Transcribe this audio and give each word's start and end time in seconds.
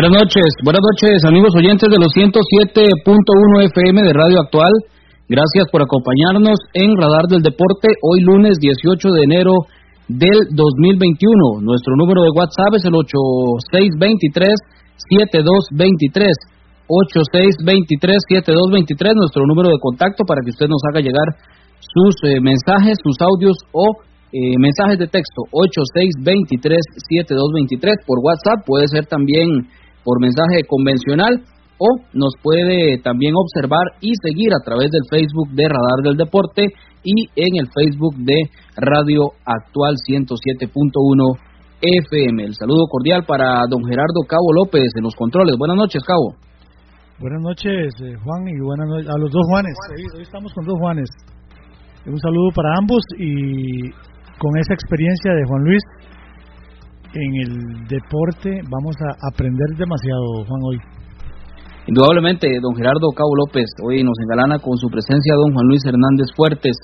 Buenas 0.00 0.16
noches, 0.24 0.48
buenas 0.64 0.80
noches 0.80 1.12
amigos 1.28 1.52
oyentes 1.60 1.84
de 1.84 2.00
los 2.00 2.08
107.1 2.16 3.04
FM 3.68 4.00
de 4.00 4.16
Radio 4.16 4.40
Actual. 4.40 4.72
Gracias 5.28 5.68
por 5.68 5.84
acompañarnos 5.84 6.56
en 6.72 6.96
Radar 6.96 7.28
del 7.28 7.44
Deporte 7.44 7.92
hoy 8.00 8.24
lunes 8.24 8.56
18 8.64 8.96
de 8.96 9.28
enero 9.28 9.52
del 10.08 10.56
2021. 10.56 11.60
Nuestro 11.60 12.00
número 12.00 12.24
de 12.24 12.32
WhatsApp 12.32 12.80
es 12.80 12.88
el 12.88 12.96
8623-7223. 15.12 16.32
8623-7223, 17.60 19.20
nuestro 19.20 19.44
número 19.44 19.68
de 19.68 19.76
contacto 19.84 20.24
para 20.24 20.40
que 20.40 20.56
usted 20.56 20.72
nos 20.72 20.80
haga 20.88 21.04
llegar 21.04 21.28
sus 21.76 22.16
eh, 22.24 22.40
mensajes, 22.40 22.96
sus 23.04 23.20
audios 23.20 23.52
o 23.76 24.00
eh, 24.32 24.56
mensajes 24.56 24.96
de 24.96 25.12
texto 25.12 25.44
8623-7223 27.12 28.00
por 28.08 28.24
WhatsApp, 28.24 28.64
puede 28.64 28.88
ser 28.88 29.04
también 29.04 29.68
por 30.04 30.20
mensaje 30.20 30.64
convencional 30.66 31.44
o 31.78 31.88
nos 32.12 32.34
puede 32.42 32.98
también 33.00 33.32
observar 33.34 33.96
y 34.00 34.12
seguir 34.22 34.52
a 34.52 34.62
través 34.64 34.90
del 34.90 35.08
Facebook 35.08 35.48
de 35.56 35.64
Radar 35.64 36.04
del 36.04 36.16
Deporte 36.16 36.68
y 37.02 37.28
en 37.36 37.56
el 37.56 37.68
Facebook 37.72 38.16
de 38.20 38.36
Radio 38.76 39.32
Actual 39.44 39.96
107.1 39.96 40.68
FM. 41.80 42.44
El 42.44 42.54
saludo 42.54 42.84
cordial 42.90 43.24
para 43.24 43.64
don 43.68 43.82
Gerardo 43.84 44.20
Cabo 44.28 44.52
López 44.52 44.92
en 44.96 45.04
los 45.04 45.14
controles. 45.16 45.56
Buenas 45.56 45.76
noches, 45.76 46.04
Cabo. 46.04 46.36
Buenas 47.18 47.40
noches, 47.42 47.92
eh, 48.00 48.16
Juan, 48.24 48.48
y 48.48 48.60
buenas 48.60 48.88
noches 48.88 49.08
a 49.08 49.16
los 49.18 49.30
dos 49.30 49.44
Juanes. 49.48 49.76
Hoy, 50.16 50.22
estamos 50.22 50.52
con 50.52 50.64
dos 50.64 50.76
Juanes. 50.78 51.08
Un 52.06 52.18
saludo 52.18 52.48
para 52.54 52.76
ambos 52.78 53.00
y 53.18 53.92
con 54.40 54.56
esa 54.56 54.72
experiencia 54.72 55.32
de 55.32 55.44
Juan 55.44 55.64
Luis, 55.64 55.82
en 57.14 57.30
el 57.42 57.88
deporte 57.88 58.62
vamos 58.70 58.94
a 59.02 59.16
aprender 59.32 59.66
demasiado, 59.76 60.44
Juan, 60.46 60.60
hoy. 60.62 60.78
Indudablemente, 61.86 62.46
don 62.62 62.74
Gerardo 62.76 63.10
Cabo 63.16 63.34
López, 63.34 63.66
hoy 63.82 64.04
nos 64.04 64.14
engalana 64.22 64.58
con 64.58 64.76
su 64.76 64.88
presencia 64.88 65.34
don 65.34 65.52
Juan 65.54 65.66
Luis 65.66 65.82
Hernández 65.84 66.28
Fuertes. 66.36 66.76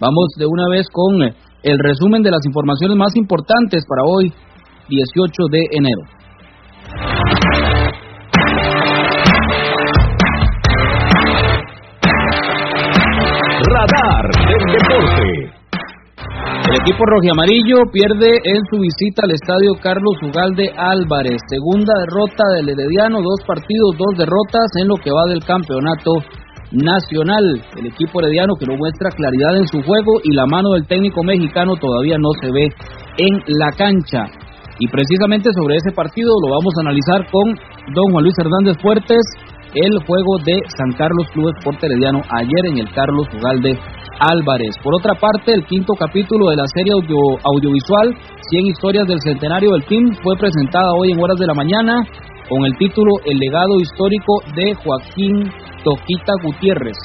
Vamos 0.00 0.28
de 0.38 0.46
una 0.46 0.68
vez 0.70 0.88
con 0.90 1.20
el 1.22 1.78
resumen 1.78 2.22
de 2.22 2.30
las 2.30 2.44
informaciones 2.46 2.96
más 2.96 3.14
importantes 3.16 3.84
para 3.86 4.02
hoy, 4.04 4.32
18 4.88 5.32
de 5.50 5.60
enero. 5.72 6.02
Equipo 16.84 17.00
rojiamarillo 17.06 17.88
pierde 17.90 18.28
en 18.44 18.60
su 18.68 18.76
visita 18.76 19.24
al 19.24 19.32
estadio 19.32 19.72
Carlos 19.80 20.20
Ugalde 20.20 20.68
Álvarez. 20.76 21.40
Segunda 21.48 21.96
derrota 22.04 22.44
del 22.60 22.68
Herediano, 22.68 23.24
dos 23.24 23.40
partidos, 23.48 23.96
dos 23.96 24.12
derrotas 24.20 24.68
en 24.76 24.88
lo 24.88 24.96
que 25.00 25.08
va 25.08 25.24
del 25.24 25.40
campeonato 25.40 26.12
nacional. 26.76 27.40
El 27.80 27.86
equipo 27.88 28.20
herediano 28.20 28.52
que 28.60 28.68
no 28.68 28.76
muestra 28.76 29.08
claridad 29.16 29.56
en 29.56 29.66
su 29.66 29.80
juego 29.80 30.20
y 30.24 30.36
la 30.36 30.44
mano 30.44 30.76
del 30.76 30.84
técnico 30.84 31.24
mexicano 31.24 31.72
todavía 31.80 32.18
no 32.20 32.28
se 32.36 32.52
ve 32.52 32.68
en 33.16 33.32
la 33.56 33.72
cancha. 33.72 34.28
Y 34.78 34.86
precisamente 34.88 35.56
sobre 35.56 35.76
ese 35.76 35.96
partido 35.96 36.36
lo 36.44 36.52
vamos 36.52 36.74
a 36.76 36.84
analizar 36.84 37.24
con 37.32 37.48
don 37.96 38.12
Juan 38.12 38.24
Luis 38.24 38.36
Hernández 38.36 38.76
Fuertes, 38.82 39.24
el 39.74 39.98
juego 40.06 40.38
de 40.46 40.54
San 40.78 40.92
Carlos 40.96 41.26
Club 41.32 41.50
Esporte 41.50 41.86
Herediano 41.86 42.22
ayer 42.30 42.64
en 42.70 42.78
el 42.78 42.92
Carlos 42.94 43.26
Ugalde 43.34 43.76
Álvarez. 44.20 44.70
Por 44.82 44.94
otra 44.94 45.14
parte, 45.18 45.52
el 45.52 45.66
quinto 45.66 45.94
capítulo 45.98 46.50
de 46.50 46.56
la 46.56 46.66
serie 46.72 46.92
audiovisual 46.94 48.14
100 48.50 48.66
historias 48.66 49.06
del 49.08 49.20
centenario 49.20 49.72
del 49.72 49.84
team 49.86 50.14
fue 50.22 50.36
presentada 50.36 50.92
hoy 50.94 51.10
en 51.10 51.18
horas 51.18 51.38
de 51.38 51.46
la 51.46 51.54
mañana 51.54 52.06
con 52.48 52.64
el 52.64 52.76
título 52.78 53.10
El 53.24 53.36
legado 53.38 53.80
histórico 53.80 54.32
de 54.54 54.74
Joaquín 54.74 55.50
Toquita 55.82 56.32
Gutiérrez. 56.44 56.96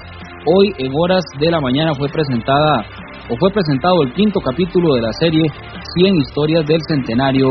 Hoy 0.45 0.71
en 0.77 0.91
horas 0.93 1.23
de 1.39 1.49
la 1.49 1.59
mañana 1.59 1.95
fue 1.95 2.07
presentada 2.09 2.85
o 3.29 3.35
fue 3.37 3.49
presentado 3.49 4.03
el 4.03 4.13
quinto 4.13 4.39
capítulo 4.41 4.93
de 4.93 5.01
la 5.01 5.13
serie 5.13 5.41
100 5.95 6.15
historias 6.17 6.67
del 6.67 6.81
centenario 6.87 7.49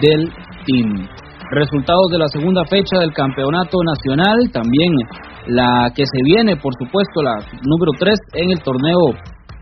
del 0.00 0.32
team. 0.66 1.08
Resultados 1.50 2.10
de 2.10 2.18
la 2.18 2.26
segunda 2.28 2.64
fecha 2.64 2.98
del 2.98 3.12
campeonato 3.12 3.78
nacional, 3.84 4.50
también 4.52 4.92
la 5.46 5.90
que 5.94 6.02
se 6.04 6.20
viene, 6.24 6.56
por 6.56 6.74
supuesto, 6.74 7.22
la 7.22 7.38
número 7.62 7.92
3 7.98 8.18
en 8.34 8.50
el 8.50 8.62
torneo 8.62 9.14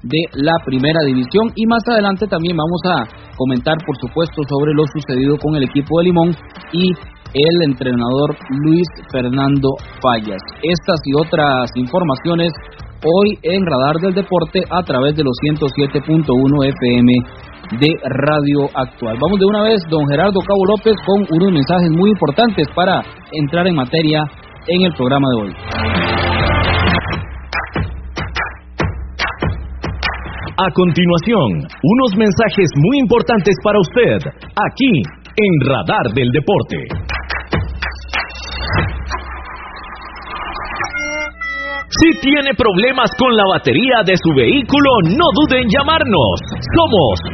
de 0.02 0.20
la 0.34 0.56
primera 0.64 1.00
división 1.04 1.52
y 1.54 1.66
más 1.66 1.82
adelante 1.88 2.26
también 2.26 2.56
vamos 2.56 2.80
a 2.88 3.04
comentar 3.36 3.76
por 3.84 3.96
supuesto 3.96 4.42
sobre 4.48 4.72
lo 4.72 4.84
sucedido 4.92 5.36
con 5.38 5.56
el 5.56 5.64
equipo 5.64 5.98
de 5.98 6.04
Limón 6.04 6.30
y 6.72 6.92
el 7.34 7.62
entrenador 7.68 8.36
Luis 8.48 8.86
Fernando 9.10 9.68
Fallas. 10.00 10.40
Estas 10.62 11.00
y 11.04 11.12
otras 11.20 11.70
informaciones 11.74 12.52
hoy 13.04 13.38
en 13.42 13.64
Radar 13.66 13.96
del 14.00 14.14
Deporte 14.14 14.60
a 14.70 14.82
través 14.82 15.16
de 15.16 15.24
los 15.24 15.36
107.1 15.42 16.64
FM 16.64 17.12
de 17.80 17.88
Radio 18.04 18.68
Actual. 18.74 19.16
Vamos 19.20 19.38
de 19.38 19.46
una 19.46 19.62
vez, 19.62 19.80
don 19.88 20.06
Gerardo 20.08 20.40
Cabo 20.40 20.64
López, 20.66 20.94
con 21.06 21.26
unos 21.30 21.52
mensajes 21.52 21.90
muy 21.90 22.10
importantes 22.10 22.66
para 22.74 23.02
entrar 23.32 23.66
en 23.66 23.74
materia 23.74 24.22
en 24.68 24.86
el 24.86 24.92
programa 24.94 25.28
de 25.30 25.42
hoy. 25.42 25.54
A 30.56 30.70
continuación, 30.70 31.66
unos 31.82 32.16
mensajes 32.16 32.70
muy 32.76 32.98
importantes 33.00 33.56
para 33.64 33.78
usted, 33.80 34.18
aquí 34.54 35.02
en 35.36 35.68
Radar 35.68 36.14
del 36.14 36.30
Deporte. 36.30 36.78
Si 42.00 42.10
tiene 42.20 42.50
problemas 42.56 43.10
con 43.18 43.36
la 43.36 43.44
batería 43.46 44.02
de 44.04 44.14
su 44.16 44.34
vehículo, 44.34 44.90
no 45.14 45.26
dude 45.38 45.62
en 45.62 45.68
llamarnos. 45.68 46.40
Somos 46.74 47.33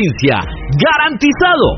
¡Garantizado! 0.77 1.77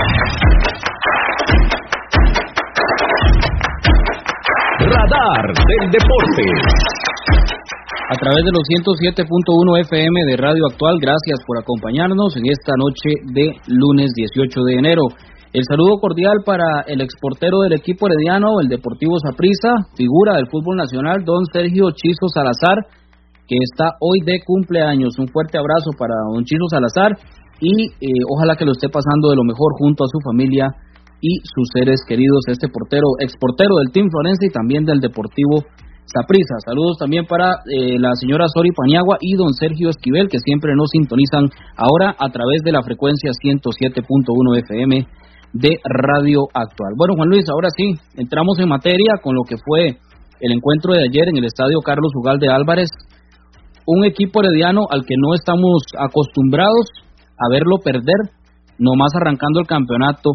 Radar 5.01 5.41
del 5.49 5.89
Deporte. 5.89 6.45
A 8.05 8.15
través 8.21 8.45
de 8.45 8.53
los 8.53 8.61
107.1 8.69 9.25
FM 9.81 10.25
de 10.29 10.37
Radio 10.37 10.67
Actual, 10.69 10.99
gracias 11.01 11.41
por 11.47 11.57
acompañarnos 11.57 12.37
en 12.37 12.45
esta 12.45 12.73
noche 12.77 13.09
de 13.33 13.49
lunes 13.65 14.11
18 14.13 14.61
de 14.61 14.73
enero. 14.75 15.01
El 15.53 15.63
saludo 15.65 15.97
cordial 15.97 16.45
para 16.45 16.85
el 16.85 17.01
exportero 17.01 17.61
del 17.61 17.73
equipo 17.73 18.05
herediano, 18.05 18.61
el 18.61 18.67
Deportivo 18.67 19.17
Saprissa, 19.17 19.73
figura 19.97 20.35
del 20.35 20.49
fútbol 20.51 20.77
nacional, 20.77 21.25
don 21.25 21.45
Sergio 21.51 21.89
Chizo 21.97 22.29
Salazar, 22.29 22.77
que 23.47 23.57
está 23.57 23.97
hoy 24.01 24.21
de 24.21 24.37
cumpleaños. 24.45 25.17
Un 25.17 25.29
fuerte 25.29 25.57
abrazo 25.57 25.97
para 25.97 26.13
don 26.29 26.43
Chizo 26.43 26.69
Salazar 26.69 27.17
y 27.59 27.89
eh, 27.89 28.21
ojalá 28.29 28.55
que 28.55 28.65
lo 28.65 28.73
esté 28.73 28.89
pasando 28.89 29.29
de 29.31 29.37
lo 29.37 29.45
mejor 29.45 29.73
junto 29.79 30.03
a 30.03 30.11
su 30.13 30.19
familia 30.21 30.69
y 31.21 31.39
sus 31.45 31.69
seres 31.73 32.01
queridos, 32.07 32.41
este 32.47 32.67
portero, 32.67 33.05
exportero 33.19 33.75
del 33.77 33.93
Team 33.93 34.09
Florencia 34.09 34.47
y 34.49 34.51
también 34.51 34.83
del 34.83 34.99
Deportivo 34.99 35.63
Saprissa. 36.09 36.57
Saludos 36.65 36.97
también 36.97 37.25
para 37.25 37.61
eh, 37.69 37.97
la 37.99 38.11
señora 38.19 38.47
Sori 38.49 38.71
Paniagua 38.71 39.17
y 39.21 39.37
don 39.37 39.53
Sergio 39.53 39.89
Esquivel, 39.89 40.27
que 40.27 40.39
siempre 40.39 40.73
nos 40.75 40.89
sintonizan 40.89 41.45
ahora 41.77 42.15
a 42.17 42.29
través 42.29 42.61
de 42.65 42.71
la 42.73 42.81
frecuencia 42.81 43.31
107.1 43.31 44.59
FM 44.65 45.07
de 45.53 45.69
Radio 45.83 46.47
Actual. 46.53 46.93
Bueno, 46.97 47.13
Juan 47.15 47.29
Luis, 47.29 47.45
ahora 47.49 47.69
sí, 47.75 47.93
entramos 48.17 48.59
en 48.59 48.69
materia 48.69 49.21
con 49.21 49.35
lo 49.35 49.43
que 49.43 49.55
fue 49.63 49.99
el 50.41 50.51
encuentro 50.51 50.93
de 50.93 51.03
ayer 51.05 51.29
en 51.29 51.37
el 51.37 51.45
estadio 51.45 51.79
Carlos 51.85 52.11
Ugalde 52.15 52.49
Álvarez. 52.49 52.89
Un 53.85 54.05
equipo 54.05 54.41
herediano 54.41 54.87
al 54.89 55.05
que 55.05 55.15
no 55.17 55.33
estamos 55.33 55.83
acostumbrados 55.97 56.87
a 57.37 57.49
verlo 57.49 57.77
perder, 57.83 58.33
nomás 58.79 59.11
arrancando 59.15 59.59
el 59.59 59.67
campeonato 59.67 60.31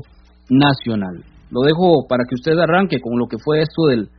nacional. 0.51 1.25
Lo 1.51 1.63
dejo 1.63 2.07
para 2.09 2.25
que 2.27 2.35
usted 2.35 2.59
arranque 2.59 3.01
con 3.01 3.19
lo 3.19 3.27
que 3.27 3.39
fue 3.39 3.63
esto 3.63 3.87
del, 3.87 4.11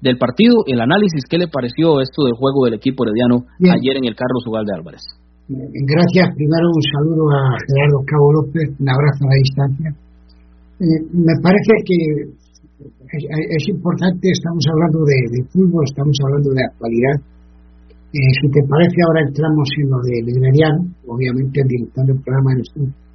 del 0.00 0.18
partido, 0.18 0.64
el 0.66 0.80
análisis, 0.80 1.24
¿qué 1.28 1.38
le 1.38 1.48
pareció 1.48 2.00
esto 2.00 2.24
del 2.24 2.36
juego 2.36 2.64
del 2.64 2.74
equipo 2.74 3.04
herediano 3.04 3.48
ayer 3.60 3.96
en 3.96 4.04
el 4.04 4.16
Carlos 4.16 4.44
Ugalde 4.46 4.72
Álvarez? 4.76 5.04
Gracias, 5.48 6.34
primero 6.34 6.66
un 6.68 6.84
saludo 6.90 7.24
a 7.30 7.42
Gerardo 7.64 8.02
Cabo 8.04 8.28
López, 8.34 8.66
un 8.76 8.88
abrazo 8.90 9.20
a 9.24 9.30
la 9.30 9.38
distancia. 9.38 9.88
Eh, 10.82 11.00
me 11.14 11.34
parece 11.40 11.72
que 11.86 11.98
es, 13.08 13.64
importante, 13.68 14.28
estamos 14.28 14.64
hablando 14.68 15.06
de, 15.06 15.16
fútbol, 15.48 15.84
estamos 15.86 16.18
hablando 16.26 16.50
de 16.50 16.62
actualidad. 16.66 17.16
Eh, 18.12 18.32
si 18.42 18.46
te 18.50 18.60
parece, 18.68 18.96
ahora 19.06 19.22
entramos 19.22 19.68
en 19.80 19.86
lo 19.88 19.98
del 20.02 20.24
herediano, 20.34 20.80
obviamente 21.06 21.62
director 21.64 22.04
del 22.04 22.20
programa 22.20 22.52
en 22.52 22.60
estudio 22.60 23.05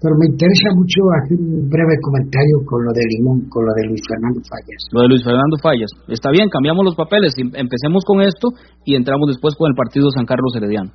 pero 0.00 0.14
me 0.20 0.26
interesa 0.26 0.68
mucho 0.76 1.00
hacer 1.16 1.38
un 1.40 1.68
breve 1.68 1.96
comentario 2.02 2.60
con 2.66 2.84
lo 2.84 2.92
de 2.92 3.04
Limón, 3.16 3.48
con 3.48 3.64
lo 3.64 3.72
de 3.72 3.88
Luis 3.88 4.02
Fernando 4.04 4.40
Fallas. 4.44 4.80
Lo 4.92 5.00
de 5.00 5.08
Luis 5.08 5.24
Fernando 5.24 5.56
Fallas. 5.62 5.90
Está 6.08 6.28
bien, 6.30 6.52
cambiamos 6.52 6.84
los 6.84 6.96
papeles, 6.96 7.32
empecemos 7.38 8.04
con 8.04 8.20
esto 8.20 8.52
y 8.84 8.96
entramos 8.96 9.32
después 9.32 9.56
con 9.56 9.70
el 9.70 9.76
partido 9.76 10.10
San 10.12 10.26
Carlos 10.26 10.52
Herediano. 10.56 10.92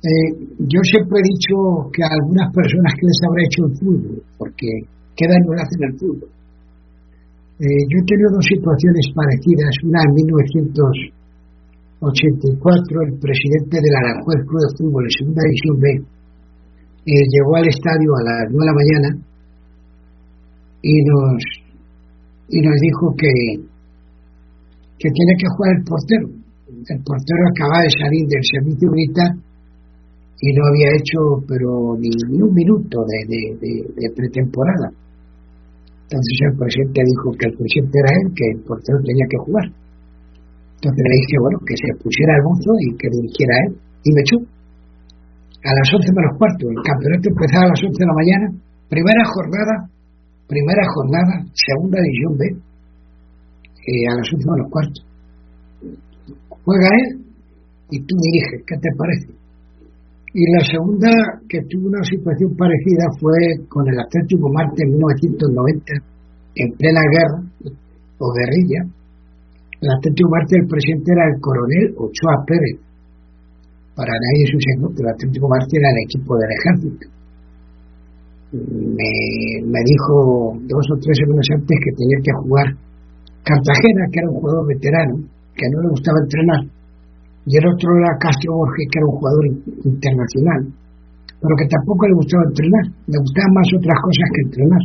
Eh, 0.00 0.32
yo 0.64 0.80
siempre 0.80 1.20
he 1.20 1.28
dicho 1.28 1.90
que 1.92 2.00
a 2.00 2.08
algunas 2.08 2.48
personas 2.56 2.94
que 2.96 3.04
les 3.04 3.20
habrá 3.20 3.42
hecho 3.44 3.60
el 3.68 3.76
fútbol, 3.76 4.16
porque 4.38 4.88
qué 5.12 5.24
daño 5.28 5.52
le 5.52 5.60
hacen 5.60 5.82
el 5.90 5.98
fútbol. 6.00 6.32
Eh, 7.60 7.84
yo 7.84 7.96
he 8.00 8.06
tenido 8.08 8.32
dos 8.32 8.46
situaciones 8.48 9.12
parecidas, 9.12 9.68
una 9.84 10.00
en 10.00 10.16
1984, 12.00 12.00
el 12.00 13.20
presidente 13.20 13.76
del 13.76 13.92
Aranjuez 14.00 14.40
Club 14.48 14.64
de 14.64 14.72
Fútbol 14.80 15.04
en 15.04 15.12
Segunda 15.20 15.44
División 15.44 15.76
B, 15.76 16.00
eh, 17.06 17.24
llegó 17.32 17.56
al 17.56 17.68
estadio 17.68 18.10
a 18.16 18.22
las 18.24 18.52
9 18.52 18.60
de 18.60 18.66
la 18.66 18.76
mañana 18.76 19.08
y 20.82 20.94
nos 21.04 21.42
y 22.48 22.60
nos 22.60 22.76
dijo 22.80 23.14
que 23.16 23.32
que 25.00 25.08
tiene 25.08 25.32
que 25.38 25.48
jugar 25.56 25.70
el 25.76 25.84
portero. 25.84 26.26
El 26.68 27.00
portero 27.02 27.42
acaba 27.56 27.82
de 27.82 27.90
salir 27.90 28.24
del 28.28 28.44
servicio 28.44 28.88
militar 28.92 29.32
y 30.40 30.48
no 30.52 30.62
había 30.68 30.92
hecho 30.92 31.18
pero 31.48 31.96
ni, 31.96 32.12
un 32.36 32.52
minuto 32.52 33.00
de, 33.08 33.56
de, 33.60 34.08
pretemporada. 34.14 34.92
Entonces 36.04 36.36
el 36.52 36.58
presidente 36.58 37.00
dijo 37.00 37.32
que 37.38 37.46
el 37.48 37.54
presidente 37.56 37.96
era 37.96 38.10
él, 38.12 38.26
que 38.34 38.46
el 38.56 38.60
portero 38.64 38.98
tenía 39.04 39.26
que 39.30 39.38
jugar. 39.40 39.66
Entonces 40.80 41.02
le 41.06 41.16
dije, 41.16 41.36
bueno, 41.40 41.58
que 41.64 41.76
se 41.76 41.90
pusiera 42.02 42.32
el 42.36 42.42
mozo 42.44 42.72
y 42.80 42.88
que 42.96 43.08
dirigiera 43.08 43.54
él. 43.68 43.70
Y 44.04 44.10
me 44.12 44.20
echó 44.20 44.36
a 45.64 45.72
las 45.76 45.88
11 45.92 46.12
menos 46.16 46.32
cuarto. 46.38 46.64
El 46.70 46.80
campeonato 46.80 47.26
empezaba 47.28 47.64
a 47.68 47.72
las 47.72 47.82
11 47.84 47.92
de 47.92 48.08
la 48.08 48.16
mañana. 48.16 48.46
Primera 48.88 49.22
jornada, 49.28 49.74
primera 50.48 50.84
jornada, 50.88 51.34
segunda 51.52 51.98
división 52.00 52.32
B, 52.38 52.42
eh, 52.48 54.08
a 54.08 54.14
las 54.16 54.26
11 54.26 54.46
menos 54.48 54.68
cuarto. 54.72 55.00
Juega 56.64 56.88
él 56.96 57.06
y 57.90 57.98
tú 58.02 58.14
diriges, 58.16 58.64
¿qué 58.66 58.76
te 58.80 58.90
parece? 58.96 59.40
Y 60.32 60.46
la 60.54 60.62
segunda, 60.62 61.10
que 61.48 61.58
tuvo 61.66 61.88
una 61.88 62.04
situación 62.06 62.54
parecida, 62.54 63.10
fue 63.18 63.66
con 63.68 63.82
el 63.88 63.98
Atlético 63.98 64.46
Marte 64.52 64.86
en 64.86 64.90
1990, 64.94 65.92
en 66.54 66.68
plena 66.78 67.02
guerra 67.02 67.40
o 68.18 68.26
guerrilla. 68.30 68.86
El 69.80 69.90
Atlético 69.90 70.30
Marte, 70.30 70.54
el 70.54 70.68
presidente 70.68 71.10
era 71.10 71.26
el 71.34 71.40
coronel 71.40 71.94
Ochoa 71.98 72.44
Pérez, 72.46 72.78
para 73.94 74.12
nadie 74.12 74.42
es 74.44 74.52
un 74.54 74.62
secreto 74.62 74.94
que 74.94 75.02
el 75.02 75.10
Atlético 75.10 75.46
Marte 75.48 75.74
era 75.76 75.90
el 75.90 76.00
equipo 76.06 76.30
del 76.38 76.50
ejército. 76.50 77.06
Me, 78.50 79.12
me 79.62 79.80
dijo 79.86 80.14
dos 80.66 80.86
o 80.90 80.96
tres 80.98 81.16
semanas 81.22 81.46
antes 81.54 81.76
que 81.78 81.92
tenía 81.94 82.18
que 82.18 82.34
jugar 82.42 82.66
Cartagena, 83.44 84.04
que 84.12 84.18
era 84.20 84.28
un 84.28 84.36
jugador 84.36 84.66
veterano, 84.66 85.14
que 85.56 85.66
no 85.72 85.82
le 85.82 85.88
gustaba 85.90 86.18
entrenar, 86.20 86.60
y 87.46 87.52
el 87.56 87.64
otro 87.66 87.88
era 87.96 88.20
Castro 88.20 88.52
Borges, 88.52 88.86
que 88.90 88.98
era 89.00 89.08
un 89.08 89.16
jugador 89.16 89.44
internacional, 89.84 90.60
pero 91.40 91.52
que 91.56 91.66
tampoco 91.72 92.06
le 92.06 92.14
gustaba 92.20 92.44
entrenar, 92.46 92.84
le 92.84 93.18
gustaban 93.18 93.52
más 93.56 93.68
otras 93.80 93.98
cosas 94.04 94.28
que 94.28 94.42
entrenar. 94.44 94.82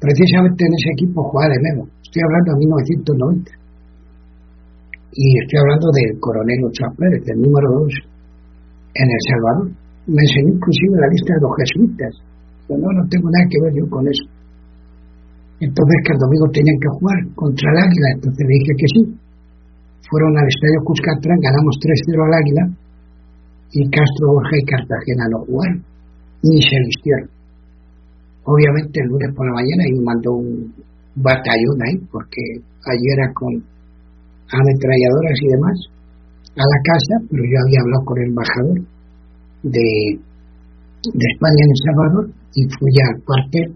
Precisamente 0.00 0.60
en 0.64 0.72
ese 0.72 0.90
equipo 0.96 1.22
jugaba 1.28 1.52
de 1.52 1.60
menos, 1.60 1.86
estoy 2.00 2.22
hablando 2.24 2.48
de 2.52 2.58
1990. 2.58 3.50
y 5.16 5.38
estoy 5.40 5.58
hablando 5.60 5.88
del 5.92 6.20
coronel 6.20 6.64
Ochoa 6.64 6.92
Pérez, 6.96 7.24
del 7.24 7.40
número 7.40 7.66
2 7.88 8.15
en 8.96 9.08
El 9.08 9.22
Salvador. 9.28 9.66
Me 10.06 10.22
enseñó 10.22 10.54
inclusive 10.56 10.94
la 10.96 11.10
lista 11.12 11.30
de 11.34 11.42
los 11.42 11.52
jesuitas. 11.60 12.12
Pero 12.66 12.80
no, 12.80 13.02
tengo 13.08 13.28
nada 13.30 13.46
que 13.50 13.58
ver 13.62 13.72
yo 13.76 13.84
con 13.90 14.02
eso. 14.06 14.26
Entonces 15.60 15.96
que 16.04 16.12
el 16.12 16.20
domingo 16.20 16.46
tenían 16.52 16.78
que 16.80 16.90
jugar 17.00 17.18
contra 17.34 17.66
el 17.72 17.78
Águila, 17.80 18.08
entonces 18.12 18.42
le 18.44 18.54
dije 18.60 18.72
que 18.76 18.88
sí. 18.92 19.02
Fueron 20.10 20.32
al 20.36 20.46
estadio 20.46 20.84
Cuscatlán, 20.84 21.40
ganamos 21.40 21.74
3-0 21.80 22.20
al 22.20 22.34
Águila 22.36 22.64
y 23.72 23.80
Castro, 23.90 24.36
Borja 24.36 24.56
y 24.56 24.64
Cartagena 24.64 25.24
no 25.32 25.38
jugaron, 25.48 25.82
ni 26.44 26.60
se 26.62 26.76
vistieron. 26.76 27.28
Obviamente 28.44 29.00
el 29.00 29.08
lunes 29.08 29.34
por 29.34 29.46
la 29.48 29.54
mañana 29.58 29.82
y 29.90 29.92
mandó 30.04 30.30
un 30.38 30.72
batallón 31.16 31.78
ahí, 31.82 31.96
porque 32.12 32.42
allí 32.86 33.06
era 33.16 33.32
con 33.32 33.50
ametralladoras 33.50 35.38
y 35.40 35.48
demás, 35.50 35.76
a 36.56 36.64
la 36.64 36.80
casa, 36.80 37.14
pero 37.28 37.42
yo 37.44 37.56
había 37.60 37.80
hablado 37.84 38.02
con 38.04 38.16
el 38.16 38.28
embajador 38.32 38.78
de, 39.62 39.88
de 41.04 41.26
España 41.36 41.60
en 41.60 41.70
El 41.70 41.82
Salvador 41.84 42.24
y 42.56 42.60
fui 42.72 42.92
al 43.04 43.16
cuartel 43.24 43.68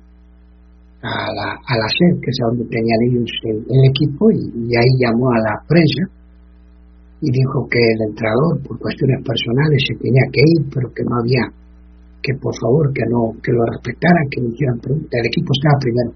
a 1.00 1.32
la, 1.32 1.49
a 1.56 1.72
la 1.76 1.88
SED, 1.88 2.20
que 2.20 2.28
es 2.28 2.38
donde 2.40 2.64
tenían 2.68 3.00
ellos 3.08 3.28
el, 3.49 3.82
equipo, 3.88 4.28
y, 4.32 4.68
ahí 4.76 4.92
llamó 5.00 5.32
a 5.32 5.40
la 5.40 5.54
prensa 5.64 6.04
y 7.20 7.28
dijo 7.32 7.68
que 7.68 7.80
el 7.80 8.00
entrenador, 8.08 8.60
por 8.64 8.80
cuestiones 8.80 9.20
personales, 9.25 9.80
se 9.84 9.96
tenía 10.00 10.25
que 10.32 10.40
ir, 10.40 10.60
pero 10.72 10.88
que 10.92 11.04
no 11.04 11.20
había, 11.20 11.44
que 12.25 12.32
por 12.40 12.52
favor, 12.56 12.92
que 12.96 13.04
no 13.12 13.37
que 13.44 13.52
lo 13.52 13.64
respetaran, 13.76 14.25
que 14.32 14.40
no 14.40 14.49
hicieran 14.49 14.80
preguntas. 14.80 15.20
El 15.20 15.28
equipo 15.28 15.52
estaba 15.52 15.76
primero. 15.84 16.12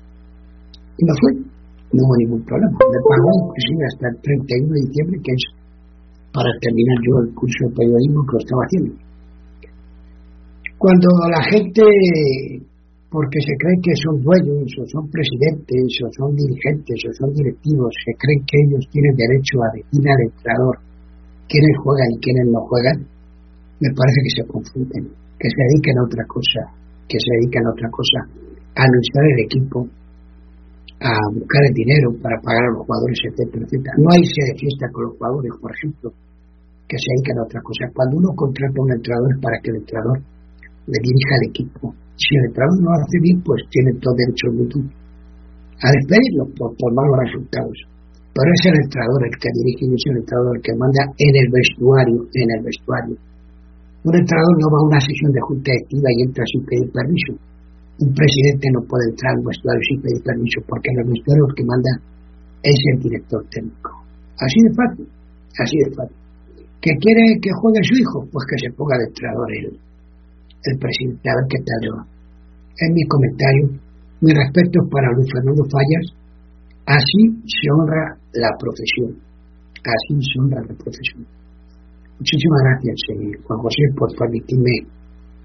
Y 0.97 1.03
no 1.05 1.13
fue, 1.21 1.31
no 1.93 2.01
hubo 2.09 2.17
ningún 2.25 2.43
problema. 2.45 2.73
Me 2.89 3.01
pagó 3.05 3.31
inclusive 3.37 3.85
hasta 3.85 4.05
el 4.09 4.17
31 4.17 4.73
de 4.73 4.81
diciembre, 4.81 5.17
que 5.25 5.33
es 5.33 5.45
para 6.35 6.51
terminar 6.59 6.99
yo 7.07 7.15
el 7.23 7.31
curso 7.31 7.71
de 7.71 7.79
periodismo 7.79 8.27
que 8.27 8.35
lo 8.35 8.43
estaba 8.43 8.63
haciendo. 8.67 8.93
Cuando 10.83 11.09
la 11.31 11.43
gente, 11.47 11.81
porque 13.07 13.39
se 13.39 13.55
cree 13.55 13.79
que 13.79 13.95
son 14.03 14.19
dueños, 14.19 14.67
o 14.67 14.85
son 14.91 15.07
presidentes, 15.15 15.95
o 16.03 16.11
son 16.19 16.35
dirigentes, 16.35 16.99
o 17.07 17.11
son 17.23 17.31
directivos, 17.39 17.95
se 18.03 18.13
creen 18.19 18.43
que 18.51 18.59
ellos 18.67 18.83
tienen 18.91 19.15
derecho 19.15 19.63
a 19.63 19.79
decir 19.79 20.03
al 20.03 20.23
entrenador 20.27 20.77
quiénes 21.47 21.75
juegan 21.79 22.11
y 22.11 22.19
quiénes 22.19 22.47
no 22.51 22.61
juegan, 22.67 22.99
me 23.79 23.91
parece 23.95 24.19
que 24.27 24.35
se 24.35 24.45
confunden, 24.51 25.03
que 25.39 25.49
se 25.49 25.61
dediquen 25.71 25.95
a 26.03 26.03
otra 26.03 26.25
cosa, 26.27 26.61
que 27.07 27.19
se 27.23 27.31
dediquen 27.39 27.63
a 27.63 27.71
otra 27.71 27.89
cosa, 27.95 28.19
a 28.75 28.83
administrar 28.83 29.25
el 29.39 29.41
equipo, 29.47 29.87
a 30.99 31.15
buscar 31.31 31.63
el 31.63 31.75
dinero 31.79 32.11
para 32.19 32.43
pagar 32.43 32.65
a 32.67 32.73
los 32.75 32.83
jugadores, 32.83 33.19
etcétera, 33.23 33.63
etcétera. 33.71 33.95
No 34.03 34.11
hay 34.11 34.25
se 34.27 34.43
de 34.51 34.59
fiesta 34.59 34.91
con 34.91 35.07
los 35.07 35.15
jugadores, 35.15 35.53
por 35.63 35.71
ejemplo, 35.71 36.11
que 36.89 36.97
se 36.99 37.09
dedican 37.15 37.39
a 37.41 37.47
otra 37.49 37.61
cosa. 37.63 37.89
Cuando 37.95 38.21
uno 38.21 38.31
contrata 38.37 38.77
a 38.77 38.85
un 38.85 38.93
entrenador 38.93 39.29
es 39.33 39.41
para 39.41 39.57
que 39.63 39.71
el 39.71 39.79
entrenador 39.81 40.19
le 40.87 40.99
dirija 41.01 41.33
al 41.37 41.45
equipo. 41.49 41.85
Si 42.15 42.31
el 42.37 42.45
entrenador 42.51 42.77
no 42.81 42.89
lo 42.93 42.99
hace 43.01 43.19
bien, 43.25 43.39
pues 43.43 43.59
tiene 43.73 43.91
todo 43.99 44.15
derecho 44.15 44.45
el 44.51 44.57
mundo 44.61 44.77
a 45.83 45.89
despedirlo 45.91 46.45
por, 46.55 46.71
por 46.79 46.91
malos 46.95 47.19
resultados. 47.29 47.77
Pero 48.35 48.49
es 48.51 48.63
el 48.67 48.77
entrenador 48.79 49.21
el 49.27 49.37
que 49.37 49.51
dirige 49.53 49.85
y 49.85 49.95
es 49.95 50.05
el 50.11 50.17
entrenador 50.23 50.53
el 50.57 50.63
que 50.63 50.75
manda 50.75 51.03
en 51.19 51.35
el 51.35 51.49
vestuario, 51.51 52.19
en 52.35 52.49
el 52.51 52.61
vestuario. 52.63 53.17
Un 54.05 54.15
entrenador 54.15 54.55
no 54.61 54.69
va 54.71 54.79
a 54.81 54.89
una 54.91 55.01
sesión 55.01 55.31
de 55.33 55.41
junta 55.45 55.71
directiva 55.73 56.09
y 56.13 56.19
entra 56.29 56.45
sin 56.47 56.63
pedir 56.67 56.89
permiso 56.93 57.33
un 58.01 58.11
presidente 58.13 58.67
no 58.75 58.83
puede 58.91 59.07
entrar 59.11 59.39
al 59.39 59.45
vestuario 59.47 59.83
sin 59.87 60.03
pedir 60.03 60.23
permiso 60.25 60.59
porque 60.67 60.91
en 60.91 60.99
el 60.99 61.09
vestuario 61.15 61.45
el 61.47 61.55
que 61.55 61.65
manda 61.65 61.93
es 62.63 62.79
el 62.91 62.99
director 63.01 63.41
técnico. 63.51 63.91
Así 64.35 64.59
de 64.67 64.71
fácil, 64.75 65.07
así 65.63 65.77
de 65.79 65.91
fácil. 65.95 66.17
¿Que 66.85 66.93
quiere 67.01 67.41
que 67.41 67.49
juegue 67.49 67.81
su 67.81 67.97
hijo? 67.97 68.29
Pues 68.29 68.45
que 68.45 68.61
se 68.61 68.69
ponga 68.77 69.01
de 69.01 69.09
entrenador 69.09 69.49
el, 69.57 69.73
el 69.73 70.77
presidente, 70.77 71.25
a 71.33 71.37
ver 71.41 71.47
qué 71.49 71.59
tal 71.65 71.81
le 71.81 71.91
va. 71.97 72.03
En 72.77 72.91
mi 72.93 73.05
comentario, 73.09 73.65
mi 74.21 74.31
respeto 74.37 74.85
para 74.93 75.09
Luis 75.17 75.33
Fernando 75.33 75.65
Fallas, 75.65 76.07
así 76.85 77.23
se 77.49 77.67
honra 77.73 78.21
la 78.37 78.53
profesión, 78.61 79.17
así 79.81 80.13
se 80.29 80.37
honra 80.45 80.61
la 80.61 80.77
profesión. 80.77 81.25
Muchísimas 82.21 82.61
gracias, 82.69 82.95
señor 83.09 83.33
Juan 83.49 83.59
José, 83.65 83.83
por 83.97 84.09
permitirme 84.21 84.85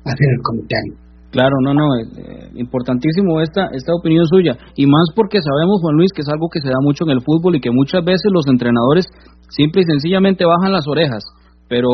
hacer 0.03 0.27
el 0.27 0.41
comentario. 0.43 0.93
Claro, 1.31 1.55
no, 1.63 1.71
no, 1.71 1.85
eh, 2.03 2.49
importantísimo 2.55 3.39
esta, 3.39 3.69
esta 3.71 3.93
opinión 3.93 4.25
suya. 4.25 4.57
Y 4.75 4.87
más 4.87 5.13
porque 5.15 5.39
sabemos, 5.39 5.79
Juan 5.79 5.95
Luis, 5.95 6.11
que 6.11 6.21
es 6.21 6.27
algo 6.27 6.49
que 6.51 6.59
se 6.59 6.67
da 6.67 6.81
mucho 6.81 7.05
en 7.05 7.11
el 7.15 7.21
fútbol 7.21 7.55
y 7.55 7.61
que 7.61 7.69
muchas 7.71 8.03
veces 8.03 8.27
los 8.33 8.47
entrenadores 8.47 9.05
simple 9.49 9.81
y 9.81 9.85
sencillamente 9.85 10.45
bajan 10.45 10.71
las 10.71 10.87
orejas. 10.87 11.23
Pero 11.67 11.89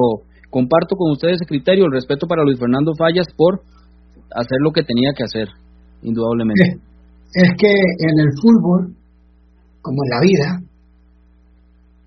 comparto 0.50 0.96
con 0.96 1.12
ustedes 1.12 1.36
ese 1.36 1.46
criterio, 1.46 1.86
el 1.86 1.92
respeto 1.92 2.28
para 2.28 2.44
Luis 2.44 2.60
Fernando 2.60 2.94
Fallas 2.98 3.28
por 3.36 3.62
hacer 4.32 4.58
lo 4.62 4.72
que 4.72 4.84
tenía 4.84 5.12
que 5.16 5.24
hacer, 5.24 5.48
indudablemente. 6.02 6.80
Es 7.34 7.50
que 7.58 7.68
en 7.68 8.20
el 8.20 8.32
fútbol, 8.40 8.96
como 9.82 9.98
en 10.04 10.10
la 10.10 10.22
vida, 10.22 10.50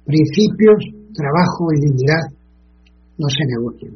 principios, 0.04 0.80
trabajo 1.12 1.68
y 1.76 1.80
dignidad 1.84 2.24
no 3.18 3.28
se 3.28 3.44
negocian. 3.44 3.94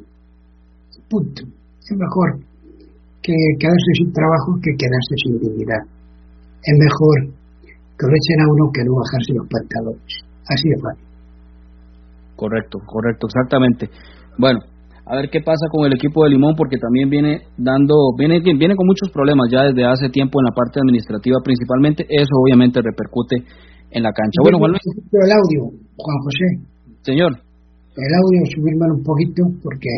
Punto. 1.09 1.41
Es 1.43 1.97
mejor 1.97 2.39
que 3.21 3.33
quedarse 3.59 3.91
sin 3.97 4.11
trabajo 4.13 4.59
que 4.61 4.71
quedarse 4.77 5.15
sin 5.23 5.39
dignidad. 5.39 5.83
Es 6.61 6.75
mejor 6.77 7.33
que 7.97 8.05
lo 8.05 8.13
a 8.13 8.51
uno 8.51 8.71
que 8.73 8.83
no 8.83 8.93
bajarse 8.95 9.33
los 9.33 9.47
pantalones. 9.47 10.13
Así 10.47 10.69
de 10.69 10.77
fácil. 10.81 11.12
Correcto, 12.35 12.79
correcto, 12.85 13.27
exactamente. 13.27 13.89
Bueno, 14.37 14.59
a 15.05 15.15
ver 15.17 15.29
qué 15.29 15.41
pasa 15.41 15.67
con 15.69 15.85
el 15.85 15.93
equipo 15.93 16.23
de 16.23 16.31
Limón 16.31 16.55
porque 16.55 16.77
también 16.77 17.09
viene 17.09 17.43
dando, 17.57 18.15
viene, 18.17 18.39
viene 18.39 18.75
con 18.75 18.87
muchos 18.87 19.11
problemas 19.11 19.51
ya 19.51 19.67
desde 19.67 19.83
hace 19.83 20.07
tiempo 20.09 20.39
en 20.39 20.45
la 20.47 20.55
parte 20.55 20.79
administrativa 20.79 21.43
principalmente. 21.43 22.05
Eso 22.07 22.31
obviamente 22.39 22.81
repercute 22.81 23.43
en 23.91 24.01
la 24.01 24.11
cancha. 24.15 24.39
Bueno, 24.41 24.59
Juan 24.59 24.71
El 24.73 25.31
audio, 25.31 25.61
Juan 25.99 26.17
José. 26.23 26.47
Señor. 27.03 27.31
El 27.35 28.11
audio 28.15 28.39
subirme 28.55 28.87
un 28.95 29.03
poquito 29.03 29.43
porque 29.61 29.91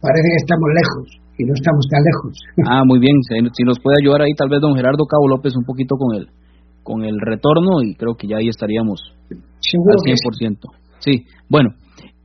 parece 0.00 0.26
que 0.32 0.40
estamos 0.40 0.68
lejos 0.70 1.06
y 1.36 1.44
no 1.44 1.52
estamos 1.52 1.84
tan 1.90 2.02
lejos. 2.06 2.32
Ah, 2.70 2.82
muy 2.86 2.98
bien, 2.98 3.16
si 3.26 3.64
nos 3.64 3.78
puede 3.80 4.00
ayudar 4.00 4.22
ahí 4.22 4.32
tal 4.38 4.48
vez 4.48 4.60
don 4.60 4.76
Gerardo 4.76 5.04
Cabo 5.04 5.28
López 5.28 5.52
un 5.56 5.64
poquito 5.64 5.96
con 5.98 6.16
el, 6.16 6.28
con 6.82 7.04
el 7.04 7.18
retorno 7.20 7.82
y 7.82 7.94
creo 7.96 8.14
que 8.14 8.28
ya 8.28 8.38
ahí 8.38 8.48
estaríamos 8.48 9.02
al 9.30 9.36
100%. 9.36 9.44
Sí, 10.00 10.85
bueno, 11.48 11.70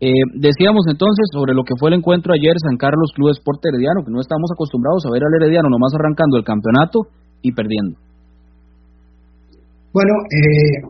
eh, 0.01 0.25
decíamos 0.33 0.89
entonces 0.89 1.29
sobre 1.31 1.53
lo 1.53 1.63
que 1.63 1.77
fue 1.77 1.89
el 1.89 2.01
encuentro 2.01 2.33
ayer 2.33 2.57
San 2.57 2.77
Carlos 2.77 3.13
Club 3.13 3.29
Sport 3.37 3.61
Herediano, 3.65 4.03
que 4.03 4.11
no 4.11 4.19
estamos 4.19 4.49
acostumbrados 4.51 5.05
a 5.05 5.13
ver 5.13 5.21
al 5.21 5.35
Herediano 5.37 5.69
nomás 5.69 5.93
arrancando 5.93 6.37
el 6.37 6.43
campeonato 6.43 7.05
y 7.41 7.51
perdiendo. 7.51 7.97
Bueno, 9.93 10.13
eh, 10.25 10.89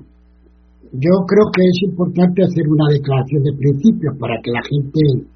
yo 0.94 1.14
creo 1.28 1.48
que 1.52 1.64
es 1.64 1.78
importante 1.92 2.44
hacer 2.44 2.64
una 2.68 2.88
declaración 2.88 3.44
de 3.44 3.58
principios 3.58 4.16
para 4.20 4.36
que 4.44 4.52
la 4.52 4.64
gente 4.64 5.28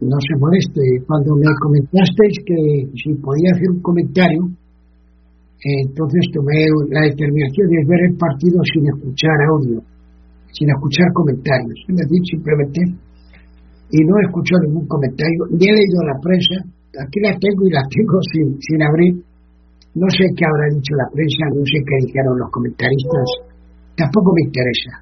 no 0.00 0.18
se 0.20 0.34
moleste. 0.38 0.82
Cuando 1.06 1.34
me 1.34 1.50
comentasteis 1.62 2.36
que 2.46 2.60
si 2.94 3.14
podía 3.18 3.54
hacer 3.54 3.70
un 3.70 3.82
comentario, 3.82 4.42
entonces 5.64 6.20
tomé 6.34 6.60
la 6.90 7.08
determinación 7.08 7.66
de 7.70 7.80
ver 7.88 8.00
el 8.10 8.16
partido 8.18 8.60
sin 8.70 8.84
escuchar 8.86 9.34
audio, 9.48 9.80
sin 10.54 10.70
escuchar 10.70 11.10
comentarios. 11.12 11.78
Es 11.90 11.96
decir, 11.98 12.20
simplemente, 12.30 12.80
y 13.90 13.98
no 14.06 14.12
he 14.18 14.24
escuchado 14.30 14.62
ningún 14.70 14.86
comentario, 14.86 15.50
ni 15.50 15.66
he 15.66 15.74
leído 15.74 15.98
la 16.06 16.18
prensa, 16.22 16.56
aquí 16.94 17.18
la 17.20 17.34
tengo 17.34 17.62
y 17.66 17.72
la 17.74 17.82
tengo 17.90 18.16
sin, 18.30 18.46
sin 18.62 18.78
abrir. 18.82 19.12
No 19.94 20.06
sé 20.10 20.26
qué 20.34 20.42
habrá 20.46 20.66
dicho 20.74 20.94
la 20.94 21.10
prensa, 21.10 21.42
no 21.54 21.62
sé 21.66 21.78
qué 21.82 21.94
dijeron 22.06 22.38
los 22.38 22.50
comentaristas, 22.50 23.26
tampoco 23.94 24.34
me 24.34 24.46
interesa, 24.46 24.92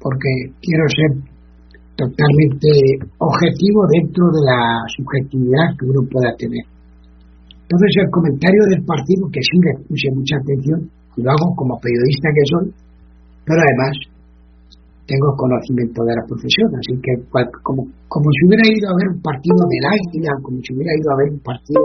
porque 0.00 0.30
quiero 0.60 0.84
ser 0.88 1.10
totalmente 1.96 2.68
objetivo 3.18 3.80
dentro 3.88 4.24
de 4.30 4.42
la 4.44 4.60
subjetividad 4.92 5.72
que 5.76 5.84
uno 5.88 6.04
pueda 6.08 6.32
tener. 6.36 6.64
Entonces 7.68 7.92
el 8.00 8.10
comentario 8.12 8.62
del 8.72 8.84
partido, 8.84 9.28
que 9.32 9.40
sí 9.44 9.56
le 9.60 9.84
puse 9.84 10.08
mucha 10.12 10.36
atención, 10.40 10.88
y 11.16 11.22
lo 11.24 11.30
hago 11.32 11.56
como 11.56 11.80
periodista 11.80 12.28
que 12.32 12.44
soy, 12.48 12.66
pero 13.44 13.60
además 13.60 13.92
tengo 15.08 15.32
conocimiento 15.40 16.04
de 16.04 16.12
la 16.12 16.24
profesión, 16.28 16.68
así 16.76 16.92
que 17.00 17.16
como, 17.64 17.88
como 18.12 18.28
si 18.28 18.40
hubiera 18.44 18.68
ido 18.68 18.92
a 18.92 18.96
ver 19.00 19.08
un 19.16 19.20
partido 19.24 19.64
del 19.64 19.84
Águila, 19.88 20.32
como 20.44 20.60
si 20.60 20.68
hubiera 20.76 20.92
ido 20.92 21.08
a 21.08 21.16
ver 21.16 21.28
un 21.32 21.40
partido 21.40 21.82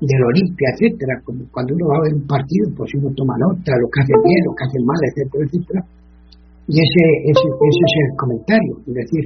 del 0.00 0.22
Olimpia, 0.24 0.72
etcétera, 0.72 1.20
como 1.28 1.44
cuando 1.52 1.76
uno 1.76 1.92
va 1.92 1.96
a 2.00 2.04
ver 2.08 2.14
un 2.16 2.26
partido, 2.26 2.72
pues 2.72 2.88
uno 2.96 3.12
toma 3.12 3.36
nota, 3.36 3.76
lo 3.76 3.88
que 3.92 4.00
hace 4.00 4.16
bien, 4.16 4.40
lo 4.48 4.56
que 4.56 4.64
hace 4.64 4.80
mal, 4.80 5.00
etcétera, 5.12 5.44
etcétera, 5.44 5.80
y 6.68 6.74
ese, 6.80 7.04
ese, 7.30 7.46
ese 7.46 7.82
es 7.84 7.94
el 8.00 8.16
comentario. 8.16 8.72
Es 8.88 8.94
decir, 8.94 9.24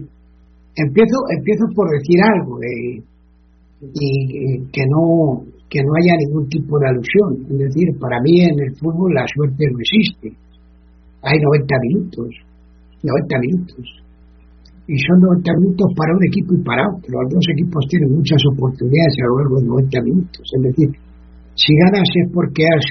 empiezo, 0.77 1.17
empiezo 1.31 1.65
por 1.75 1.89
decir 1.95 2.19
algo 2.21 2.59
de, 2.59 3.03
y, 3.95 4.67
que 4.69 4.85
no 4.91 5.47
que 5.71 5.79
no 5.85 5.95
haya 5.95 6.19
ningún 6.27 6.49
tipo 6.49 6.79
de 6.81 6.89
alusión. 6.89 7.47
Es 7.49 7.59
decir, 7.71 7.97
para 8.01 8.21
mí 8.21 8.43
en 8.43 8.59
el 8.59 8.75
fútbol 8.75 9.15
la 9.15 9.25
suerte 9.33 9.65
no 9.71 9.79
existe. 9.79 10.37
Hay 11.23 11.39
90 11.39 11.75
minutos. 11.87 12.50
90 13.02 13.38
minutos. 13.40 13.85
Y 14.90 14.99
son 14.99 15.21
90 15.21 15.52
minutos 15.61 15.88
para 15.95 16.12
un 16.16 16.25
equipo 16.26 16.50
y 16.54 16.62
para 16.66 16.83
otro. 16.83 17.09
Los 17.23 17.30
dos 17.30 17.47
equipos 17.54 17.87
tienen 17.88 18.11
muchas 18.11 18.42
oportunidades 18.52 19.14
a 19.23 19.26
lo 19.30 19.35
largo 19.38 19.54
de 19.61 19.66
90 19.87 20.02
minutos. 20.02 20.45
Es 20.45 20.62
decir, 20.62 20.88
si 21.54 21.71
ganas 21.87 22.09
es 22.11 22.26
porque 22.35 22.64
has 22.66 22.87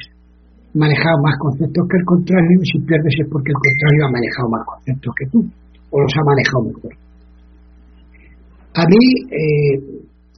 manejado 0.73 1.17
más 1.25 1.35
conceptos 1.39 1.83
que 1.89 1.97
el 1.97 2.05
contrario, 2.05 2.55
y 2.61 2.65
si 2.71 2.77
pierdes 2.85 3.15
es 3.19 3.27
porque 3.27 3.51
el 3.51 3.59
contrario 3.59 4.01
ha 4.05 4.11
manejado 4.15 4.47
más 4.49 4.63
conceptos 4.63 5.11
que 5.17 5.25
tú, 5.27 5.39
o 5.91 5.95
los 5.99 6.13
ha 6.13 6.23
manejado 6.23 6.61
mejor. 6.71 6.93
A 8.79 8.83
mí, 8.85 9.03
eh, 9.33 9.75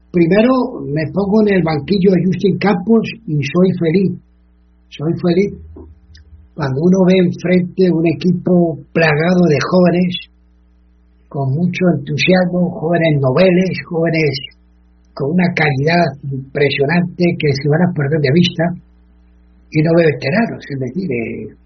primero 0.09 0.81
me 0.87 1.03
pongo 1.13 1.45
en 1.45 1.59
el 1.59 1.63
banquillo 1.63 2.15
de 2.15 2.23
Justin 2.25 2.57
Campos 2.57 3.03
y 3.27 3.37
soy 3.43 3.69
feliz. 3.77 4.11
Soy 4.89 5.13
feliz 5.21 5.51
cuando 6.53 6.77
uno 6.83 6.99
ve 7.07 7.15
enfrente 7.25 7.91
un 7.91 8.05
equipo 8.07 8.77
plagado 8.91 9.43
de 9.47 9.59
jóvenes 9.59 10.11
con 11.29 11.47
mucho 11.55 11.83
entusiasmo, 11.95 12.75
jóvenes 12.75 13.19
noveles, 13.23 13.71
jóvenes 13.87 14.35
con 15.13 15.31
una 15.31 15.47
calidad 15.55 16.11
impresionante 16.27 17.23
que 17.39 17.49
se 17.55 17.67
van 17.71 17.87
a 17.87 17.93
perder 17.95 18.19
de 18.19 18.35
vista 18.35 18.63
y 19.71 19.79
no 19.79 19.91
ve 19.95 20.03
veteranos, 20.11 20.59
es 20.67 20.79
decir, 20.79 21.07
eh, 21.07 21.61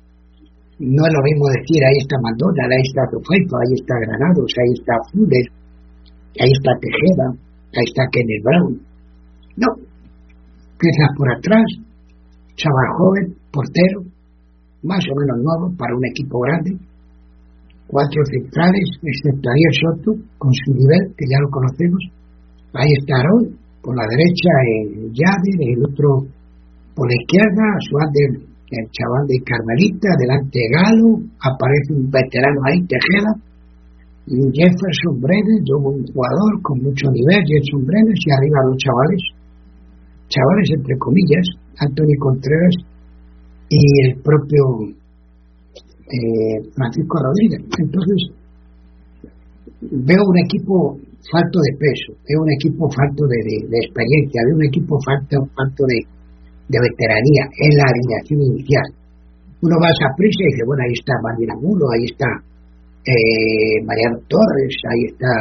no 0.78 1.02
es 1.02 1.14
lo 1.14 1.22
mismo 1.26 1.50
decir 1.50 1.82
ahí 1.82 1.98
está 1.98 2.16
Mandona, 2.22 2.70
ahí 2.70 2.86
está 2.86 3.02
Rufeito, 3.10 3.54
ahí 3.58 3.74
está 3.74 3.96
Granados, 4.06 4.52
ahí 4.54 4.74
está 4.78 4.94
Fuller, 5.10 5.48
ahí 6.38 6.52
está 6.54 6.72
Tejeda, 6.78 7.28
ahí 7.74 7.86
está 7.90 8.04
Kenneth 8.14 8.44
Brown. 8.46 8.74
No, 9.58 9.70
empiezas 10.78 11.10
por 11.18 11.28
atrás, 11.32 11.66
chaval 12.54 12.90
joven, 13.02 13.26
portero, 13.50 14.15
más 14.86 15.02
o 15.10 15.14
menos 15.18 15.38
nuevo 15.42 15.66
para 15.78 15.98
un 15.98 16.06
equipo 16.06 16.40
grande, 16.46 16.78
cuatro 17.88 18.22
centrales, 18.30 18.86
excepto 19.02 19.50
Ariel 19.50 19.76
Soto, 19.82 20.12
con 20.38 20.54
su 20.54 20.70
nivel, 20.74 21.14
que 21.18 21.26
ya 21.26 21.42
lo 21.42 21.50
conocemos, 21.50 22.02
ahí 22.74 22.92
está 23.02 23.18
Aaron, 23.18 23.58
por 23.82 23.94
la 23.98 24.06
derecha 24.10 24.52
el 24.86 25.14
Yader, 25.14 25.60
el 25.74 25.82
otro 25.86 26.26
por 26.96 27.06
la 27.10 27.18
izquierda, 27.18 27.66
Suárez, 27.90 28.46
el 28.72 28.86
chaval 28.90 29.26
de 29.28 29.38
Carmelita, 29.46 30.10
delante 30.18 30.58
de 30.58 30.70
Galo, 30.74 31.12
aparece 31.38 31.90
un 31.94 32.10
veterano 32.10 32.60
ahí, 32.66 32.80
Tejeda, 32.88 33.34
y 34.26 34.42
Jefferson 34.54 35.22
Brenes, 35.22 35.62
yo 35.70 35.78
un 35.78 36.02
jugador 36.02 36.52
con 36.66 36.82
mucho 36.82 37.06
nivel, 37.14 37.46
Jefferson 37.46 37.86
Brenes, 37.86 38.18
y 38.26 38.30
arriba 38.32 38.70
los 38.70 38.78
chavales, 38.82 39.22
chavales 40.30 40.68
entre 40.74 40.98
comillas, 40.98 41.46
Anthony 41.78 42.16
Contreras 42.18 42.95
y 43.70 44.08
el 44.08 44.22
propio 44.22 44.64
eh, 46.06 46.62
Francisco 46.74 47.18
Rodríguez. 47.18 47.62
Entonces, 47.80 48.30
veo 49.82 50.22
un 50.22 50.38
equipo 50.40 50.98
falto 51.32 51.60
de 51.60 51.78
peso, 51.78 52.14
veo 52.30 52.42
un 52.42 52.52
equipo 52.54 52.90
falto 52.90 53.26
de, 53.26 53.40
experiencia, 53.82 54.42
veo 54.46 54.56
un 54.56 54.66
equipo 54.66 54.98
falto, 55.02 55.42
falto 55.56 55.84
de, 55.88 56.00
de 56.70 56.80
veteranía 56.80 57.50
en 57.50 57.72
la 57.78 57.86
alineación 57.90 58.42
inicial. 58.54 58.88
Uno 59.62 59.76
va 59.82 59.88
a 59.90 59.98
esa 59.98 60.14
prisa 60.16 60.46
y 60.46 60.52
dice, 60.54 60.64
bueno, 60.66 60.84
ahí 60.86 60.94
está 60.94 61.14
Marvin 61.24 61.52
Amulo, 61.52 61.90
ahí 61.90 62.06
está 62.06 62.30
eh, 63.06 63.82
Mariano 63.86 64.18
Torres, 64.28 64.76
ahí 64.90 65.10
está, 65.10 65.32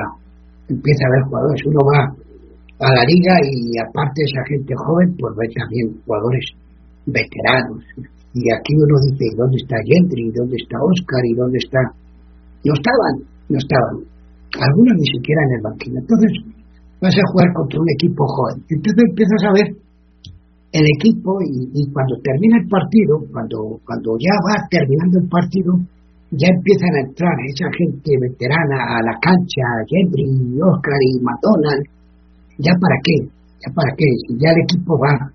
empieza 0.68 1.04
a 1.04 1.12
ver 1.12 1.22
jugadores. 1.28 1.60
Uno 1.66 1.80
va 1.84 2.00
a 2.08 2.94
la 2.94 3.04
liga 3.04 3.34
y 3.44 3.76
aparte 3.80 4.20
de 4.20 4.28
esa 4.32 4.42
gente 4.48 4.72
joven, 4.76 5.16
pues 5.18 5.32
ve 5.36 5.46
también 5.52 6.00
jugadores 6.04 6.44
veteranos. 7.06 7.84
Y 8.34 8.42
aquí 8.50 8.74
uno 8.74 8.98
dice, 9.08 9.30
¿dónde 9.38 9.56
está 9.62 9.76
Gentry? 9.86 10.30
¿Dónde 10.34 10.56
está 10.58 10.76
Oscar? 10.82 11.22
¿Y 11.24 11.34
dónde 11.34 11.58
está...? 11.58 11.80
No 12.64 12.72
estaban, 12.74 13.14
no 13.48 13.58
estaban 13.58 14.14
algunos 14.60 14.94
ni 14.98 15.06
siquiera 15.10 15.40
en 15.50 15.52
el 15.58 15.62
banquillo. 15.62 15.98
Entonces 15.98 16.30
vas 17.00 17.14
a 17.14 17.30
jugar 17.32 17.48
contra 17.54 17.80
un 17.80 17.90
equipo 17.90 18.22
joven. 18.26 18.62
Entonces 18.70 19.02
empiezas 19.08 19.42
a 19.44 19.52
ver 19.52 19.68
el 20.74 20.86
equipo 20.98 21.38
y, 21.42 21.86
cuando 21.94 22.18
termina 22.22 22.58
el 22.58 22.66
partido, 22.66 23.22
cuando, 23.30 23.78
cuando 23.86 24.18
ya 24.18 24.34
va 24.42 24.66
terminando 24.70 25.22
el 25.22 25.28
partido, 25.28 25.70
ya 26.34 26.50
empiezan 26.50 26.92
a 26.98 27.00
entrar 27.06 27.34
esa 27.46 27.70
gente 27.78 28.10
veterana 28.18 28.98
a 28.98 28.98
la 29.06 29.14
cancha, 29.22 29.62
Henry, 29.86 30.58
Oscar 30.58 30.98
y 30.98 31.22
McDonald. 31.22 31.84
¿Ya 32.58 32.74
para 32.74 32.98
qué? 33.06 33.16
¿Ya 33.62 33.70
para 33.70 33.94
qué? 33.94 34.06
Si 34.26 34.34
ya 34.34 34.50
el 34.50 34.66
equipo 34.66 34.98
va, 34.98 35.30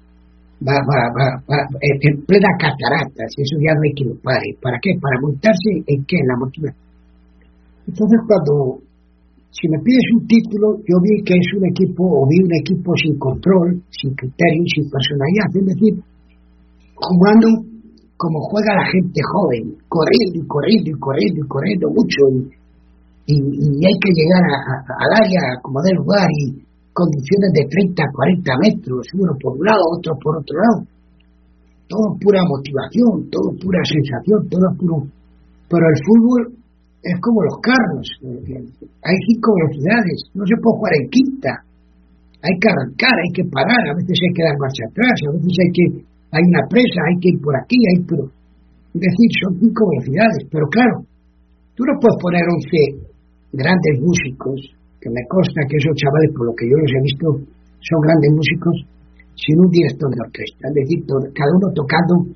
va, 0.66 0.76
va, 1.16 1.26
va, 1.48 1.58
en 1.80 2.26
plena 2.26 2.52
catarata, 2.60 3.24
si 3.32 3.42
eso 3.42 3.56
ya 3.64 3.74
no 3.74 3.82
hay 3.84 3.96
lo 4.04 4.16
pare. 4.22 4.56
¿Para 4.62 4.78
qué? 4.82 4.92
Para 5.00 5.20
montarse 5.22 5.72
en 5.88 6.04
qué? 6.06 6.18
En 6.20 6.28
la 6.28 6.38
motivación. 6.38 6.90
Entonces 7.88 8.20
cuando 8.28 8.84
si 9.52 9.68
me 9.68 9.80
pides 9.82 10.06
un 10.14 10.28
título, 10.28 10.78
yo 10.86 10.96
vi 11.02 11.24
que 11.26 11.34
es 11.34 11.50
un 11.58 11.66
equipo, 11.66 12.06
o 12.06 12.28
vi 12.30 12.38
un 12.38 12.54
equipo 12.54 12.94
sin 12.96 13.18
control, 13.18 13.82
sin 13.90 14.14
criterio, 14.14 14.64
sin 14.76 14.86
personalidad, 14.88 15.50
es 15.58 15.66
decir, 15.66 15.94
jugando 16.96 17.48
como 18.16 18.40
juega 18.52 18.76
la 18.76 18.86
gente 18.92 19.20
joven, 19.24 19.80
corriendo 19.88 20.38
y 20.38 20.46
corriendo 20.46 20.90
y 20.92 21.00
corriendo 21.00 21.40
y 21.40 21.48
corriendo 21.48 21.88
mucho, 21.90 22.20
y, 23.26 23.36
hay 23.36 23.98
que 24.00 24.12
llegar 24.14 24.44
al 24.44 25.12
área 25.24 25.42
como 25.62 25.82
del 25.82 25.98
lugar 25.98 26.28
y 26.30 26.69
condiciones 27.00 27.50
de 27.56 27.64
30, 27.64 28.04
40 28.04 28.52
metros, 28.68 29.08
uno 29.16 29.32
por 29.40 29.56
un 29.56 29.64
lado, 29.64 29.80
otro 29.96 30.12
por 30.20 30.44
otro 30.44 30.56
lado. 30.60 30.80
Todo 31.88 32.20
pura 32.20 32.44
motivación, 32.44 33.32
todo 33.32 33.56
pura 33.56 33.80
sensación, 33.88 34.44
todo 34.52 34.68
puro. 34.76 35.08
Pero 35.72 35.84
el 35.88 36.00
fútbol 36.04 36.42
es 37.00 37.16
como 37.24 37.40
los 37.48 37.58
carros. 37.64 38.06
Hay 39.08 39.18
cinco 39.32 39.48
velocidades, 39.56 40.18
no 40.36 40.44
se 40.44 40.60
puede 40.60 40.76
jugar 40.76 40.94
en 41.00 41.08
quinta. 41.10 41.52
Hay 42.44 42.56
que 42.60 42.68
arrancar, 42.68 43.16
hay 43.16 43.32
que 43.32 43.46
parar, 43.48 43.84
a 43.90 43.96
veces 43.96 44.16
hay 44.20 44.34
que 44.36 44.44
dar 44.44 44.56
marcha 44.60 44.84
atrás, 44.92 45.16
a 45.28 45.32
veces 45.40 45.56
hay 45.56 45.72
que 45.72 45.86
hay 46.30 46.44
una 46.46 46.64
presa, 46.70 47.00
hay 47.10 47.18
que 47.20 47.30
ir 47.34 47.40
por 47.42 47.56
aquí, 47.58 47.78
hay 47.90 48.06
pero 48.06 48.30
es 48.94 49.02
decir, 49.02 49.30
son 49.42 49.54
cinco 49.60 49.82
velocidades, 49.90 50.46
pero 50.50 50.66
claro, 50.70 51.06
tú 51.76 51.84
no 51.86 51.94
puedes 52.02 52.18
poner 52.22 52.42
once 52.46 52.82
grandes 53.54 53.96
músicos, 54.02 54.79
que 55.00 55.10
me 55.10 55.24
consta 55.28 55.64
que 55.68 55.80
esos 55.80 55.96
chavales, 55.96 56.32
por 56.36 56.46
lo 56.48 56.54
que 56.54 56.68
yo 56.68 56.76
los 56.76 56.92
he 56.92 57.02
visto, 57.02 57.28
son 57.80 58.00
grandes 58.04 58.32
músicos, 58.36 58.76
sin 59.40 59.56
un 59.60 59.72
director 59.72 60.12
de 60.12 60.20
orquesta, 60.20 60.64
es 60.68 60.76
decir, 60.76 61.00
cada 61.08 61.52
uno 61.56 61.72
tocando 61.72 62.28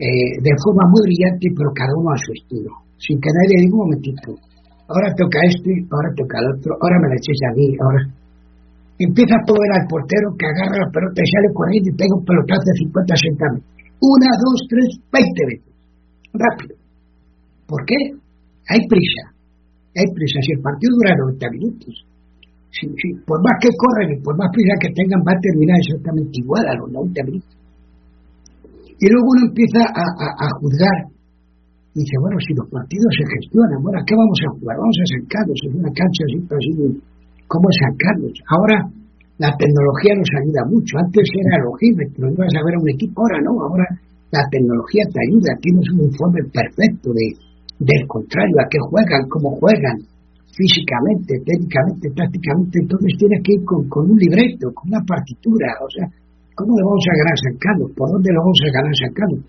eh, 0.00 0.40
de 0.40 0.54
forma 0.64 0.88
muy 0.88 1.04
brillante, 1.04 1.52
pero 1.52 1.68
cada 1.76 1.92
uno 1.92 2.10
a 2.12 2.18
su 2.18 2.32
estilo 2.32 2.86
sin 2.96 3.20
que 3.20 3.28
nadie 3.28 3.60
diga 3.60 3.76
un 3.76 3.84
momentito, 3.84 4.32
ahora 4.88 5.12
toca 5.12 5.38
este, 5.44 5.84
ahora 5.92 6.08
toca 6.16 6.40
el 6.40 6.48
otro, 6.56 6.70
ahora 6.80 6.96
me 7.04 7.08
la 7.12 7.16
eches 7.20 7.40
a 7.44 7.52
mí, 7.54 7.68
ahora... 7.80 8.02
Empieza 8.96 9.36
a 9.36 9.44
ver 9.44 9.72
al 9.76 9.86
portero 9.92 10.32
que 10.40 10.48
agarra 10.48 10.80
la 10.80 10.88
pelota 10.88 11.20
y 11.20 11.28
sale 11.28 11.52
corriendo 11.52 11.92
y 11.92 11.96
pega 12.00 12.16
un 12.16 12.24
pelotazo 12.24 12.64
de 12.64 12.80
50 12.80 13.12
centavos. 13.12 13.60
Una, 14.00 14.30
dos, 14.40 14.58
tres, 14.72 14.88
veinte 15.12 15.42
veces. 15.52 15.72
Rápido. 16.32 16.80
¿Por 17.68 17.84
qué? 17.84 18.16
Hay 18.72 18.80
prisa. 18.88 19.35
Hay 19.96 20.08
prisa. 20.12 20.38
Si 20.44 20.52
el 20.52 20.60
partido 20.60 20.92
dura 20.92 21.16
90 21.16 21.50
minutos, 21.56 21.94
por 23.24 23.40
más 23.40 23.56
que 23.60 23.72
corren 23.72 24.12
y 24.12 24.20
por 24.20 24.36
más 24.36 24.52
prisa 24.52 24.76
que 24.80 24.92
tengan, 24.92 25.24
va 25.24 25.32
a 25.32 25.40
terminar 25.40 25.76
exactamente 25.80 26.36
igual 26.36 26.64
a 26.68 26.74
los 26.76 26.92
90 26.92 27.24
minutos. 27.24 27.56
Y 29.00 29.06
luego 29.08 29.26
uno 29.32 29.48
empieza 29.48 29.80
a 29.88 30.48
juzgar 30.60 31.16
dice, 31.96 32.14
bueno, 32.20 32.36
si 32.44 32.52
los 32.52 32.68
partidos 32.68 33.08
se 33.16 33.24
gestionan, 33.24 33.80
bueno, 33.80 33.96
¿qué 34.04 34.12
vamos 34.12 34.40
a 34.44 34.48
jugar? 34.52 34.76
Vamos 34.76 34.98
a 35.00 35.06
San 35.16 35.24
Carlos, 35.32 35.58
en 35.64 35.72
una 35.80 35.92
cancha 35.96 36.22
así, 36.28 36.38
así 36.44 36.70
¿cómo 37.48 37.64
es 37.72 37.76
San 37.80 37.94
Carlos? 37.96 38.34
Ahora 38.52 38.76
la 39.40 39.50
tecnología 39.56 40.12
nos 40.16 40.30
ayuda 40.36 40.62
mucho. 40.68 40.92
Antes 41.00 41.24
era 41.24 41.64
logímetro, 41.64 42.28
ibas 42.28 42.52
a 42.52 42.64
ver 42.68 42.74
a 42.76 42.82
un 42.84 42.90
equipo, 42.92 43.16
ahora 43.24 43.38
no, 43.48 43.52
ahora 43.64 43.86
la 44.28 44.44
tecnología 44.52 45.04
te 45.08 45.20
ayuda, 45.24 45.50
tienes 45.64 45.86
un 45.96 46.00
informe 46.04 46.40
perfecto 46.52 47.08
de, 47.16 47.26
del 47.78 48.06
contrario, 48.08 48.56
a 48.60 48.68
qué 48.68 48.78
juegan, 48.80 49.28
cómo 49.28 49.56
juegan, 49.60 50.00
físicamente, 50.56 51.36
técnicamente, 51.44 52.08
tácticamente, 52.16 52.80
entonces 52.80 53.12
tienes 53.20 53.40
que 53.44 53.52
ir 53.60 53.62
con, 53.64 53.84
con 53.92 54.08
un 54.08 54.16
libreto, 54.16 54.72
con 54.72 54.88
una 54.88 55.04
partitura, 55.04 55.68
o 55.84 55.88
sea, 55.92 56.08
¿cómo 56.56 56.72
le 56.72 56.82
vamos 56.84 57.04
a 57.04 57.14
ganar 57.20 57.36
Carlos? 57.60 57.92
¿Por 57.92 58.08
dónde 58.08 58.32
lo 58.32 58.40
vamos 58.40 58.60
a 58.64 58.70
ganar 58.72 58.96
Carlos? 59.12 59.44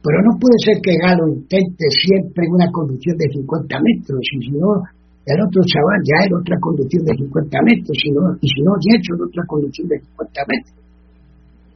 Pero 0.00 0.16
no 0.24 0.32
puede 0.36 0.56
ser 0.64 0.76
que 0.80 0.96
Galo 0.96 1.28
intente 1.28 1.84
siempre 2.04 2.44
una 2.48 2.68
conducción 2.72 3.16
de 3.16 3.28
50 3.32 3.76
metros, 3.80 4.20
y 4.20 4.38
si 4.44 4.52
no, 4.56 4.84
el 5.24 5.38
otro 5.40 5.60
chaval 5.64 6.00
ya 6.04 6.24
era 6.24 6.36
otra 6.40 6.56
conducción 6.60 7.04
de 7.04 7.12
50 7.16 7.68
metros, 7.68 7.96
y, 7.96 8.08
y 8.12 8.48
si 8.48 8.60
no, 8.60 8.72
ya 8.80 8.96
hecho 8.96 9.12
otra 9.16 9.44
conducción 9.48 9.88
de 9.88 9.96
50 10.00 10.40
metros. 10.48 10.76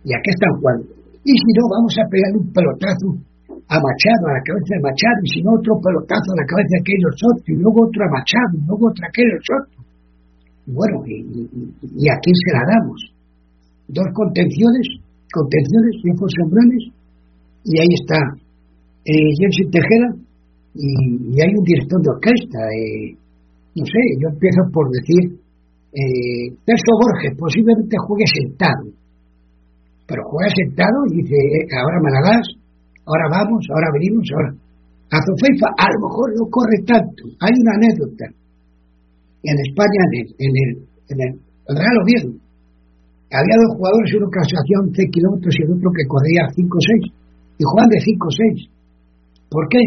¿Y 0.04 0.12
a 0.12 0.20
están 0.20 0.52
jugando? 0.60 0.84
Y 1.24 1.32
si 1.32 1.50
no, 1.56 1.62
vamos 1.72 1.94
a 1.96 2.04
pegar 2.12 2.32
un 2.36 2.46
pelotazo 2.52 3.08
a 3.68 3.76
Machado, 3.80 4.22
a 4.28 4.36
la 4.36 4.44
cabeza 4.44 4.72
de 4.76 4.82
Machado, 4.84 5.18
y 5.24 5.28
si 5.32 5.40
no, 5.40 5.56
otro 5.56 5.80
pelotazo 5.80 6.28
a 6.32 6.40
la 6.40 6.46
cabeza 6.46 6.72
de 6.76 6.82
aquellos 6.84 7.14
otros, 7.16 7.48
y 7.48 7.56
luego 7.56 7.78
otro 7.88 8.00
a 8.04 8.10
Machado, 8.12 8.52
y 8.54 8.62
luego 8.68 8.84
otro 8.88 9.02
a 9.04 9.08
aquellos 9.08 9.44
otros. 9.48 9.84
Y 10.66 10.70
bueno, 10.72 10.96
y, 11.08 11.16
y, 11.80 12.04
a 12.08 12.16
quién 12.20 12.36
se 12.36 12.50
la 12.52 12.64
damos? 12.64 12.98
Dos 13.88 14.08
contenciones, 14.12 14.84
contenciones, 15.32 15.92
viejos 16.04 16.30
sembranes, 16.32 16.82
y 17.64 17.72
ahí 17.80 17.92
está 17.96 18.20
eh, 19.04 19.32
Tejeda, 19.72 20.10
y, 20.74 21.40
hay 21.40 21.52
un 21.54 21.64
director 21.64 22.00
de 22.02 22.10
orquesta. 22.10 22.60
Eh, 22.68 23.16
no 23.76 23.84
sé, 23.84 24.00
yo 24.20 24.28
empiezo 24.28 24.60
por 24.72 24.88
decir, 24.90 25.40
eh, 25.94 26.50
Borges 26.66 27.38
posiblemente 27.38 27.96
juegue 28.06 28.24
sentado, 28.26 28.90
pero 30.06 30.22
juega 30.26 30.50
sentado 30.54 31.06
y 31.10 31.22
dice, 31.22 31.34
eh, 31.34 31.66
ahora 31.78 31.98
me 32.02 32.10
ahora 33.06 33.26
vamos, 33.30 33.62
ahora 33.70 33.88
venimos, 33.92 34.26
ahora. 34.32 34.52
Azufeifa 35.12 35.68
a 35.78 35.86
lo 35.94 35.98
mejor 36.08 36.26
no 36.34 36.44
corre 36.50 36.78
tanto. 36.88 37.22
Hay 37.38 37.54
una 37.60 37.72
anécdota. 37.78 38.26
En 39.44 39.56
España, 39.60 40.00
en 40.08 40.12
el, 40.18 40.26
en 40.40 40.52
el, 40.56 40.70
en 41.12 41.18
el 41.20 41.32
Real 41.68 41.96
Oviedo, 42.00 42.32
había 43.34 43.56
dos 43.66 43.76
jugadores, 43.76 44.08
uno 44.14 44.30
que 44.30 44.40
hacía 44.40 44.78
11 44.78 45.10
kilómetros 45.10 45.52
y 45.58 45.62
el 45.66 45.70
otro 45.74 45.90
que 45.90 46.06
corría 46.06 46.42
5 46.54 46.70
o 46.70 46.84
6, 46.86 47.58
y 47.58 47.62
jugaban 47.66 47.90
de 47.90 48.00
5 48.00 48.14
o 48.14 48.30
6. 48.30 48.74
¿Por 49.50 49.64
qué? 49.68 49.82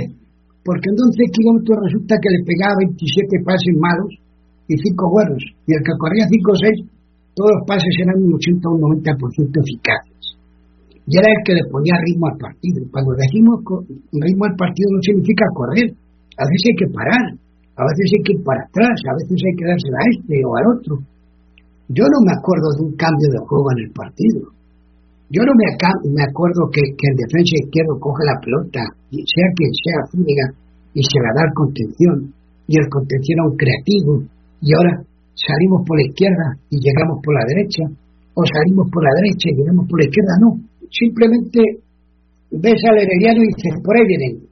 Porque 0.67 0.87
en 0.91 0.99
11 0.99 1.15
kilómetros 1.31 1.77
resulta 1.79 2.19
que 2.19 2.29
le 2.29 2.43
pegaba 2.43 2.75
27 2.83 3.47
pases 3.47 3.75
malos 3.79 4.11
y 4.67 4.75
5 4.75 5.09
buenos. 5.09 5.41
Y 5.63 5.71
el 5.73 5.81
que 5.81 5.95
corría 5.95 6.27
5 6.27 6.43
o 6.43 6.59
6, 6.59 6.97
todos 7.39 7.51
los 7.55 7.63
pases 7.63 7.93
eran 8.03 8.19
un 8.19 8.35
80 8.35 8.67
o 8.67 8.73
un 8.75 8.81
90% 8.99 9.15
eficaces. 9.63 10.16
Y 11.07 11.15
era 11.15 11.31
el 11.31 11.41
que 11.47 11.55
le 11.55 11.63
ponía 11.71 11.95
ritmo 12.03 12.27
al 12.27 12.37
partido. 12.37 12.83
Cuando 12.91 13.15
decimos 13.15 13.63
ritmo 14.11 14.43
al 14.43 14.55
partido 14.59 14.87
no 14.91 14.99
significa 14.99 15.47
correr. 15.55 15.87
A 16.35 16.43
veces 16.43 16.63
hay 16.67 16.77
que 16.83 16.91
parar, 16.91 17.25
a 17.79 17.83
veces 17.87 18.05
hay 18.11 18.23
que 18.27 18.33
ir 18.35 18.43
para 18.43 18.61
atrás, 18.67 18.97
a 19.07 19.13
veces 19.15 19.39
hay 19.39 19.55
que 19.55 19.65
darse 19.65 19.89
a 19.89 20.03
este 20.11 20.35
o 20.43 20.51
al 20.53 20.65
otro. 20.77 20.93
Yo 21.87 22.03
no 22.03 22.19
me 22.27 22.35
acuerdo 22.35 22.67
de 22.75 22.81
un 22.91 22.93
cambio 22.99 23.27
de 23.31 23.39
juego 23.47 23.67
en 23.71 23.79
el 23.87 23.91
partido. 23.95 24.51
Yo 25.31 25.43
no 25.43 25.53
me, 25.55 25.67
me 26.11 26.23
acuerdo 26.23 26.71
que, 26.71 26.83
el 26.83 27.15
defensa 27.15 27.55
izquierdo 27.59 27.99
coge 27.99 28.23
la 28.23 28.39
pelota, 28.39 28.83
sea 29.11 29.47
quien 29.55 29.71
sea 29.75 30.07
Zúñiga, 30.11 30.47
y 30.95 31.03
se 31.03 31.19
la 31.19 31.31
da 31.35 31.41
al 31.47 31.53
contención, 31.55 32.31
y 32.67 32.79
el 32.79 32.87
contención 32.87 33.39
a 33.39 33.47
un 33.51 33.55
creativo, 33.55 34.23
y 34.63 34.71
ahora 34.71 35.03
salimos 35.35 35.83
por 35.83 35.99
la 35.99 36.07
izquierda 36.07 36.47
y 36.71 36.79
llegamos 36.79 37.19
por 37.23 37.33
la 37.35 37.43
derecha, 37.43 37.83
o 38.35 38.41
salimos 38.43 38.87
por 38.87 39.03
la 39.03 39.13
derecha 39.19 39.47
y 39.51 39.55
llegamos 39.59 39.83
por 39.87 39.99
la 39.99 40.05
izquierda, 40.07 40.33
no. 40.39 40.49
Simplemente 40.89 41.59
ves 42.51 42.81
al 42.89 42.97
herediano 42.97 43.43
y 43.43 43.47
dices, 43.51 43.73
por 43.83 43.95
ahí 43.97 44.05
vienen. 44.07 44.47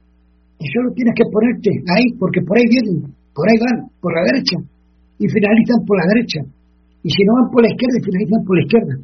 Y 0.58 0.66
solo 0.72 0.92
tienes 0.94 1.14
que 1.16 1.26
ponerte 1.28 1.70
ahí, 1.96 2.06
porque 2.18 2.40
por 2.42 2.56
ahí 2.56 2.64
vienen, 2.68 3.12
por 3.34 3.44
ahí 3.48 3.58
van, 3.60 3.90
por 4.00 4.12
la 4.14 4.24
derecha, 4.32 4.56
y 5.18 5.24
finalizan 5.28 5.84
por 5.84 5.96
la 6.00 6.06
derecha. 6.14 6.40
Y 7.02 7.08
si 7.10 7.20
no 7.24 7.32
van 7.40 7.50
por 7.52 7.60
la 7.62 7.68
izquierda, 7.68 7.96
finalizan 8.02 8.40
por 8.44 8.56
la 8.56 8.64
izquierda 8.64 8.94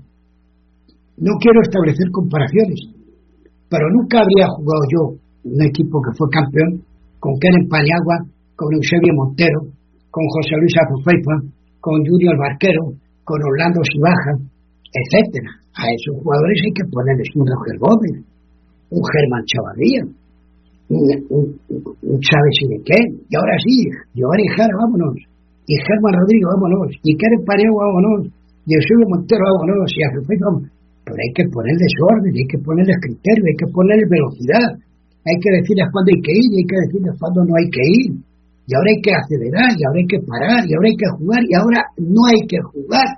no 1.23 1.33
quiero 1.39 1.61
establecer 1.63 2.11
comparaciones, 2.11 2.81
pero 3.69 3.87
nunca 3.95 4.19
habría 4.19 4.49
jugado 4.59 4.83
yo 4.91 5.03
un 5.45 5.63
equipo 5.63 6.01
que 6.03 6.17
fue 6.17 6.27
campeón 6.35 6.83
con 7.21 7.39
Keren 7.39 7.69
Paniagua, 7.69 8.27
con 8.57 8.75
Eusebio 8.75 9.15
Montero, 9.15 9.71
con 10.11 10.25
José 10.27 10.59
Luis 10.59 10.75
Azufeifa, 10.83 11.37
con 11.81 12.03
Junior 12.03 12.35
Barquero, 12.39 12.99
con 13.25 13.39
Orlando 13.39 13.81
Sibaja, 13.87 14.35
etcétera. 14.93 15.51
A 15.73 15.89
esos 15.89 16.21
jugadores 16.21 16.59
hay 16.63 16.75
que 16.77 16.87
ponerles 16.93 17.29
un 17.35 17.49
Roger 17.49 17.77
Gómez, 17.81 18.15
un 18.93 19.03
Germán 19.03 19.45
Chavarría, 19.49 20.03
un, 20.93 21.05
un, 21.33 21.45
un 21.81 22.17
Chávez 22.21 22.57
y 22.61 22.67
de 22.77 22.79
qué. 22.85 23.01
Y 23.29 23.33
ahora 23.35 23.57
sí, 23.65 23.89
Giovanni 24.13 24.47
Jara, 24.53 24.75
vámonos. 24.85 25.17
Y 25.65 25.75
Germán 25.81 26.15
Rodrigo, 26.21 26.53
vámonos. 26.53 26.93
Y 27.03 27.17
Keren 27.17 27.45
Paniagua, 27.45 27.89
vámonos. 27.89 28.29
Y 28.69 28.71
Eusebio 28.77 29.09
Montero, 29.09 29.43
vámonos. 29.49 29.89
Y 29.97 30.37
vámonos 30.37 30.73
pero 31.03 31.19
hay 31.19 31.33
que 31.35 31.45
ponerle 31.51 31.87
orden, 31.99 32.31
hay 32.31 32.47
que 32.47 32.59
ponerles 32.63 32.97
criterio, 33.03 33.43
hay 33.43 33.59
que 33.59 33.69
ponerle 33.75 34.07
velocidad, 34.07 34.69
hay 35.27 35.37
que 35.43 35.51
decirles 35.59 35.87
cuándo 35.91 36.09
hay 36.15 36.21
que 36.23 36.35
ir 36.35 36.47
y 36.47 36.57
hay 36.63 36.69
que 36.71 36.79
decirles 36.87 37.13
cuándo 37.19 37.39
no 37.43 37.55
hay 37.59 37.69
que 37.71 37.85
ir. 37.91 38.11
Y 38.63 38.71
ahora 38.79 38.91
hay 38.95 39.03
que 39.03 39.11
acelerar, 39.11 39.71
y 39.75 39.83
ahora 39.83 39.99
hay 39.99 40.07
que 40.07 40.21
parar, 40.23 40.61
y 40.63 40.71
ahora 40.71 40.87
hay 40.87 40.99
que 41.03 41.11
jugar, 41.19 41.43
y 41.43 41.53
ahora 41.59 41.81
no 41.99 42.23
hay 42.31 42.43
que 42.47 42.61
jugar. 42.63 43.11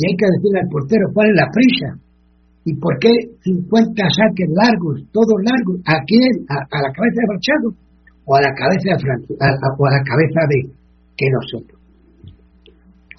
Y 0.00 0.08
hay 0.08 0.16
que 0.16 0.32
decirle 0.32 0.64
al 0.64 0.72
portero 0.72 1.04
cuál 1.12 1.28
es 1.28 1.36
la 1.36 1.48
prisa. 1.52 1.88
¿Y 2.64 2.72
por 2.80 2.96
qué 2.96 3.12
50 3.44 3.68
saques 3.92 4.48
largos, 4.48 5.04
todos 5.12 5.36
largos? 5.44 5.76
¿A 5.84 6.00
quién? 6.08 6.48
¿A, 6.48 6.56
la 6.80 6.88
cabeza 6.88 7.20
de 7.20 7.28
Machado? 7.28 7.68
¿O 8.24 8.30
a 8.32 8.40
la 8.40 8.52
cabeza 8.56 8.96
de 8.96 9.00
Francisco? 9.04 9.36
¿O 9.36 9.84
a 9.84 9.92
la 9.92 10.02
cabeza 10.08 10.40
de 10.48 10.58
que 11.20 11.26
nosotros? 11.28 11.76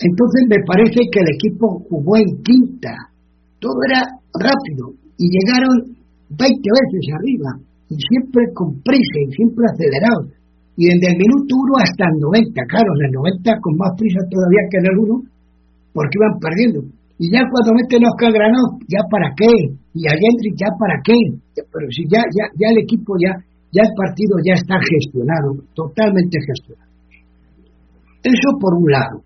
Entonces 0.01 0.41
me 0.49 0.57
parece 0.65 1.05
que 1.05 1.21
el 1.21 1.29
equipo 1.37 1.85
jugó 1.85 2.17
en 2.17 2.41
quinta, 2.41 3.13
todo 3.61 3.77
era 3.85 4.01
rápido 4.33 4.97
y 5.21 5.29
llegaron 5.29 6.01
20 6.33 6.41
veces 6.41 7.03
arriba 7.13 7.61
y 7.93 7.95
siempre 8.09 8.49
con 8.57 8.81
prisa 8.81 9.17
y 9.21 9.29
siempre 9.37 9.69
acelerados. 9.69 10.33
Y 10.73 10.89
desde 10.89 11.13
el 11.13 11.17
minuto 11.21 11.53
1 11.53 11.85
hasta 11.85 12.09
el 12.09 12.17
90, 12.17 12.65
claro, 12.65 12.89
en 12.97 13.05
el 13.05 13.13
90 13.13 13.61
con 13.61 13.77
más 13.77 13.93
prisa 13.93 14.25
todavía 14.25 14.65
que 14.71 14.77
en 14.81 14.87
el 14.89 14.97
1, 14.97 15.21
porque 15.93 16.17
iban 16.17 16.39
perdiendo. 16.39 16.79
Y 17.21 17.29
ya 17.29 17.45
cuando 17.45 17.77
meten 17.77 18.01
Oscar 18.07 18.33
Granado, 18.33 18.81
¿ya 18.89 19.05
para 19.05 19.29
qué? 19.37 19.77
Y 19.93 20.07
a 20.09 20.13
Hendrik, 20.17 20.57
¿ya 20.57 20.73
para 20.73 20.97
qué? 21.05 21.17
Pero 21.53 21.85
si 21.93 22.03
ya, 22.09 22.25
ya, 22.33 22.49
ya 22.57 22.67
el 22.73 22.81
equipo, 22.81 23.13
ya, 23.21 23.37
ya 23.69 23.83
el 23.85 23.93
partido 23.93 24.41
ya 24.41 24.55
está 24.57 24.75
gestionado, 24.81 25.61
totalmente 25.75 26.41
gestionado. 26.41 26.91
Eso 28.23 28.49
por 28.59 28.73
un 28.73 28.89
lado. 28.89 29.21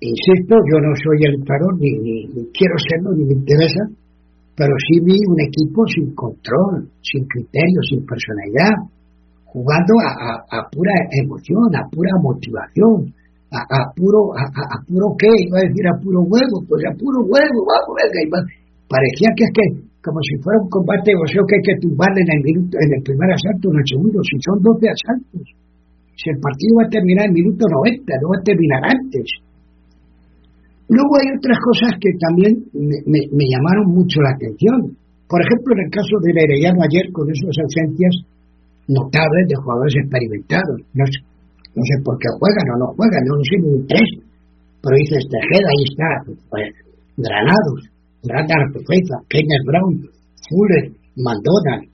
Insisto, 0.00 0.54
yo 0.68 0.76
no 0.80 0.92
soy 1.00 1.18
el 1.24 1.40
entrenador, 1.40 1.80
ni, 1.80 2.28
quiero 2.52 2.76
serlo, 2.76 3.16
ni 3.16 3.24
me 3.24 3.40
interesa, 3.40 3.88
pero 4.54 4.72
sí 4.76 5.00
vi 5.00 5.16
un 5.16 5.40
equipo 5.40 5.84
sin 5.88 6.14
control, 6.14 6.88
sin 7.00 7.24
criterio, 7.24 7.80
sin 7.88 8.04
personalidad, 8.04 8.76
jugando 9.44 9.92
a, 10.04 10.68
pura 10.70 10.92
emoción, 11.24 11.72
a 11.72 11.88
pura 11.88 12.12
motivación, 12.20 13.12
a, 13.50 13.80
puro, 13.94 14.34
a, 14.34 14.76
puro 14.86 15.14
qué, 15.18 15.30
iba 15.30 15.58
a 15.58 15.66
decir 15.66 15.86
a 15.86 15.94
puro 16.02 16.26
huevo, 16.26 16.56
pues 16.66 16.82
a 16.82 16.92
puro 16.98 17.22
huevo, 17.22 17.58
vamos, 17.62 17.94
venga, 17.94 18.42
parecía 18.90 19.30
que 19.38 19.44
es 19.46 19.52
que, 19.54 19.64
como 20.02 20.18
si 20.22 20.34
fuera 20.42 20.62
un 20.62 20.70
combate 20.70 21.14
de 21.14 21.18
boxeo 21.18 21.46
que 21.46 21.56
hay 21.58 21.64
que 21.66 21.78
tumbarle 21.82 22.20
en 22.26 22.30
el 22.30 22.42
minuto, 22.42 22.74
en 22.78 22.90
el 22.90 23.02
primer 23.02 23.30
asalto, 23.30 23.70
en 23.70 23.78
el 23.78 23.86
segundo, 23.86 24.18
si 24.22 24.36
son 24.42 24.56
12 24.62 24.86
asaltos. 24.86 25.46
Si 26.16 26.26
el 26.32 26.38
partido 26.40 26.80
va 26.80 26.84
a 26.86 26.94
terminar 26.94 27.28
en 27.28 27.34
minuto 27.34 27.62
90, 27.68 28.02
no 28.22 28.26
va 28.32 28.38
a 28.40 28.46
terminar 28.46 28.82
antes. 28.88 29.26
Luego 30.88 31.12
hay 31.18 31.28
otras 31.34 31.58
cosas 31.60 31.90
que 31.98 32.10
también 32.16 32.52
me, 32.72 33.46
llamaron 33.50 33.90
mucho 33.90 34.22
la 34.22 34.32
atención. 34.32 34.96
Por 35.28 35.42
ejemplo, 35.42 35.74
en 35.74 35.82
el 35.86 35.90
caso 35.90 36.14
del 36.22 36.38
Herediano 36.38 36.78
ayer, 36.86 37.10
con 37.10 37.26
esas 37.28 37.52
ausencias 37.58 38.14
notables 38.86 39.44
de 39.50 39.56
jugadores 39.58 39.94
experimentados. 39.98 40.78
No 40.94 41.04
no 41.76 41.82
sé 41.84 41.94
por 42.00 42.16
qué 42.16 42.28
juegan 42.40 42.66
o 42.72 42.76
no 42.80 42.86
juegan, 42.96 43.22
no, 43.28 43.36
sé 43.44 43.56
ni 43.60 43.84
tres. 43.84 44.08
Pero 44.80 44.96
dice 44.96 45.20
Tejeda, 45.28 45.68
ahí 45.68 45.84
está, 45.84 46.08
pues, 46.48 46.66
Granados, 47.20 47.80
Brandon 48.24 48.72
Profeta, 48.72 49.16
Kenneth 49.28 49.66
Brown, 49.68 49.92
Fuller, 50.48 50.84
Mandona, 51.20 51.84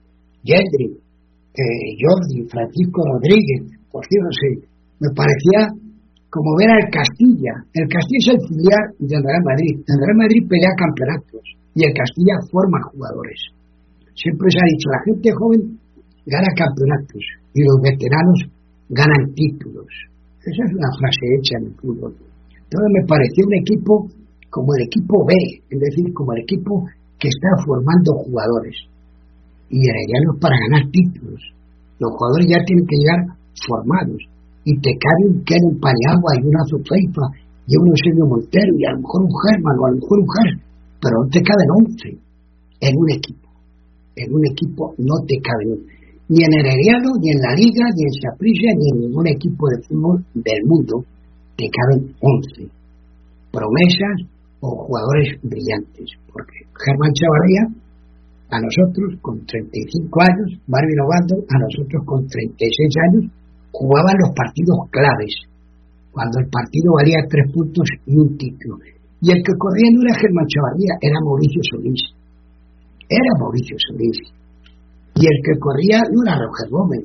Gendry, 0.47 0.95
eh, 0.95 1.89
Jordi, 1.99 2.47
Francisco 2.47 3.03
Rodríguez, 3.11 3.75
por 3.91 4.07
cierto, 4.07 4.31
me 5.03 5.11
parecía 5.15 5.75
como 6.31 6.57
ver 6.57 6.71
al 6.71 6.87
Castilla. 6.89 7.53
El 7.75 7.87
Castilla 7.91 8.23
es 8.23 8.29
el 8.33 8.41
filial 8.49 8.85
del 8.99 9.21
Real 9.21 9.45
Madrid. 9.45 9.75
El 9.85 10.17
Madrid 10.17 10.43
pelea 10.49 10.73
campeonatos 10.79 11.45
y 11.75 11.85
el 11.85 11.93
Castilla 11.93 12.41
forma 12.49 12.81
jugadores. 12.89 13.53
Siempre 14.17 14.49
se 14.49 14.59
ha 14.63 14.71
dicho, 14.73 14.89
la 14.89 15.03
gente 15.05 15.29
joven 15.37 15.61
gana 16.25 16.51
campeonatos 16.57 17.25
y 17.53 17.61
los 17.67 17.77
veteranos 17.83 18.39
ganan 18.93 19.33
títulos. 19.35 19.89
Esa 20.45 20.63
es 20.69 20.73
una 20.77 20.91
frase 21.01 21.25
hecha 21.39 21.55
en 21.59 21.65
el 21.73 21.75
fútbol. 21.81 22.13
Entonces 22.53 22.91
me 22.93 23.05
pareció 23.09 23.41
un 23.49 23.57
equipo 23.57 23.93
como 24.53 24.69
el 24.77 24.85
equipo 24.85 25.25
B, 25.25 25.33
es 25.71 25.81
decir, 25.81 26.13
como 26.13 26.33
el 26.37 26.45
equipo 26.45 26.85
que 27.19 27.29
está 27.29 27.49
formando 27.65 28.13
jugadores. 28.29 28.77
Y 29.73 29.81
Herediano 29.81 30.37
para 30.37 30.57
ganar 30.69 30.85
títulos. 30.93 31.41
Los 31.99 32.13
jugadores 32.13 32.47
ya 32.53 32.61
tienen 32.67 32.85
que 32.85 32.99
llegar 33.01 33.21
formados 33.57 34.21
y 34.65 34.77
te 34.77 34.93
cae 35.01 35.21
un 35.33 35.45
Ken 35.45 35.63
en 35.73 35.81
Paniagua 35.81 36.31
y 36.37 36.47
una 36.47 36.63
Zufeifa 36.69 37.27
y 37.67 37.77
un 37.79 37.89
Eusebio 37.89 38.27
Montero 38.27 38.73
y 38.77 38.85
a 38.85 38.93
lo 38.93 39.01
mejor 39.01 39.23
un 39.25 39.33
Germán 39.33 39.77
o 39.79 39.87
a 39.87 39.91
lo 39.91 39.97
mejor 39.97 40.19
un 40.21 40.29
Ger, 40.29 40.53
pero 41.01 41.15
no 41.23 41.29
te 41.31 41.41
caben 41.41 41.69
11 41.89 42.33
en 42.81 42.93
un 42.99 43.09
equipo. 43.11 43.49
En 44.17 44.29
un 44.35 44.43
equipo 44.45 44.95
no 44.99 45.17
te 45.25 45.41
caben 45.41 45.81
ni 46.33 46.41
en 46.49 46.53
Herediano, 46.65 47.13
ni 47.21 47.29
en 47.29 47.41
la 47.45 47.53
Liga, 47.53 47.85
ni 47.93 48.03
en 48.09 48.15
Saprissa, 48.25 48.73
ni 48.73 48.87
en 48.89 48.97
ningún 49.05 49.29
equipo 49.29 49.69
de 49.69 49.85
fútbol 49.85 50.25
del 50.33 50.65
mundo 50.65 51.05
te 51.61 51.69
caben 51.69 52.09
11 52.25 52.73
promesas 53.53 54.17
o 54.65 54.69
jugadores 54.89 55.37
brillantes. 55.45 56.09
Porque 56.33 56.65
Germán 56.73 57.13
Chavarría, 57.13 57.65
a 58.49 58.57
nosotros 58.65 59.21
con 59.21 59.45
35 59.45 60.09
años, 60.25 60.49
Marvin 60.73 61.05
Obando, 61.05 61.37
a 61.37 61.57
nosotros 61.69 62.01
con 62.09 62.25
36 62.25 62.65
años, 63.13 63.25
jugaban 63.69 64.17
los 64.17 64.33
partidos 64.33 64.89
claves, 64.89 65.37
cuando 66.17 66.41
el 66.41 66.49
partido 66.49 66.97
valía 66.97 67.29
tres 67.29 67.53
puntos 67.53 67.85
y 68.09 68.17
un 68.17 68.37
título. 68.41 68.81
Y 69.21 69.37
el 69.37 69.41
que 69.45 69.53
corría 69.61 69.89
no 69.93 70.01
era 70.09 70.17
Germán 70.17 70.49
Chavarría, 70.49 70.97
era 70.97 71.21
Mauricio 71.25 71.61
Solís. 71.69 72.03
Era 73.05 73.31
Mauricio 73.37 73.77
Solís. 73.77 74.33
Y 75.15 75.27
el 75.27 75.39
que 75.45 75.59
corría 75.61 76.01
no 76.09 76.23
era 76.25 76.41
Roger 76.41 76.69
Gómez, 76.71 77.05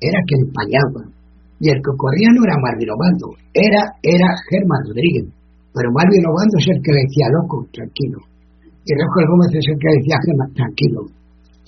era 0.00 0.18
que 0.26 0.36
empañaba. 0.42 1.02
Y 1.60 1.70
el 1.70 1.78
que 1.82 1.92
corría 1.96 2.30
no 2.34 2.42
era 2.46 2.58
Marvin 2.62 2.90
Obando, 2.90 3.34
era, 3.54 3.82
era 4.02 4.28
Germán 4.50 4.82
Rodríguez. 4.86 5.26
Pero 5.74 5.90
Marvin 5.90 6.26
Obando 6.26 6.54
es 6.58 6.66
el 6.70 6.78
que 6.82 6.92
le 6.94 7.02
decía 7.06 7.26
loco, 7.34 7.66
tranquilo. 7.70 8.18
Y 8.88 8.90
Rafael 8.94 9.28
Gómez 9.28 9.52
es 9.52 9.66
el 9.68 9.78
que 9.78 9.90
decía 10.00 10.16
Germán, 10.24 10.50
tranquilo. 10.54 11.00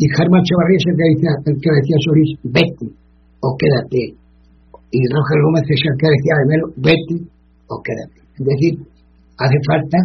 Y 0.01 0.09
Germán 0.17 0.41
Chavarría 0.41 0.81
es 0.81 0.87
el 0.89 0.97
que 0.97 1.07
decía, 1.13 1.33
el 1.45 1.59
que 1.61 1.71
decía 1.77 1.97
Solís, 2.01 2.31
vete 2.49 2.89
o 3.45 3.49
quédate. 3.61 4.17
Y 4.91 5.01
Roger 5.13 5.39
Gómez 5.45 5.65
es 5.69 5.83
el 5.85 5.97
que 6.01 6.09
decía 6.09 6.35
de 6.41 6.47
Melo, 6.49 6.67
vete 6.81 7.17
o 7.69 7.77
quédate. 7.85 8.19
Es 8.41 8.45
decir, 8.49 8.73
hace 9.37 9.59
falta 9.69 9.99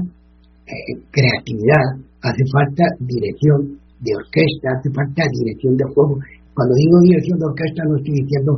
eh, 0.67 0.99
creatividad, 1.15 1.87
hace 2.19 2.43
falta 2.51 2.83
dirección 2.99 3.79
de 3.99 4.11
orquesta, 4.15 4.75
hace 4.75 4.89
falta 4.91 5.23
dirección 5.31 5.77
de 5.77 5.85
juego. 5.93 6.19
Cuando 6.53 6.73
digo 6.75 6.99
dirección 7.01 7.39
de 7.39 7.45
orquesta 7.45 7.83
no 7.85 7.95
estoy 7.97 8.15
diciendo 8.23 8.51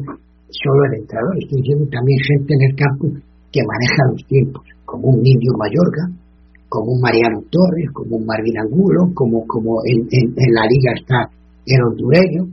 solo 0.50 0.80
el 0.90 1.02
entrenador, 1.02 1.36
estoy 1.38 1.62
diciendo 1.62 1.86
también 1.92 2.20
gente 2.22 2.52
en 2.54 2.62
el 2.70 2.74
campo 2.76 3.06
que 3.52 3.62
maneja 3.64 4.02
los 4.12 4.24
tiempos, 4.28 4.64
como 4.86 5.10
un 5.10 5.22
Niño 5.22 5.52
Mayorga, 5.58 6.06
como 6.70 6.94
un 6.94 7.02
Mariano 7.02 7.42
Torres, 7.50 7.90
como 7.94 8.18
un 8.18 8.26
Marvin 8.26 8.60
Angulo, 8.60 9.12
como, 9.14 9.46
como 9.48 9.80
en, 9.88 10.04
la 10.52 10.66
liga 10.68 10.92
está 10.96 11.30
el 11.66 11.82
hondureño. 11.84 12.44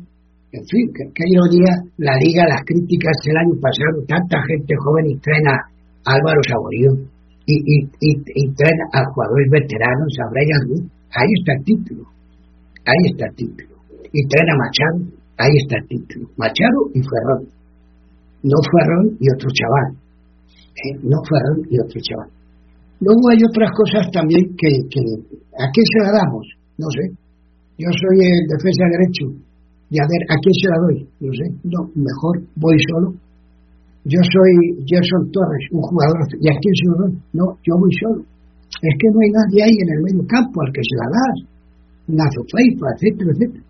En 0.55 0.65
fin, 0.71 0.87
que, 0.95 1.03
que 1.11 1.25
día 1.27 1.73
la 1.99 2.15
liga, 2.23 2.47
las 2.47 2.63
críticas 2.65 3.19
el 3.27 3.37
año 3.37 3.59
pasado, 3.61 4.07
tanta 4.07 4.39
gente 4.47 4.75
joven 4.79 5.11
y 5.11 5.19
a 5.19 5.57
Álvaro 6.07 6.41
Saborío 6.47 6.93
y, 7.47 7.59
y, 7.59 7.89
y, 8.01 8.55
a 8.93 9.05
jugadores 9.13 9.51
veteranos, 9.51 10.15
a 10.23 10.31
Brian 10.31 10.63
Ruth, 10.69 10.87
ahí 11.11 11.31
está 11.39 11.53
el 11.59 11.65
título, 11.65 12.03
ahí 12.87 13.03
está 13.11 13.27
el 13.27 13.35
título. 13.35 13.75
Y 14.13 14.21
traen 14.29 14.51
a 14.51 14.57
Machado, 14.57 14.99
ahí 15.39 15.55
está 15.63 15.77
el 15.83 15.87
título. 15.89 16.29
Machado 16.37 16.81
y 16.95 17.01
Ferrón. 17.03 17.43
No 18.45 18.59
Ferrón 18.61 19.17
y 19.19 19.27
otro 19.33 19.49
chaval. 19.51 19.89
¿eh? 19.97 20.95
No 21.03 21.19
Ferrón 21.25 21.67
y 21.71 21.81
otro 21.81 21.99
chaval. 22.01 22.31
Luego 23.01 23.23
hay 23.31 23.41
otras 23.43 23.71
cosas 23.75 24.11
también 24.13 24.55
que, 24.57 24.71
¿a 25.59 25.67
qué 25.73 25.83
se 25.83 25.99
la 26.05 26.13
damos? 26.13 26.47
No 26.79 26.87
sé. 26.89 27.13
Yo 27.77 27.91
soy 27.91 28.17
el 28.23 28.47
defensa 28.47 28.85
derecho 28.87 29.45
y 29.91 29.99
a 29.99 30.07
ver, 30.09 30.23
¿a 30.31 30.37
quién 30.41 30.55
se 30.59 30.69
la 30.71 30.79
doy? 30.81 30.99
No 31.21 31.31
sé. 31.35 31.47
No, 31.65 31.81
mejor 31.95 32.35
voy 32.57 32.77
solo. 32.89 33.15
Yo 34.05 34.21
soy 34.21 34.85
Gerson 34.85 35.31
Torres, 35.33 35.65
un 35.73 35.81
jugador, 35.81 36.21
¿y 36.41 36.49
a 36.49 36.57
quién 36.61 36.75
se 36.77 36.87
la 36.89 36.97
doy? 37.05 37.13
No, 37.33 37.45
yo 37.65 37.75
voy 37.79 37.93
solo. 38.01 38.21
Es 38.83 38.95
que 38.99 39.09
no 39.09 39.19
hay 39.23 39.31
nadie 39.33 39.59
ahí 39.65 39.77
en 39.81 39.91
el 39.97 40.01
medio 40.05 40.25
campo 40.29 40.61
al 40.61 40.73
que 40.73 40.83
se 40.83 40.97
la 40.99 41.09
das. 41.09 41.54
Nazo 42.09 42.43
Feifa, 42.51 42.87
etcétera, 42.97 43.31
etcétera. 43.33 43.65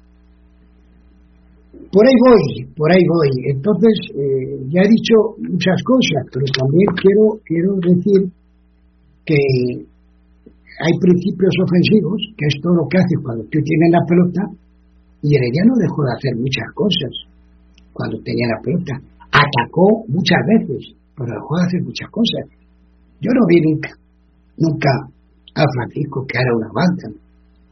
Por 1.94 2.02
ahí 2.02 2.18
voy, 2.26 2.74
por 2.74 2.90
ahí 2.90 3.04
voy. 3.06 3.30
Entonces, 3.54 3.94
eh, 4.18 4.66
ya 4.66 4.82
he 4.82 4.90
dicho 4.90 5.14
muchas 5.38 5.78
cosas, 5.86 6.26
pero 6.32 6.46
también 6.50 6.88
quiero, 6.98 7.24
quiero 7.46 7.70
decir 7.78 8.20
que 9.24 9.38
hay 10.82 10.94
principios 10.98 11.54
ofensivos, 11.62 12.18
que 12.34 12.46
es 12.50 12.56
todo 12.58 12.74
lo 12.74 12.88
que 12.90 12.98
hace 12.98 13.14
cuando 13.22 13.44
tú 13.46 13.62
tienes 13.62 13.90
la 13.94 14.02
pelota, 14.10 14.42
y 15.22 15.38
Herediano 15.38 15.72
dejó 15.78 16.02
de 16.02 16.12
hacer 16.18 16.34
muchas 16.34 16.68
cosas 16.74 17.12
cuando 17.94 18.18
tenía 18.26 18.50
la 18.50 18.60
pelota. 18.60 18.94
Atacó 19.30 20.02
muchas 20.10 20.42
veces, 20.50 20.98
pero 21.14 21.30
dejó 21.30 21.52
de 21.56 21.64
hacer 21.64 21.80
muchas 21.86 22.10
cosas. 22.10 22.44
Yo 23.22 23.30
no 23.30 23.46
vi 23.46 23.62
nunca, 23.62 23.90
nunca 24.58 24.90
a 25.54 25.64
Francisco 25.78 26.26
que 26.26 26.42
era 26.42 26.52
una 26.58 26.70
banda, 26.74 27.06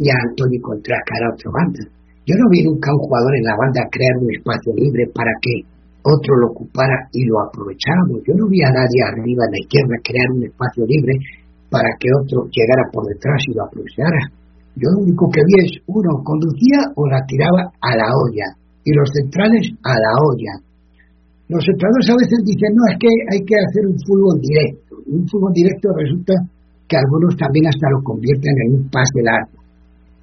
y 0.02 0.10
a 0.10 0.18
Antonio 0.18 0.58
Contreras 0.58 1.06
que 1.06 1.14
era 1.14 1.30
otra 1.30 1.50
banda. 1.54 1.82
Yo 2.26 2.34
no 2.34 2.50
vi 2.50 2.66
nunca 2.66 2.90
a 2.90 2.94
un 2.98 3.06
jugador 3.06 3.32
en 3.38 3.46
la 3.46 3.54
banda 3.54 3.86
crear 3.90 4.14
un 4.18 4.30
espacio 4.34 4.74
libre 4.74 5.06
para 5.14 5.30
que 5.38 5.62
otro 6.02 6.34
lo 6.42 6.50
ocupara 6.50 7.06
y 7.14 7.22
lo 7.26 7.38
aprovecháramos. 7.38 8.22
Yo 8.26 8.34
no 8.34 8.50
vi 8.50 8.58
a 8.62 8.74
nadie 8.74 8.98
arriba 9.06 9.46
en 9.46 9.54
la 9.54 9.62
izquierda 9.62 9.94
crear 10.02 10.28
un 10.34 10.42
espacio 10.42 10.82
libre 10.86 11.14
para 11.70 11.90
que 11.98 12.10
otro 12.10 12.50
llegara 12.50 12.90
por 12.90 13.06
detrás 13.06 13.38
y 13.46 13.54
lo 13.54 13.62
aprovechara. 13.62 14.22
Yo 14.74 14.90
lo 14.90 15.06
único 15.06 15.30
que 15.30 15.42
vi 15.46 15.54
es 15.62 15.72
uno 15.86 16.22
conducía 16.26 16.90
o 16.98 17.06
la 17.06 17.22
tiraba 17.26 17.70
a 17.78 17.90
la 17.94 18.10
olla 18.10 18.48
y 18.82 18.90
los 18.90 19.06
centrales 19.14 19.70
a 19.86 19.94
la 19.94 20.12
olla. 20.18 20.54
Los 21.46 21.62
centrales 21.62 22.06
a 22.10 22.18
veces 22.18 22.38
dicen, 22.42 22.74
no, 22.74 22.82
es 22.90 22.96
que 22.98 23.10
hay 23.30 23.40
que 23.46 23.54
hacer 23.54 23.86
un 23.86 23.98
fútbol 24.02 24.40
directo. 24.42 24.98
un 25.06 25.22
fútbol 25.28 25.52
directo 25.52 25.90
resulta 25.94 26.34
que 26.88 26.96
algunos 26.96 27.36
también 27.36 27.66
hasta 27.66 27.86
lo 27.90 28.02
convierten 28.02 28.54
en 28.66 28.82
un 28.82 28.84
pase 28.90 29.22
largo. 29.22 29.61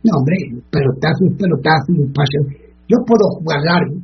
No, 0.03 0.11
hombre, 0.15 0.35
pelotazo, 0.71 1.27
un 1.27 1.35
pelotazo, 1.35 1.91
un 1.91 2.13
pase. 2.13 2.39
Yo 2.87 2.97
puedo 3.05 3.25
jugar 3.35 3.59
largo, 3.63 3.95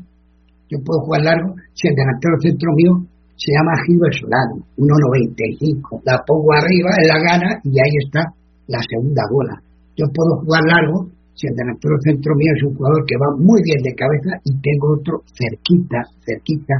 yo 0.69 0.77
puedo 0.83 0.99
jugar 1.07 1.21
largo 1.23 1.55
si 1.73 1.87
el 1.87 1.95
delantero 1.95 2.35
centro 2.41 2.69
mío 2.75 2.91
se 3.35 3.51
llama 3.51 3.79
Gilbert 3.87 4.15
Solano, 4.19 4.55
1.95. 4.75 6.01
La 6.03 6.19
pongo 6.27 6.51
arriba 6.51 6.91
en 6.99 7.07
la 7.07 7.19
gana 7.19 7.49
y 7.63 7.71
ahí 7.79 7.95
está 8.03 8.27
la 8.67 8.79
segunda 8.83 9.23
bola. 9.31 9.55
Yo 9.95 10.05
puedo 10.11 10.43
jugar 10.43 10.63
largo 10.67 11.07
si 11.35 11.47
el 11.47 11.55
delantero 11.55 11.95
centro 12.03 12.35
mío 12.35 12.51
es 12.55 12.63
un 12.63 12.75
jugador 12.75 13.03
que 13.07 13.15
va 13.15 13.29
muy 13.39 13.61
bien 13.63 13.79
de 13.83 13.95
cabeza 13.95 14.31
y 14.43 14.51
tengo 14.59 14.99
otro 14.99 15.23
cerquita, 15.31 15.99
cerquita. 16.23 16.75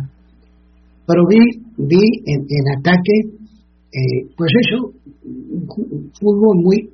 Pero 1.08 1.24
vi, 1.28 1.40
vi 1.78 2.04
en, 2.26 2.66
ataque, 2.80 3.16
eh, 3.92 4.28
pues 4.36 4.52
eso, 4.60 4.92
un 5.24 6.12
fútbol 6.20 6.64
muy 6.64 6.90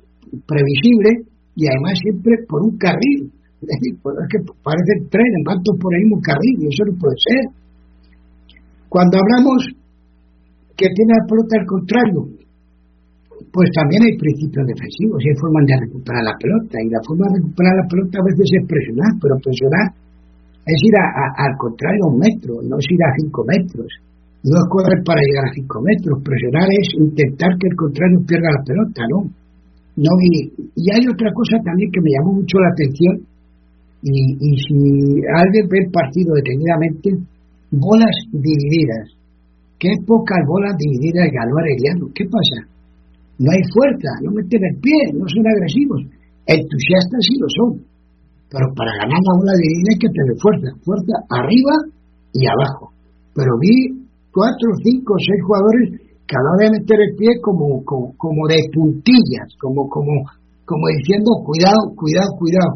previsible 0.46 1.31
y 1.54 1.68
además 1.68 1.98
siempre 2.00 2.32
por 2.48 2.62
un 2.62 2.76
carril. 2.78 3.30
Es 3.62 3.68
decir, 3.68 3.94
es 3.94 4.28
que 4.28 4.38
parecen 4.62 5.08
trenes, 5.08 5.42
van 5.46 5.62
todos 5.62 5.78
por 5.78 5.94
el 5.94 6.02
mismo 6.02 6.18
carril 6.18 6.56
y 6.58 6.66
eso 6.66 6.82
no 6.88 6.98
puede 6.98 7.16
ser. 7.18 7.42
Cuando 8.88 9.18
hablamos 9.22 9.58
que 10.76 10.88
tiene 10.90 11.12
la 11.14 11.24
pelota 11.28 11.52
al 11.62 11.66
contrario, 11.66 12.20
pues 13.52 13.68
también 13.76 14.02
hay 14.02 14.16
principios 14.16 14.64
defensivos 14.66 15.20
hay 15.20 15.36
formas 15.36 15.64
de 15.68 15.76
recuperar 15.78 16.24
la 16.24 16.36
pelota. 16.40 16.76
Y 16.80 16.88
la 16.90 17.02
forma 17.06 17.24
de 17.30 17.38
recuperar 17.38 17.74
la 17.76 17.86
pelota 17.86 18.14
a 18.18 18.26
veces 18.26 18.46
es 18.50 18.64
presionar, 18.66 19.12
pero 19.20 19.34
presionar 19.38 19.86
es 20.62 20.78
ir 20.78 20.94
al 20.94 21.54
contrario 21.58 22.02
a 22.06 22.10
un 22.14 22.18
metro, 22.22 22.52
no 22.62 22.78
es 22.78 22.86
ir 22.86 23.02
a 23.02 23.10
cinco 23.18 23.44
metros. 23.46 23.90
No 24.42 24.58
es 24.58 24.66
correr 24.70 24.98
para 25.06 25.22
llegar 25.22 25.46
a 25.46 25.54
cinco 25.54 25.78
metros. 25.82 26.18
Presionar 26.22 26.66
es 26.66 26.86
intentar 26.98 27.50
que 27.58 27.66
el 27.70 27.76
contrario 27.76 28.18
pierda 28.26 28.50
la 28.50 28.62
pelota, 28.66 29.02
¿no? 29.06 29.18
No 29.96 30.10
y, 30.24 30.48
y 30.74 30.84
hay 30.88 31.04
otra 31.04 31.30
cosa 31.32 31.60
también 31.64 31.90
que 31.92 32.00
me 32.00 32.10
llamó 32.16 32.40
mucho 32.40 32.56
la 32.58 32.72
atención. 32.72 33.14
Y, 34.02 34.34
y 34.34 34.50
si 34.56 34.78
alguien 35.30 35.68
ve 35.68 35.78
el 35.84 35.90
partido 35.92 36.34
detenidamente, 36.34 37.10
bolas 37.70 38.16
divididas. 38.32 39.14
Qué 39.78 39.90
pocas 40.06 40.40
bolas 40.46 40.76
divididas 40.78 41.28
ganó 41.30 41.54
Arellano. 41.58 42.08
¿Qué 42.14 42.24
pasa? 42.24 42.68
No 43.38 43.50
hay 43.50 43.62
fuerza, 43.72 44.10
no 44.22 44.30
meten 44.32 44.62
el 44.62 44.76
pie, 44.80 44.96
no 45.14 45.26
son 45.28 45.44
agresivos. 45.46 46.00
Entusiastas 46.46 47.20
sí 47.22 47.34
lo 47.38 47.48
son. 47.50 47.70
Pero 48.48 48.66
para 48.76 48.92
ganar 49.02 49.20
la 49.22 49.34
bola 49.38 49.54
dividida 49.56 49.90
hay 49.92 50.00
que 50.00 50.12
tener 50.12 50.36
fuerza. 50.40 50.68
Fuerza 50.84 51.14
arriba 51.30 51.74
y 52.32 52.42
abajo. 52.48 52.92
Pero 53.34 53.52
vi 53.60 54.06
cuatro, 54.32 54.68
cinco, 54.84 55.14
seis 55.18 55.40
jugadores 55.46 56.01
que 56.32 56.40
a 56.40 56.40
la 56.40 56.50
hora 56.56 56.64
de 56.64 56.80
meter 56.80 56.96
el 56.96 57.12
pie 57.12 57.28
como, 57.44 57.84
como, 57.84 58.16
como 58.16 58.48
de 58.48 58.56
puntillas, 58.72 59.52
como, 59.60 59.84
como, 59.92 60.24
como 60.64 60.84
diciendo 60.96 61.44
cuidado, 61.44 61.92
cuidado, 61.92 62.32
cuidado. 62.40 62.72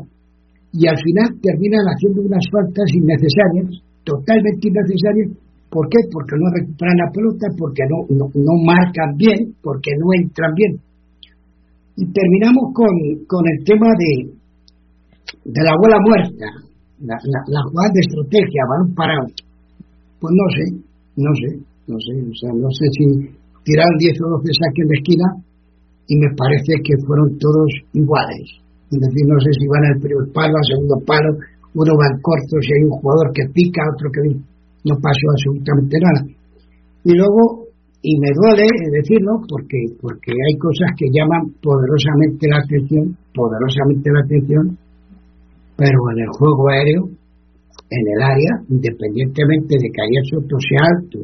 Y 0.77 0.85
al 0.85 0.99
final 1.01 1.41
terminan 1.41 1.89
haciendo 1.89 2.21
unas 2.21 2.45
faltas 2.53 2.85
innecesarias 2.93 3.81
totalmente 4.05 4.69
innecesario, 4.69 5.25
¿Por 5.77 5.89
qué? 5.91 5.99
Porque 6.09 6.39
no 6.39 6.47
recuperan 6.57 6.97
la 6.97 7.11
pelota, 7.13 7.47
porque 7.59 7.83
no, 7.91 8.07
no, 8.09 8.55
marcan 8.65 9.17
bien, 9.19 9.53
porque 9.61 9.91
no 9.99 10.07
entran 10.15 10.55
bien. 10.55 10.79
Y 11.97 12.07
terminamos 12.13 12.73
con, 12.73 12.89
con 13.27 13.43
el 13.45 13.65
tema 13.65 13.89
de, 13.99 14.31
de 15.43 15.63
la 15.65 15.75
bola 15.77 15.99
muerta, 16.01 16.47
la, 17.03 17.17
la, 17.21 17.61
jugada 17.69 17.91
de 17.93 18.01
estrategia, 18.01 18.63
balón 18.69 18.95
parado. 18.95 19.27
Pues 20.21 20.33
no 20.33 20.47
sé, 20.55 20.65
no 21.17 21.33
sé, 21.35 21.49
no 21.89 21.97
sé, 21.99 22.13
o 22.15 22.35
sea, 22.41 22.53
no 22.55 22.71
sé 22.71 22.87
si 22.97 23.36
tiraron 23.67 23.99
10 23.99 24.23
o 24.23 24.39
12 24.39 24.63
saques 24.63 24.87
de 24.87 24.97
esquina 25.03 25.27
y 26.07 26.15
me 26.23 26.31
parece 26.39 26.79
que 26.87 26.95
fueron 27.03 27.35
todos 27.43 27.67
iguales. 27.99 28.47
Es 28.95 28.99
decir, 29.03 29.27
no 29.27 29.35
sé 29.43 29.51
si 29.59 29.67
van 29.67 29.91
al 29.91 29.99
primer 29.99 30.31
palo, 30.31 30.55
al 30.55 30.71
segundo 30.71 30.97
palo, 31.03 31.31
uno 31.75 31.93
va 31.99 32.07
en 32.15 32.23
corto 32.23 32.55
si 32.63 32.71
hay 32.71 32.87
un 32.87 32.95
jugador 33.03 33.35
que 33.35 33.51
pica, 33.51 33.83
otro 33.91 34.07
que 34.15 34.23
no 34.31 34.95
pasó 35.03 35.27
absolutamente 35.35 35.99
nada. 35.99 36.23
Y 37.03 37.13
luego, 37.19 37.67
y 38.07 38.15
me 38.23 38.31
duele 38.31 38.71
decirlo, 38.95 39.43
porque, 39.51 39.91
porque 39.99 40.31
hay 40.31 40.55
cosas 40.63 40.95
que 40.95 41.11
llaman 41.11 41.51
poderosamente 41.59 42.47
la 42.47 42.63
atención, 42.63 43.19
poderosamente 43.35 44.07
la 44.15 44.23
atención, 44.23 44.65
pero 45.75 45.99
en 46.15 46.19
el 46.23 46.31
juego 46.39 46.71
aéreo, 46.71 47.03
en 47.91 48.05
el 48.15 48.21
área, 48.23 48.53
independientemente 48.71 49.75
de 49.75 49.91
que 49.91 50.03
haya 50.03 50.23
Soto 50.31 50.57
sea 50.63 50.87
alto, 50.87 51.19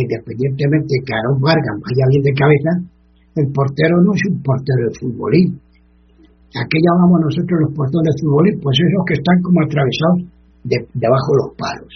independientemente 0.00 0.88
de 0.88 1.04
que 1.04 1.12
Aaron 1.12 1.40
Vargas 1.40 1.76
vaya 1.84 2.04
bien 2.08 2.22
de 2.22 2.32
cabeza, 2.32 2.72
el 3.36 3.52
portero 3.52 4.00
no 4.00 4.12
es 4.14 4.22
un 4.28 4.42
portero 4.42 4.88
de 4.88 4.96
futbolín, 4.98 5.60
¿A 6.52 6.68
qué 6.68 6.76
llamamos 6.84 7.32
nosotros 7.32 7.64
los 7.64 7.72
portones 7.72 8.12
de 8.12 8.20
fútbol? 8.20 8.44
Pues 8.60 8.76
esos 8.76 9.02
que 9.08 9.16
están 9.16 9.40
como 9.40 9.64
atravesados 9.64 10.28
de, 10.68 10.76
debajo 10.92 11.28
de 11.32 11.40
los 11.40 11.52
palos. 11.56 11.94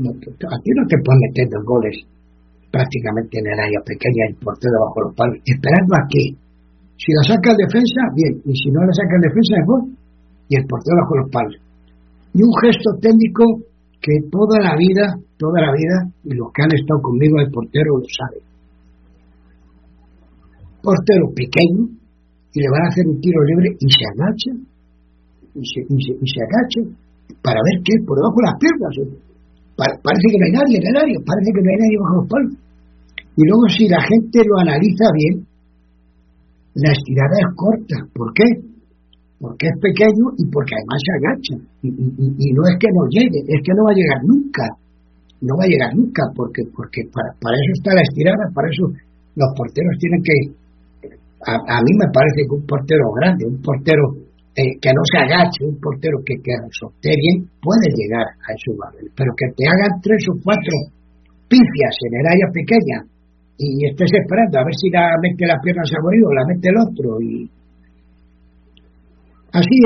No, 0.00 0.08
aquí 0.08 0.70
no 0.72 0.82
te 0.88 0.96
pueden 1.04 1.20
meter 1.28 1.44
dos 1.52 1.64
goles 1.68 1.94
prácticamente 2.72 3.38
en 3.38 3.46
el 3.46 3.58
área 3.60 3.80
pequeña, 3.86 4.32
el 4.32 4.36
portero 4.40 4.74
bajo 4.88 4.98
los 5.06 5.14
palos, 5.14 5.36
esperando 5.46 5.92
a 5.94 6.02
que, 6.10 6.34
si 6.98 7.08
la 7.14 7.22
saca 7.22 7.54
el 7.54 7.60
defensa, 7.60 8.00
bien, 8.16 8.34
y 8.42 8.52
si 8.56 8.66
no 8.72 8.82
la 8.82 8.90
saca 8.90 9.14
el 9.14 9.24
defensa, 9.30 9.52
es 9.54 9.66
gol, 9.68 9.82
y 10.48 10.52
el 10.58 10.64
portero 10.66 10.96
bajo 10.98 11.14
los 11.22 11.30
palos. 11.30 11.56
Y 12.34 12.40
un 12.42 12.54
gesto 12.66 12.90
técnico 12.98 13.44
que 14.04 14.28
toda 14.28 14.60
la 14.60 14.76
vida, 14.76 15.16
toda 15.40 15.64
la 15.64 15.72
vida, 15.72 15.96
y 16.28 16.36
los 16.36 16.52
que 16.52 16.60
han 16.60 16.76
estado 16.76 17.00
conmigo, 17.00 17.40
el 17.40 17.48
portero 17.48 17.96
lo 17.96 18.04
sabe. 18.04 18.44
Portero 20.84 21.32
pequeño, 21.32 21.88
y 22.52 22.60
le 22.60 22.68
van 22.68 22.84
a 22.84 22.88
hacer 22.92 23.08
un 23.08 23.16
tiro 23.24 23.40
libre 23.48 23.72
y 23.80 23.88
se 23.88 24.04
agacha, 24.12 24.52
y 25.56 25.64
se, 25.64 25.80
y 25.88 26.26
se, 26.28 26.40
agacha 26.44 26.80
para 27.40 27.56
ver 27.64 27.80
qué, 27.80 27.96
por 28.04 28.20
debajo 28.20 28.36
de 28.36 28.48
las 28.52 28.60
piernas. 28.60 28.92
parece 30.04 30.26
que 30.28 30.36
no 30.36 30.44
hay 30.44 30.52
nadie 30.52 30.76
en 30.76 30.84
el 30.84 30.96
área, 31.00 31.18
parece 31.24 31.48
que 31.48 31.62
no 31.64 31.68
hay 31.72 31.80
nadie 31.80 31.96
bajo 32.04 32.16
los 32.20 32.28
palos. 32.28 32.52
Y 33.40 33.42
luego 33.48 33.64
si 33.72 33.88
la 33.88 34.02
gente 34.04 34.36
lo 34.44 34.54
analiza 34.60 35.06
bien, 35.16 35.34
la 36.76 36.92
estirada 36.92 37.36
es 37.40 37.50
corta. 37.56 37.96
¿Por 38.12 38.28
qué? 38.36 38.73
Porque 39.44 39.68
es 39.68 39.76
pequeño 39.76 40.32
y 40.40 40.48
porque 40.48 40.72
además 40.72 41.00
se 41.04 41.12
agacha. 41.20 41.56
Y, 41.84 41.88
y, 41.92 42.48
no 42.56 42.64
es 42.64 42.80
que 42.80 42.88
no 42.88 43.04
llegue, 43.12 43.44
es 43.44 43.60
que 43.60 43.76
no 43.76 43.84
va 43.84 43.92
a 43.92 44.00
llegar 44.00 44.20
nunca. 44.24 44.64
No 45.44 45.52
va 45.60 45.68
a 45.68 45.72
llegar 45.72 45.92
nunca, 45.92 46.24
porque, 46.32 46.64
porque 46.72 47.04
para, 47.12 47.28
para 47.36 47.52
eso 47.52 47.76
está 47.76 47.92
la 47.92 48.08
estirada, 48.08 48.40
para 48.56 48.72
eso 48.72 48.88
los 49.36 49.50
porteros 49.52 50.00
tienen 50.00 50.24
que... 50.24 50.36
A, 51.44 51.76
mí 51.84 51.92
me 52.00 52.08
parece 52.08 52.48
que 52.48 52.56
un 52.56 52.64
portero 52.64 53.04
grande, 53.20 53.44
un 53.44 53.60
portero 53.60 54.16
eh, 54.56 54.80
que 54.80 54.90
no 54.96 55.04
se 55.12 55.18
agache, 55.28 55.68
un 55.68 55.76
portero 55.76 56.24
que, 56.24 56.40
que 56.40 56.56
bien, 56.56 57.44
puede 57.60 57.92
llegar 57.92 58.24
a 58.24 58.48
esos 58.48 58.72
valores. 58.80 59.12
Pero 59.12 59.28
que 59.36 59.52
te 59.52 59.68
hagan 59.68 60.00
tres 60.00 60.24
o 60.32 60.40
cuatro 60.40 60.72
pifias 61.52 61.96
en 62.00 62.12
el 62.16 62.26
área 62.32 62.48
pequeña 62.48 62.98
y 63.60 63.92
estés 63.92 64.08
esperando 64.08 64.56
a 64.56 64.64
ver 64.64 64.72
si 64.72 64.88
la 64.88 65.12
mete 65.20 65.44
la 65.44 65.60
pierna 65.60 65.84
saborido 65.84 66.32
o 66.32 66.32
la 66.32 66.48
mete 66.48 66.72
el 66.72 66.80
otro 66.80 67.20
y 67.20 67.44
así 69.54 69.76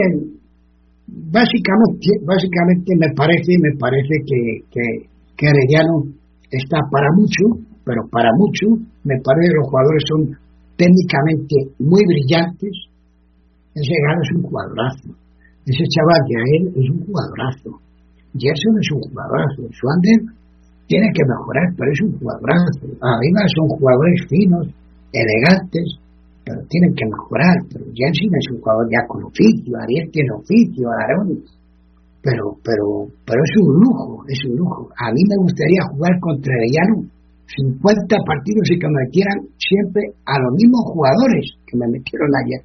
básicamente 1.07 2.09
básicamente 2.24 2.90
me 2.98 3.14
parece 3.14 3.52
me 3.61 3.76
parece 3.78 4.14
que, 4.26 4.40
que, 4.72 4.85
que 5.37 5.46
Arellano 5.46 6.04
está 6.50 6.78
para 6.90 7.09
mucho 7.14 7.68
pero 7.88 8.04
para 8.12 8.28
mucho. 8.37 8.85
Me 9.09 9.16
parece 9.24 9.48
que 9.48 9.57
los 9.57 9.68
jugadores 9.72 10.02
son 10.12 10.20
técnicamente 10.76 11.57
muy 11.81 12.04
brillantes. 12.04 12.74
Ese 13.72 13.96
Galo 14.04 14.20
es 14.20 14.33
un 14.37 14.42
jugadorazo. 14.44 15.09
Ese 15.64 15.85
chaval 15.88 16.22
de 16.28 16.37
él 16.37 16.62
es 16.76 16.87
un 16.92 17.00
jugadorazo. 17.09 17.81
Gerson 18.37 18.76
es 18.76 18.88
un 18.92 19.00
jugadorazo. 19.09 19.61
Schwander 19.72 20.20
tiene 20.85 21.09
que 21.16 21.24
mejorar, 21.24 21.66
pero 21.81 21.88
es 21.88 22.00
un 22.04 22.12
jugadorazo. 22.20 22.85
Arriba 23.00 23.40
son 23.57 23.66
jugadores 23.72 24.20
finos, 24.28 24.68
elegantes, 25.16 25.88
pero 26.48 26.64
tienen 26.64 26.96
que 26.96 27.04
mejorar. 27.04 27.56
Pero 27.68 27.84
Jensen 27.92 28.32
es 28.32 28.48
un 28.56 28.58
jugador 28.64 28.88
ya 28.88 29.04
con 29.04 29.20
oficio, 29.28 29.76
Ariel 29.76 30.08
tiene 30.08 30.32
oficio, 30.32 30.88
Aarón, 30.88 31.44
pero, 32.24 32.56
pero, 32.64 33.04
pero 33.28 33.40
es 33.44 33.54
un 33.61 33.68
lujo, 33.76 34.24
es 34.24 34.40
un 34.48 34.56
lujo. 34.56 34.88
A 34.96 35.12
mí 35.12 35.20
me 35.28 35.37
gustaría 35.44 35.84
jugar 35.92 36.16
contra 36.24 36.56
Arellano 36.56 37.04
50 37.48 37.84
partidos 38.24 38.64
y 38.72 38.76
que 38.80 38.88
me 38.88 39.04
metieran 39.04 39.38
siempre 39.56 40.02
a 40.24 40.37
los 40.40 40.52
mismos 40.56 40.84
jugadores 40.92 41.44
que 41.64 41.76
me 41.76 41.88
metieron 41.88 42.28
ayer. 42.44 42.61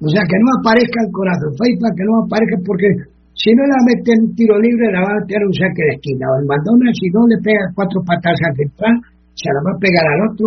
O 0.00 0.08
sea, 0.08 0.20
que 0.28 0.36
no 0.36 0.48
aparezca 0.60 0.98
el 1.04 1.12
corazón 1.12 1.52
FIFA, 1.56 1.96
que 1.96 2.04
no 2.04 2.12
aparezca 2.24 2.56
porque 2.64 2.88
si 3.32 3.50
no 3.56 3.64
la 3.64 3.80
mete 3.88 4.12
en 4.12 4.28
un 4.28 4.34
tiro 4.36 4.60
libre, 4.60 4.92
la 4.92 5.00
va 5.00 5.10
a 5.16 5.20
meter 5.24 5.40
un 5.40 5.54
saque 5.56 5.82
de 5.88 5.94
esquina. 5.96 6.28
O 6.28 6.34
el 6.40 6.46
Mandona, 6.46 6.92
si 6.92 7.08
no 7.08 7.24
le 7.24 7.40
pega 7.40 7.72
cuatro 7.72 8.04
patadas 8.04 8.40
al 8.44 8.56
central, 8.60 8.94
se 9.32 9.48
la 9.48 9.60
va 9.64 9.72
a 9.72 9.80
pegar 9.80 10.04
al 10.04 10.20
otro, 10.28 10.46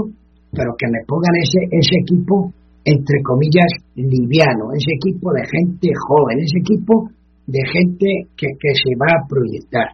pero 0.57 0.73
que 0.73 0.89
me 0.89 1.05
pongan 1.05 1.37
ese, 1.37 1.61
ese 1.69 1.95
equipo, 2.01 2.49
entre 2.81 3.21
comillas, 3.21 3.69
liviano, 3.93 4.73
ese 4.73 4.89
equipo 4.97 5.29
de 5.29 5.45
gente 5.45 5.93
joven, 5.93 6.41
ese 6.41 6.57
equipo 6.65 7.13
de 7.45 7.61
gente 7.61 8.09
que, 8.33 8.49
que 8.57 8.71
se 8.73 8.97
va 8.97 9.05
a 9.05 9.23
proyectar, 9.29 9.93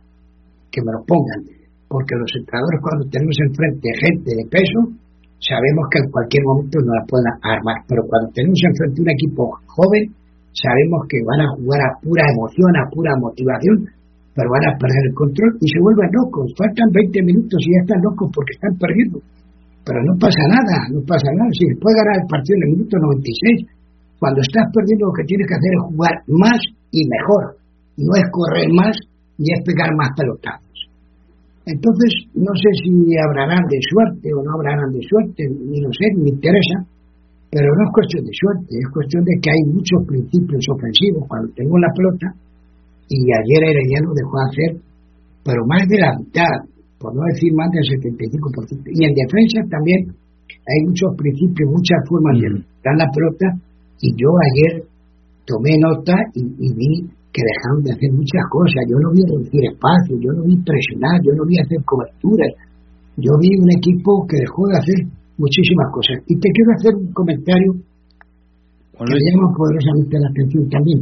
que 0.72 0.80
me 0.80 0.96
lo 0.96 1.04
pongan. 1.04 1.44
Porque 1.92 2.16
los 2.16 2.32
entrenadores, 2.32 2.80
cuando 2.80 3.04
tenemos 3.12 3.36
enfrente 3.44 3.92
gente 4.00 4.30
de 4.40 4.46
peso, 4.48 4.80
sabemos 5.44 5.84
que 5.92 6.00
en 6.00 6.08
cualquier 6.10 6.44
momento 6.48 6.80
no 6.80 6.96
la 6.96 7.04
pueden 7.12 7.28
armar. 7.44 7.84
Pero 7.84 8.08
cuando 8.08 8.32
tenemos 8.32 8.58
enfrente 8.64 9.04
un 9.04 9.12
equipo 9.12 9.44
joven, 9.68 10.16
sabemos 10.56 11.04
que 11.12 11.20
van 11.28 11.44
a 11.44 11.52
jugar 11.60 11.82
a 11.84 11.92
pura 12.00 12.24
emoción, 12.24 12.72
a 12.80 12.88
pura 12.88 13.12
motivación, 13.20 13.84
pero 14.32 14.48
van 14.48 14.64
a 14.64 14.80
perder 14.80 15.12
el 15.12 15.14
control 15.14 15.52
y 15.60 15.68
se 15.68 15.84
vuelven 15.84 16.10
locos. 16.16 16.56
Faltan 16.56 16.88
20 16.88 17.20
minutos 17.28 17.60
y 17.60 17.68
ya 17.68 17.80
están 17.84 18.02
locos 18.02 18.32
porque 18.32 18.56
están 18.56 18.74
perdiendo. 18.80 19.20
Pero 19.84 20.00
no 20.04 20.14
pasa 20.16 20.44
nada, 20.48 20.88
no 20.96 21.04
pasa 21.04 21.28
nada. 21.36 21.52
Si 21.52 21.68
puede 21.76 22.00
ganar 22.00 22.24
el 22.24 22.28
partido 22.32 22.56
en 22.56 22.64
el 22.64 22.72
minuto 22.80 22.96
96, 22.98 23.68
cuando 24.20 24.40
estás 24.40 24.66
perdiendo 24.72 25.12
lo 25.12 25.16
que 25.20 25.28
tienes 25.28 25.48
que 25.48 25.58
hacer 25.60 25.72
es 25.76 25.84
jugar 25.92 26.16
más 26.32 26.60
y 26.92 27.04
mejor. 27.04 27.60
No 28.00 28.12
es 28.16 28.26
correr 28.32 28.72
más 28.72 28.96
ni 29.38 29.52
es 29.52 29.60
pegar 29.68 29.92
más 30.00 30.16
pelotazos. 30.16 30.80
Entonces, 31.66 32.12
no 32.36 32.52
sé 32.56 32.70
si 32.84 32.92
hablarán 33.20 33.64
de 33.68 33.80
suerte 33.84 34.28
o 34.36 34.44
no 34.44 34.52
hablarán 34.56 34.92
de 34.92 35.04
suerte, 35.04 35.48
ni 35.48 35.80
lo 35.80 35.92
sé, 35.96 36.12
ni 36.16 36.28
me 36.28 36.32
interesa, 36.36 36.84
pero 37.52 37.68
no 37.72 37.82
es 37.88 37.92
cuestión 37.94 38.24
de 38.26 38.36
suerte, 38.36 38.72
es 38.76 38.90
cuestión 38.92 39.24
de 39.24 39.36
que 39.40 39.50
hay 39.52 39.64
muchos 39.72 40.00
principios 40.08 40.64
ofensivos 40.74 41.24
cuando 41.28 41.54
tengo 41.56 41.78
la 41.80 41.88
pelota 41.96 42.28
y 43.08 43.20
ayer 43.32 43.62
Herediano 43.64 44.12
dejó 44.12 44.36
de 44.40 44.48
hacer, 44.50 44.72
pero 45.46 45.62
más 45.68 45.88
de 45.88 46.00
la 46.00 46.12
mitad, 46.20 46.52
por 47.04 47.12
no 47.12 47.20
decir 47.28 47.52
más 47.52 47.68
del 47.68 47.84
75%. 48.00 48.80
Y 48.96 49.04
en 49.04 49.12
defensa 49.12 49.60
también 49.68 50.08
hay 50.08 50.80
muchos 50.88 51.12
principios, 51.20 51.68
muchas 51.68 52.00
formas 52.08 52.40
de 52.40 52.64
dar 52.80 52.96
la 52.96 53.12
pelota 53.12 53.60
y 54.00 54.16
yo 54.16 54.32
ayer 54.32 54.88
tomé 55.44 55.76
nota 55.84 56.16
y, 56.32 56.48
vi 56.48 57.04
que 57.28 57.44
dejaron 57.44 57.84
de 57.84 57.92
hacer 57.92 58.08
muchas 58.16 58.48
cosas. 58.48 58.88
Yo 58.88 58.96
no 59.04 59.12
vi 59.12 59.20
reducir 59.20 59.68
espacio, 59.68 60.16
yo 60.16 60.32
no 60.32 60.48
vi 60.48 60.56
presionar, 60.64 61.20
yo 61.28 61.36
no 61.36 61.44
vi 61.44 61.60
hacer 61.60 61.84
coberturas. 61.84 62.56
Yo 63.20 63.36
vi 63.36 63.52
un 63.52 63.72
equipo 63.76 64.24
que 64.24 64.40
dejó 64.40 64.64
de 64.72 64.80
hacer 64.80 65.00
muchísimas 65.36 65.92
cosas. 65.92 66.24
Y 66.32 66.40
te 66.40 66.48
quiero 66.56 66.72
hacer 66.72 66.94
un 67.04 67.12
comentario 67.12 67.72
que 68.96 69.12
me 69.12 69.20
llama 69.28 69.52
poderosamente 69.52 70.16
la 70.24 70.30
atención 70.32 70.64
también. 70.72 71.00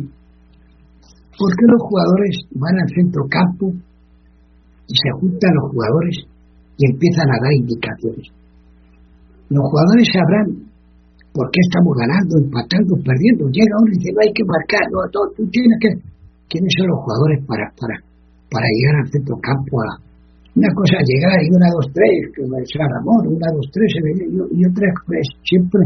¿Por 1.38 1.52
qué 1.54 1.66
los 1.70 1.82
jugadores 1.86 2.34
van 2.58 2.74
al 2.74 2.90
centro 2.90 3.22
campo 3.30 3.66
y 4.92 4.96
se 5.00 5.10
juntan 5.16 5.56
los 5.56 5.72
jugadores 5.72 6.16
y 6.76 6.82
empiezan 6.92 7.28
a 7.32 7.40
dar 7.40 7.54
indicaciones? 7.56 8.28
Los 9.48 9.64
jugadores 9.64 10.08
sabrán 10.12 10.48
por 11.32 11.48
qué 11.52 11.60
estamos 11.64 11.96
ganando, 11.96 12.34
empatando, 12.44 12.92
perdiendo. 13.08 13.48
Llega 13.56 13.80
uno 13.80 13.92
y 13.92 13.96
dice, 13.96 14.12
no 14.12 14.20
hay 14.20 14.34
que 14.36 14.44
marcar, 14.44 14.84
no, 14.92 15.00
tú 15.12 15.44
tienes 15.48 15.80
que... 15.80 15.90
¿Quiénes 16.52 16.72
son 16.76 16.92
los 16.92 17.00
jugadores 17.08 17.40
para, 17.48 17.64
para, 17.80 17.96
para 18.52 18.68
llegar 18.68 18.96
al 19.00 19.08
centro 19.08 19.40
campo 19.40 19.80
a, 19.88 20.04
una 20.52 20.68
cosa 20.76 21.00
es 21.00 21.08
llegar 21.08 21.40
y 21.40 21.50
una, 21.56 21.68
dos, 21.72 21.88
tres, 21.96 22.12
que 22.36 22.44
me 22.44 22.60
Ramón, 22.60 23.24
una, 23.24 23.48
dos, 23.56 23.68
tres, 23.72 23.88
y, 23.88 24.60
otra 24.68 24.88
pues, 25.08 25.24
siempre, 25.48 25.80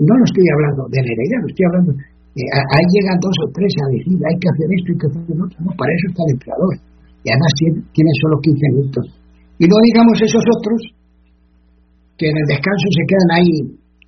no 0.00 0.12
lo 0.16 0.24
estoy 0.24 0.48
hablando 0.48 0.88
de 0.88 1.00
la 1.04 1.12
idea, 1.12 1.38
lo 1.44 1.48
estoy 1.52 1.64
hablando, 1.68 1.90
ahí 1.92 2.84
llegan 2.88 3.20
dos 3.20 3.36
o 3.44 3.46
tres 3.52 3.68
a 3.68 3.86
decir, 3.92 4.16
hay 4.16 4.36
que 4.40 4.48
hacer 4.48 4.68
esto, 4.72 4.88
hay 4.88 4.96
que 4.96 5.08
hacer 5.12 5.36
lo 5.36 5.44
otro, 5.44 5.58
no, 5.60 5.70
para 5.76 5.92
eso 5.92 6.06
está 6.08 6.20
el 6.24 6.32
empleador, 6.32 6.74
y 7.22 7.26
además 7.30 7.52
tienen 7.94 8.16
solo 8.18 8.36
15 8.42 8.74
minutos. 8.74 9.04
Y 9.58 9.64
no 9.70 9.76
digamos 9.78 10.16
esos 10.18 10.42
otros 10.42 10.80
que 12.18 12.26
en 12.28 12.36
el 12.36 12.46
descanso 12.50 12.86
se 12.90 13.04
quedan 13.06 13.30
ahí 13.38 13.54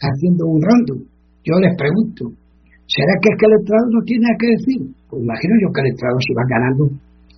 haciendo 0.02 0.42
un 0.50 0.60
rondo. 0.60 0.94
Yo 1.46 1.54
les 1.62 1.74
pregunto, 1.78 2.34
¿será 2.90 3.14
que 3.22 3.28
es 3.30 3.36
que 3.38 3.46
el 3.46 3.56
entrenador 3.62 3.90
no 3.94 4.00
tiene 4.02 4.22
nada 4.26 4.38
que 4.40 4.48
decir? 4.50 4.80
Pues 5.06 5.18
imagino 5.22 5.54
yo 5.62 5.68
que 5.70 5.80
el 5.82 5.90
entrenador 5.94 6.20
si 6.22 6.32
va 6.34 6.44
ganando 6.50 6.82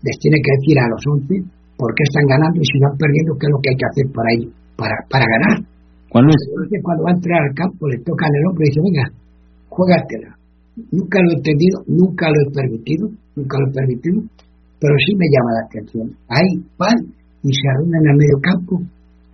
les 0.05 0.17
tiene 0.21 0.39
que 0.41 0.53
decir 0.61 0.77
a 0.81 0.87
los 0.89 1.03
11 1.03 1.57
por 1.77 1.91
qué 1.93 2.03
están 2.09 2.27
ganando 2.29 2.57
y 2.57 2.67
si 2.67 2.77
van 2.81 2.97
perdiendo, 2.97 3.37
qué 3.37 3.47
es 3.47 3.53
lo 3.53 3.61
que 3.61 3.71
hay 3.71 3.79
que 3.79 3.89
hacer 3.91 4.07
para 4.17 4.29
ello, 4.33 4.51
para, 4.81 4.97
para 5.13 5.27
ganar. 5.29 5.57
Entonces, 6.17 6.81
cuando 6.81 7.05
va 7.05 7.11
a 7.13 7.19
entrar 7.21 7.41
al 7.45 7.55
campo, 7.55 7.89
le 7.89 7.99
toca 8.01 8.25
en 8.25 8.35
el 8.41 8.43
hombro 8.49 8.63
y 8.65 8.69
dice, 8.73 8.81
venga, 8.81 9.05
juégatela. 9.69 10.31
Nunca 10.93 11.17
lo 11.21 11.29
he 11.29 11.37
entendido, 11.37 11.77
nunca 11.87 12.25
lo 12.33 12.39
he 12.41 12.49
permitido, 12.53 13.05
nunca 13.37 13.55
lo 13.61 13.65
he 13.69 13.73
permitido, 13.73 14.19
pero 14.87 14.95
sí 15.03 15.19
me 15.19 15.27
llama 15.27 15.51
la 15.59 15.63
atención. 15.67 16.07
Ahí 16.31 16.51
van 16.79 16.95
y 17.43 17.51
se 17.51 17.67
arruinan 17.75 18.07
en 18.07 18.11
el 18.15 18.19
medio 18.23 18.39
campo. 18.39 18.79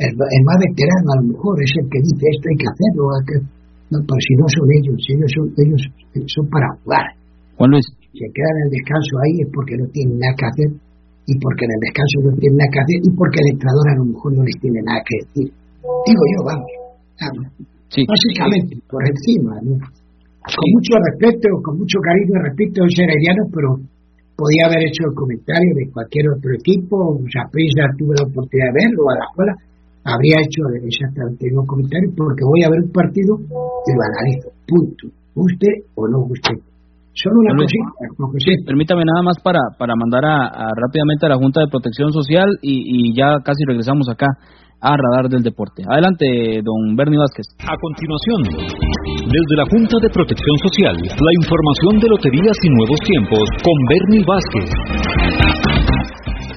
El, 0.01 0.17
más 0.49 0.57
veterano, 0.65 1.09
a 1.13 1.19
lo 1.21 1.25
mejor, 1.29 1.53
es 1.61 1.77
el 1.77 1.87
que 1.93 2.01
dice 2.01 2.25
esto 2.25 2.49
hay 2.49 2.57
que 2.57 2.69
hacerlo. 2.73 3.03
que... 3.29 3.37
No, 3.93 4.01
pero 4.01 4.17
si 4.17 4.33
no 4.41 4.47
son 4.49 4.67
ellos, 4.81 4.97
si 4.97 5.13
ellos 5.13 5.29
son, 5.37 5.47
ellos 5.61 5.83
son 6.33 6.49
para 6.49 6.73
jugar. 6.81 7.05
¿Cuándo 7.61 7.77
es? 7.77 7.85
Si 8.01 8.17
se 8.17 8.29
quedan 8.33 8.57
en 8.57 8.65
el 8.65 8.73
descanso 8.81 9.13
ahí 9.21 9.45
es 9.45 9.49
porque 9.53 9.77
no 9.77 9.85
tienen 9.93 10.17
nada 10.17 10.33
que 10.41 10.49
hacer 10.49 10.69
y 11.29 11.33
porque 11.37 11.69
en 11.69 11.73
el 11.77 11.81
descanso 11.85 12.17
no 12.25 12.33
tienen 12.41 12.57
nada 12.57 12.71
que 12.73 12.81
hacer 12.81 12.99
y 13.05 13.11
porque 13.13 13.39
el 13.45 13.49
entrenador 13.53 13.87
a 13.93 13.97
lo 14.01 14.05
mejor 14.09 14.31
no 14.33 14.43
les 14.49 14.57
tiene 14.57 14.81
nada 14.89 15.01
que 15.05 15.15
decir. 15.21 15.49
Digo 16.09 16.23
yo, 16.33 16.39
vamos, 16.49 16.71
básicamente, 18.09 18.73
por 18.89 19.05
encima, 19.05 19.53
con 19.61 20.67
mucho 20.73 20.93
respeto, 20.97 21.49
con 21.61 21.77
mucho 21.77 22.01
cariño 22.01 22.41
y 22.41 22.43
respeto 22.49 22.77
a 22.81 22.89
los 22.89 22.97
heredianos, 22.97 23.47
pero 23.53 23.69
podía 24.37 24.67
haber 24.67 24.89
hecho 24.89 25.09
el 25.09 25.15
comentario 25.15 25.71
de 25.77 25.91
cualquier 25.93 26.31
otro 26.31 26.51
equipo, 26.55 27.21
ya 27.33 27.87
tuve 27.99 28.15
la 28.17 28.27
oportunidad 28.27 28.73
de 28.73 28.79
verlo, 28.83 29.03
a 29.11 29.19
la 29.19 29.27
escuela, 29.29 29.55
habría 30.05 30.37
hecho 30.43 30.61
exactamente 30.83 31.47
el 31.47 31.53
mismo 31.53 31.67
comentario 31.67 32.11
porque 32.17 32.43
voy 32.45 32.63
a 32.65 32.71
ver 32.71 32.81
un 32.83 32.93
partido 32.93 33.33
y 33.39 33.91
lo 33.95 34.03
analizo, 34.03 34.49
punto, 34.67 35.05
guste 35.35 35.69
o 35.95 36.09
no 36.09 36.27
guste. 36.27 36.59
Solo 37.15 37.45
una 37.45 37.53
cosita, 37.61 38.65
Permítame 38.65 39.05
nada 39.05 39.23
más 39.23 39.37
para, 39.45 39.61
para 39.77 39.93
mandar 39.95 40.25
a, 40.25 40.73
rápidamente 40.73 41.27
a 41.27 41.29
la 41.29 41.37
Junta 41.37 41.61
de 41.61 41.69
Protección 41.69 42.11
Social 42.11 42.49
y, 42.63 43.13
y 43.13 43.15
ya 43.15 43.37
casi 43.45 43.65
regresamos 43.69 44.09
acá 44.09 44.27
a 44.83 44.99
Radar 44.99 45.31
del 45.31 45.47
Deporte. 45.47 45.87
Adelante, 45.87 46.59
don 46.67 46.99
Bernie 46.99 47.23
Vázquez. 47.23 47.47
A 47.63 47.79
continuación, 47.79 48.43
desde 49.31 49.55
la 49.55 49.67
Junta 49.71 49.97
de 50.03 50.11
Protección 50.11 50.57
Social, 50.67 50.95
la 50.99 51.33
información 51.39 52.03
de 52.03 52.11
Loterías 52.11 52.59
y 52.67 52.69
Nuevos 52.75 53.01
Tiempos 53.07 53.45
con 53.63 53.77
Bernie 53.87 54.27
Vázquez. 54.27 54.69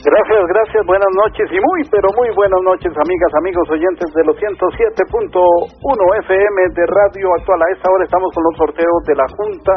Gracias, 0.06 0.44
gracias, 0.46 0.82
buenas 0.86 1.14
noches 1.18 1.50
y 1.50 1.58
muy, 1.58 1.82
pero 1.90 2.10
muy 2.14 2.30
buenas 2.38 2.62
noches, 2.62 2.94
amigas, 2.94 3.32
amigos 3.42 3.66
oyentes 3.74 4.10
de 4.14 4.24
los 4.26 4.38
107.1 4.38 5.02
FM 6.26 6.58
de 6.78 6.84
Radio 6.86 7.26
Actual. 7.42 7.62
A 7.62 7.74
esta 7.74 7.90
hora 7.90 8.06
estamos 8.06 8.30
con 8.34 8.44
los 8.46 8.56
sorteos 8.58 9.02
de 9.06 9.16
la 9.18 9.28
Junta 9.34 9.74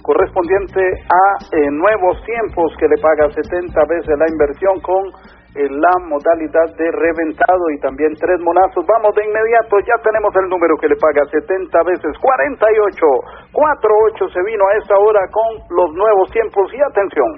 correspondiente 0.00 0.80
a 1.10 1.24
eh, 1.50 1.68
Nuevos 1.72 2.16
Tiempos, 2.24 2.72
que 2.78 2.86
le 2.86 2.96
paga 3.02 3.26
70 3.26 3.68
veces 3.90 4.14
la 4.16 4.30
inversión 4.30 4.80
con 4.80 5.02
la 5.56 5.94
modalidad 6.04 6.68
de 6.76 6.90
reventado 6.92 7.70
y 7.72 7.80
también 7.80 8.12
tres 8.20 8.38
monazos. 8.40 8.84
Vamos 8.86 9.14
de 9.14 9.24
inmediato, 9.24 9.80
ya 9.80 9.96
tenemos 10.04 10.34
el 10.36 10.48
número 10.48 10.76
que 10.76 10.88
le 10.88 10.96
paga 10.96 11.24
70 11.24 11.72
veces, 11.84 12.12
48, 12.20 13.06
48 13.52 14.28
se 14.28 14.42
vino 14.44 14.64
a 14.68 14.76
esta 14.76 14.96
hora 14.98 15.20
con 15.32 15.76
los 15.76 15.92
nuevos 15.94 16.30
tiempos 16.30 16.68
y 16.74 16.80
atención, 16.82 17.30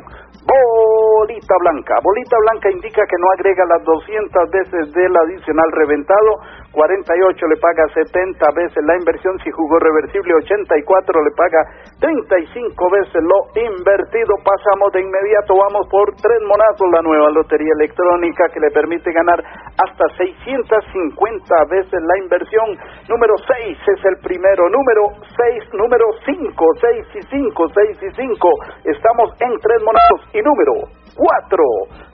bolita 1.19 1.55
blanca. 1.59 1.95
Bolita 2.03 2.37
blanca 2.47 2.71
indica 2.71 3.03
que 3.03 3.19
no 3.19 3.27
agrega 3.35 3.64
las 3.66 3.83
200 3.83 4.51
veces 4.51 4.93
del 4.95 5.12
adicional 5.16 5.71
reventado, 5.75 6.31
48 6.71 7.47
le 7.49 7.59
paga 7.59 7.83
70 7.91 8.39
veces 8.55 8.79
la 8.87 8.95
inversión, 8.95 9.35
si 9.43 9.51
jugó 9.51 9.79
reversible 9.83 10.35
84 10.47 10.79
le 11.25 11.33
paga 11.35 11.61
35 11.99 12.91
veces 12.91 13.19
lo 13.25 13.51
invertido. 13.59 14.39
Pasamos 14.47 14.93
de 14.93 15.03
inmediato, 15.03 15.59
vamos 15.59 15.89
por 15.91 16.14
tres 16.23 16.39
monazos, 16.47 16.87
la 16.93 17.03
nueva 17.03 17.31
lotería 17.31 17.73
electrónica 17.75 18.47
que 18.55 18.61
le 18.61 18.71
permite 18.71 19.11
ganar 19.11 19.43
hasta 19.43 20.05
650 20.14 21.64
veces 21.71 21.99
la 21.99 22.16
inversión. 22.23 22.79
Número 23.09 23.35
6 23.43 23.75
es 23.75 24.05
el 24.05 24.16
primero, 24.23 24.71
número 24.71 25.19
6, 25.19 25.75
número 25.75 26.07
5, 26.25 26.66
6 26.81 27.07
y 27.14 27.23
5, 27.27 27.69
6 27.75 27.99
y 28.03 28.11
5. 28.14 28.51
Estamos 28.85 29.35
en 29.41 29.53
tres 29.59 29.83
monazos 29.83 30.21
y 30.35 30.43
número 30.43 31.08
4, 31.15 31.65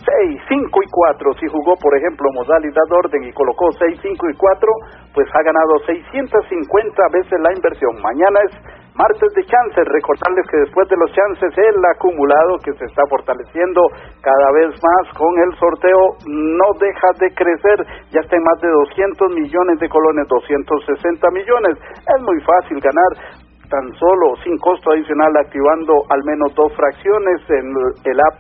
6, 0.05 0.41
5 0.49 0.83
y 0.83 0.89
4. 0.91 1.33
Si 1.41 1.47
jugó, 1.49 1.77
por 1.77 1.97
ejemplo, 1.97 2.29
modalidad 2.33 2.89
orden 2.91 3.25
y 3.25 3.33
colocó 3.33 3.71
6, 3.73 3.99
5 4.01 4.31
y 4.31 4.37
4, 4.37 4.69
pues 5.15 5.29
ha 5.33 5.43
ganado 5.43 5.79
650 5.87 7.03
veces 7.13 7.41
la 7.41 7.53
inversión. 7.55 7.95
Mañana 8.03 8.41
es 8.49 8.53
martes 8.95 9.31
de 9.35 9.45
chances. 9.45 9.85
Recordarles 9.87 10.47
que 10.51 10.59
después 10.65 10.89
de 10.89 10.97
los 10.97 11.11
chances, 11.13 11.51
el 11.59 11.79
acumulado 11.97 12.59
que 12.65 12.73
se 12.75 12.85
está 12.85 13.03
fortaleciendo 13.11 13.81
cada 14.23 14.49
vez 14.59 14.71
más 14.77 15.05
con 15.19 15.33
el 15.39 15.53
sorteo 15.59 16.19
no 16.27 16.69
deja 16.79 17.09
de 17.19 17.29
crecer. 17.35 17.79
Ya 18.11 18.21
está 18.21 18.37
en 18.37 18.45
más 18.45 18.61
de 18.61 18.71
200 18.71 19.31
millones 19.35 19.79
de 19.81 19.89
colones, 19.89 20.29
260 20.29 21.31
millones. 21.31 21.79
Es 21.81 22.21
muy 22.23 22.41
fácil 22.43 22.81
ganar 22.81 23.43
tan 23.71 23.93
solo 23.97 24.37
sin 24.45 24.57
costo 24.59 24.93
adicional 24.93 25.33
activando 25.41 25.95
al 26.11 26.23
menos 26.25 26.55
dos 26.55 26.73
fracciones 26.77 27.41
en 27.49 27.67
el 28.05 28.21
app 28.21 28.37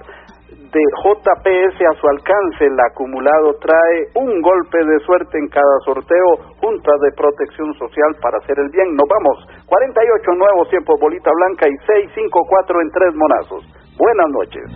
de 0.55 0.83
JPS 1.03 1.77
a 1.83 1.95
su 2.01 2.07
alcance. 2.09 2.67
El 2.67 2.79
acumulado 2.81 3.55
trae 3.61 3.97
un 4.17 4.41
golpe 4.41 4.79
de 4.79 4.99
suerte 5.05 5.39
en 5.39 5.49
cada 5.49 5.77
sorteo. 5.85 6.55
Junta 6.61 6.93
de 7.03 7.11
Protección 7.17 7.73
Social 7.75 8.11
para 8.23 8.39
hacer 8.39 8.59
el 8.59 8.71
bien. 8.71 8.95
Nos 8.95 9.09
vamos. 9.09 9.37
48 9.67 10.39
nuevos 10.39 10.69
tiempos, 10.71 10.99
bolita 11.01 11.31
blanca 11.31 11.69
y 11.69 11.77
654 11.87 12.81
en 12.81 12.89
tres 12.91 13.13
monazos. 13.15 13.63
Buenas 13.99 14.29
noches. 14.31 14.67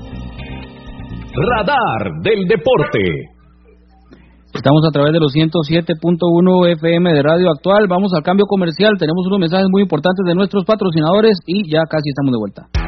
Radar 1.35 2.13
del 2.23 2.47
Deporte. 2.49 3.39
Estamos 4.55 4.83
a 4.89 4.91
través 4.91 5.13
de 5.13 5.21
los 5.21 5.33
107.1 5.35 6.73
FM 6.73 7.13
de 7.13 7.23
Radio 7.23 7.51
Actual. 7.51 7.87
Vamos 7.87 8.13
al 8.17 8.23
cambio 8.23 8.47
comercial. 8.47 8.97
Tenemos 8.99 9.27
unos 9.27 9.39
mensajes 9.39 9.67
muy 9.71 9.83
importantes 9.83 10.25
de 10.27 10.35
nuestros 10.35 10.65
patrocinadores 10.65 11.39
y 11.47 11.71
ya 11.71 11.83
casi 11.87 12.11
estamos 12.11 12.33
de 12.33 12.39
vuelta. 12.39 12.88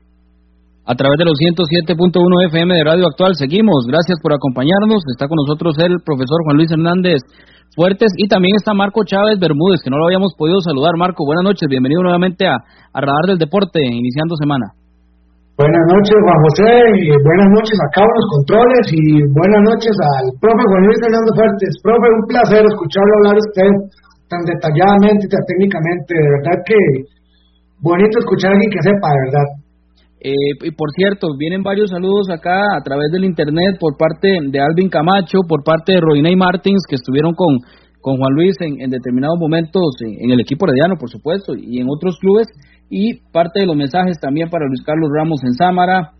A 0.85 0.95
través 0.95 1.17
de 1.17 1.25
los 1.25 1.37
107.1 1.37 1.93
FM 2.49 2.73
de 2.73 2.83
Radio 2.83 3.05
Actual 3.05 3.35
seguimos. 3.35 3.85
Gracias 3.85 4.17
por 4.21 4.33
acompañarnos. 4.33 5.05
Está 5.13 5.27
con 5.27 5.37
nosotros 5.37 5.77
el 5.77 6.01
profesor 6.01 6.41
Juan 6.43 6.57
Luis 6.57 6.71
Hernández 6.71 7.21
fuertes. 7.75 8.11
Y 8.17 8.27
también 8.27 8.55
está 8.57 8.73
Marco 8.73 9.03
Chávez 9.03 9.39
Bermúdez, 9.39 9.81
que 9.83 9.89
no 9.89 9.97
lo 9.97 10.05
habíamos 10.05 10.33
podido 10.35 10.59
saludar. 10.61 10.97
Marco, 10.97 11.25
buenas 11.25 11.43
noches, 11.43 11.67
bienvenido 11.69 12.03
nuevamente 12.03 12.47
a, 12.47 12.57
Radar 12.93 13.25
del 13.27 13.39
Deporte, 13.39 13.79
iniciando 13.79 14.35
semana. 14.35 14.73
Buenas 15.55 15.85
noches, 15.93 16.15
Juan 16.17 16.39
José, 16.49 16.71
y 16.97 17.05
buenas 17.21 17.49
noches 17.53 17.77
a 17.77 17.87
Cabo 17.93 18.09
los 18.09 18.27
controles 18.33 18.85
y 18.97 19.03
buenas 19.29 19.61
noches 19.61 19.93
al 19.93 20.25
profe 20.41 20.63
Juan 20.65 20.83
Luis 20.89 20.99
Fernando 21.05 21.31
Fuertes. 21.37 21.71
Profe, 21.85 22.07
un 22.09 22.25
placer 22.25 22.63
escucharlo 22.65 23.13
hablar 23.21 23.37
usted 23.37 23.71
tan 24.25 24.41
detalladamente, 24.47 25.23
tan 25.29 25.43
técnicamente. 25.45 26.11
De 26.17 26.29
verdad 26.41 26.57
que 26.65 26.79
bonito 27.77 28.15
escuchar 28.17 28.49
a 28.49 28.53
alguien 28.57 28.71
que 28.73 28.81
sepa, 28.81 29.07
de 29.13 29.21
verdad. 29.29 29.60
Eh, 30.23 30.53
y 30.61 30.71
por 30.71 30.91
cierto, 30.95 31.29
vienen 31.35 31.63
varios 31.63 31.89
saludos 31.89 32.29
acá 32.29 32.77
a 32.77 32.83
través 32.83 33.09
del 33.11 33.25
internet 33.25 33.77
por 33.79 33.97
parte 33.97 34.29
de 34.29 34.59
Alvin 34.59 34.87
Camacho, 34.87 35.39
por 35.49 35.63
parte 35.63 35.93
de 35.93 35.99
Rodinei 35.99 36.35
Martins, 36.35 36.85
que 36.87 36.93
estuvieron 36.93 37.33
con, 37.33 37.57
con 38.01 38.17
Juan 38.17 38.33
Luis 38.35 38.53
en, 38.61 38.91
determinados 38.91 39.39
momentos 39.39 39.81
en, 40.05 40.29
el 40.29 40.39
equipo 40.39 40.67
herediano, 40.67 40.93
por 40.99 41.09
supuesto, 41.09 41.53
y 41.57 41.81
en 41.81 41.87
otros 41.89 42.19
clubes, 42.19 42.45
y 42.87 43.17
parte 43.31 43.61
de 43.61 43.65
los 43.65 43.75
mensajes 43.75 44.19
también 44.19 44.51
para 44.51 44.67
Luis 44.67 44.83
Carlos 44.85 45.09
Ramos 45.11 45.41
en 45.43 45.53
Sámara, 45.53 46.11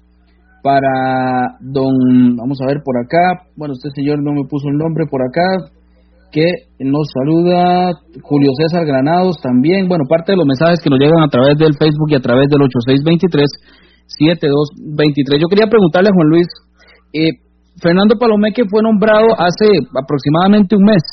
para 0.64 1.58
don, 1.62 1.94
vamos 2.38 2.58
a 2.62 2.66
ver 2.74 2.82
por 2.84 2.98
acá, 2.98 3.46
bueno, 3.56 3.74
este 3.74 3.90
señor 3.94 4.18
no 4.24 4.34
me 4.34 4.50
puso 4.50 4.68
el 4.70 4.78
nombre 4.78 5.06
por 5.12 5.22
acá, 5.22 5.70
que 6.32 6.48
nos 6.80 7.06
saluda 7.14 7.92
Julio 8.24 8.50
César 8.58 8.84
Granados 8.86 9.38
también, 9.44 9.88
bueno, 9.88 10.06
parte 10.10 10.32
de 10.32 10.38
los 10.38 10.48
mensajes 10.48 10.80
que 10.82 10.90
nos 10.90 10.98
llegan 10.98 11.22
a 11.22 11.28
través 11.28 11.58
del 11.58 11.78
Facebook 11.78 12.10
y 12.10 12.16
a 12.16 12.22
través 12.22 12.48
del 12.50 12.64
8623 12.64 13.81
7223. 14.18 15.40
Yo 15.40 15.48
quería 15.48 15.68
preguntarle 15.68 16.10
a 16.10 16.16
Juan 16.16 16.30
Luis, 16.30 16.48
eh, 17.14 17.40
Fernando 17.80 18.20
Palomeque 18.20 18.64
fue 18.70 18.84
nombrado 18.84 19.32
hace 19.40 19.68
aproximadamente 19.96 20.76
un 20.76 20.84
mes 20.84 21.04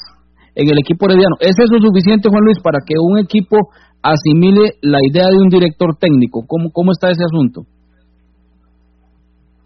en 0.55 0.67
el 0.69 0.79
equipo 0.79 1.07
herediano. 1.07 1.37
¿Es 1.41 1.55
eso 1.55 1.79
suficiente, 1.79 2.29
Juan 2.29 2.45
Luis, 2.45 2.59
para 2.63 2.79
que 2.85 2.95
un 2.99 3.19
equipo 3.19 3.71
asimile 4.03 4.75
la 4.83 4.99
idea 5.03 5.31
de 5.31 5.39
un 5.39 5.49
director 5.49 5.97
técnico? 5.97 6.43
¿Cómo, 6.47 6.71
cómo 6.71 6.93
está 6.93 7.11
ese 7.11 7.23
asunto? 7.23 7.63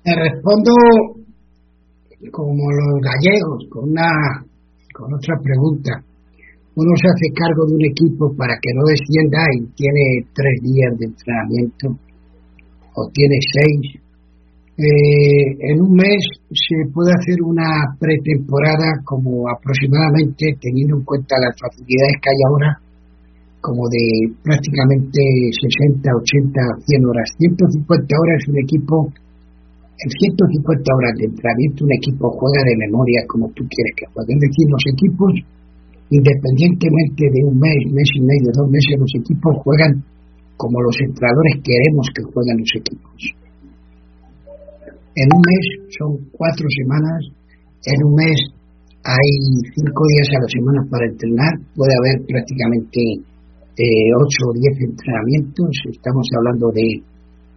Te 0.04 0.12
respondo 0.14 0.70
como 2.30 2.62
los 2.70 3.00
gallegos, 3.00 3.66
con 3.70 3.90
una 3.90 4.10
con 4.92 5.08
otra 5.14 5.34
pregunta. 5.42 6.04
Uno 6.74 6.92
se 7.00 7.08
hace 7.08 7.28
cargo 7.34 7.66
de 7.66 7.74
un 7.74 7.84
equipo 7.84 8.32
para 8.36 8.54
que 8.60 8.70
no 8.74 8.82
descienda 8.86 9.40
y 9.56 9.66
tiene 9.74 10.28
tres 10.32 10.56
días 10.62 10.92
de 10.98 11.04
entrenamiento 11.06 12.11
o 12.94 13.08
tiene 13.12 13.38
seis. 13.40 14.02
Eh, 14.72 15.68
en 15.68 15.80
un 15.80 15.92
mes 15.92 16.20
se 16.48 16.88
puede 16.92 17.12
hacer 17.12 17.36
una 17.44 17.92
pretemporada 18.00 19.04
como 19.04 19.44
aproximadamente, 19.48 20.56
teniendo 20.60 20.96
en 20.96 21.04
cuenta 21.04 21.36
las 21.38 21.54
facilidades 21.60 22.16
que 22.20 22.30
hay 22.32 22.40
ahora, 22.48 22.70
como 23.60 23.86
de 23.92 24.32
prácticamente 24.42 25.20
60, 25.54 26.02
80, 26.02 26.82
100 26.88 27.04
horas. 27.06 27.28
150 27.38 28.16
horas 28.16 28.40
un 28.48 28.58
equipo, 28.58 29.12
en 30.02 30.10
150 30.10 30.98
horas 30.98 31.14
de 31.20 31.30
entrenamiento 31.30 31.84
un 31.84 31.94
equipo 31.94 32.32
juega 32.34 32.60
de 32.66 32.74
memoria 32.90 33.20
como 33.28 33.46
tú 33.54 33.62
quieres 33.70 33.94
que 33.94 34.08
juegue. 34.10 34.34
Es 34.34 34.42
decir, 34.42 34.66
los 34.66 34.84
equipos, 34.88 35.30
independientemente 36.10 37.22
de 37.28 37.40
un 37.46 37.56
mes, 37.60 37.80
mes 37.92 38.10
y 38.18 38.22
medio, 38.24 38.50
dos 38.50 38.66
meses, 38.66 38.98
los 38.98 39.14
equipos 39.20 39.52
juegan 39.62 40.02
como 40.62 40.78
los 40.78 40.94
entrenadores 41.02 41.58
queremos 41.58 42.06
que 42.14 42.22
jueguen 42.22 42.62
los 42.62 42.72
equipos. 42.78 43.18
En 45.18 45.26
un 45.34 45.42
mes 45.42 45.64
son 45.98 46.10
cuatro 46.30 46.62
semanas, 46.70 47.18
en 47.82 47.98
un 48.06 48.14
mes 48.14 48.38
hay 49.02 49.30
cinco 49.74 50.02
días 50.06 50.30
a 50.38 50.42
la 50.46 50.50
semana 50.54 50.80
para 50.86 51.10
entrenar, 51.10 51.52
puede 51.74 51.90
haber 51.98 52.22
prácticamente 52.30 53.02
eh, 53.74 54.08
ocho 54.14 54.42
o 54.46 54.54
diez 54.54 54.78
entrenamientos, 54.78 55.74
estamos 55.90 56.30
hablando 56.38 56.70
de, 56.70 57.02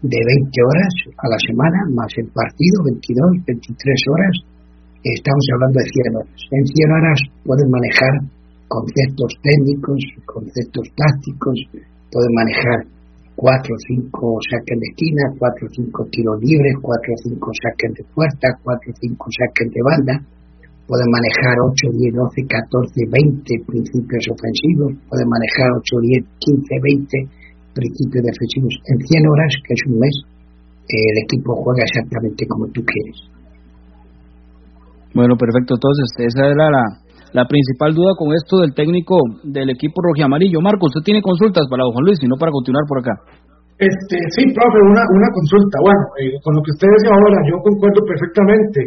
de 0.01 0.19
20 0.25 0.49
horas 0.65 0.93
a 1.13 1.29
la 1.29 1.39
semana, 1.45 1.77
más 1.93 2.09
el 2.17 2.33
partido, 2.33 2.89
22, 2.89 3.45
23 3.45 4.01
horas, 4.17 4.35
estamos 5.05 5.45
hablando 5.53 5.77
de 5.77 5.87
100 5.93 6.15
horas. 6.17 6.39
En 6.57 6.63
100 6.65 6.89
horas 6.89 7.19
pueden 7.45 7.69
manejar 7.69 8.13
conceptos 8.65 9.29
técnicos, 9.45 10.01
conceptos 10.25 10.89
tácticos, 10.97 11.57
pueden 12.09 12.33
manejar 12.33 12.94
cuatro 13.35 13.75
o 13.75 13.79
cinco 13.83 14.39
saquen 14.49 14.79
de 14.79 14.87
esquina, 14.95 15.23
cuatro 15.37 15.67
o 15.67 15.73
cinco 15.75 16.07
tiros 16.09 16.39
libres, 16.39 16.75
cuatro 16.81 17.11
o 17.13 17.19
cinco 17.19 17.51
saquen 17.51 17.91
de 17.93 18.03
puerta, 18.15 18.47
cuatro 18.63 18.91
o 18.91 18.95
cinco 18.95 19.27
saquen 19.29 19.69
de 19.69 19.81
banda, 19.83 20.15
pueden 20.87 21.09
manejar 21.11 21.55
8, 21.59 21.91
10, 21.91 22.13
12, 22.13 22.45
14, 22.47 22.93
20 23.09 23.65
principios 23.65 24.23
ofensivos, 24.29 24.89
pueden 25.09 25.27
manejar 25.27 25.67
8, 25.81 25.83
10, 25.83 26.23
15, 26.39 26.79
20 26.81 27.75
principios 27.75 28.23
defensivos. 28.23 28.73
En 28.87 28.97
100 29.01 29.27
horas, 29.27 29.51
que 29.65 29.73
es 29.73 29.83
un 29.89 29.99
mes, 29.99 30.15
el 30.87 31.17
equipo 31.25 31.57
juega 31.59 31.83
exactamente 31.83 32.45
como 32.47 32.69
tú 32.69 32.85
quieres. 32.85 33.17
Bueno, 35.13 35.35
perfecto. 35.37 35.75
Entonces, 35.75 36.05
esa 36.27 36.45
era 36.45 36.69
la, 36.69 36.85
la 37.35 37.43
principal 37.43 37.91
duda 37.91 38.15
con 38.15 38.31
esto 38.31 38.63
del 38.63 38.71
técnico 38.71 39.19
del 39.43 39.67
equipo 39.75 39.99
rojiamarillo. 39.99 40.63
Marco, 40.63 40.87
usted 40.87 41.03
tiene 41.03 41.19
consultas 41.19 41.67
para 41.67 41.83
Juan 41.83 42.07
Luis, 42.07 42.15
y 42.23 42.31
no 42.31 42.39
para 42.39 42.55
continuar 42.55 42.87
por 42.87 43.03
acá. 43.03 43.11
Este, 43.75 44.15
sí, 44.39 44.47
profe, 44.55 44.79
una, 44.87 45.03
una 45.03 45.29
consulta. 45.35 45.75
Bueno, 45.83 46.03
eh, 46.15 46.31
con 46.39 46.55
lo 46.55 46.63
que 46.63 46.71
usted 46.71 46.87
dice 46.87 47.11
ahora, 47.11 47.37
yo 47.51 47.59
concuerdo 47.59 47.99
perfectamente. 48.07 48.79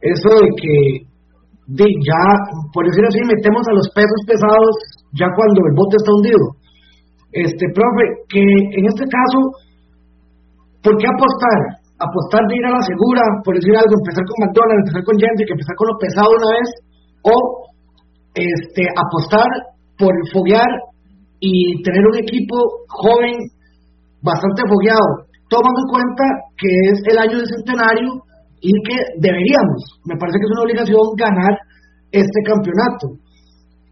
Eso 0.00 0.30
de 0.40 0.48
que 0.56 0.72
ya, 2.00 2.24
por 2.72 2.88
decir 2.88 3.04
así, 3.04 3.20
metemos 3.28 3.60
a 3.60 3.76
los 3.76 3.86
pesos 3.92 4.20
pesados 4.24 4.72
ya 5.12 5.28
cuando 5.36 5.60
el 5.68 5.76
bote 5.76 6.00
está 6.00 6.10
hundido. 6.16 6.44
Este, 7.36 7.64
profe, 7.76 8.04
que 8.32 8.40
en 8.40 8.84
este 8.88 9.04
caso, 9.04 9.38
¿por 10.80 10.96
qué 10.96 11.06
apostar? 11.12 11.60
Apostar 12.00 12.40
de 12.48 12.56
ir 12.56 12.64
a 12.72 12.72
la 12.72 12.82
segura, 12.88 13.20
por 13.44 13.52
decir 13.52 13.76
algo, 13.76 14.00
empezar 14.00 14.24
con 14.24 14.36
McDonald's, 14.48 14.80
empezar 14.80 15.04
con 15.04 15.16
que 15.20 15.44
empezar 15.44 15.76
con 15.76 15.86
lo 15.92 15.96
pesado 16.00 16.30
una 16.40 16.50
vez, 16.56 16.68
o 17.28 17.36
este, 18.34 18.82
apostar 18.96 19.48
por 19.98 20.12
foguear 20.32 20.68
y 21.40 21.82
tener 21.82 22.06
un 22.06 22.18
equipo 22.18 22.56
joven 22.88 23.34
bastante 24.22 24.62
fogueado, 24.68 25.26
tomando 25.48 25.80
en 25.82 25.90
cuenta 25.90 26.24
que 26.56 26.70
es 26.92 26.98
el 27.10 27.18
año 27.18 27.36
del 27.36 27.50
centenario 27.50 28.08
y 28.62 28.72
que 28.86 28.96
deberíamos, 29.18 29.80
me 30.06 30.16
parece 30.16 30.38
que 30.38 30.46
es 30.46 30.54
una 30.54 30.64
obligación 30.64 31.02
ganar 31.18 31.54
este 32.12 32.40
campeonato. 32.46 33.18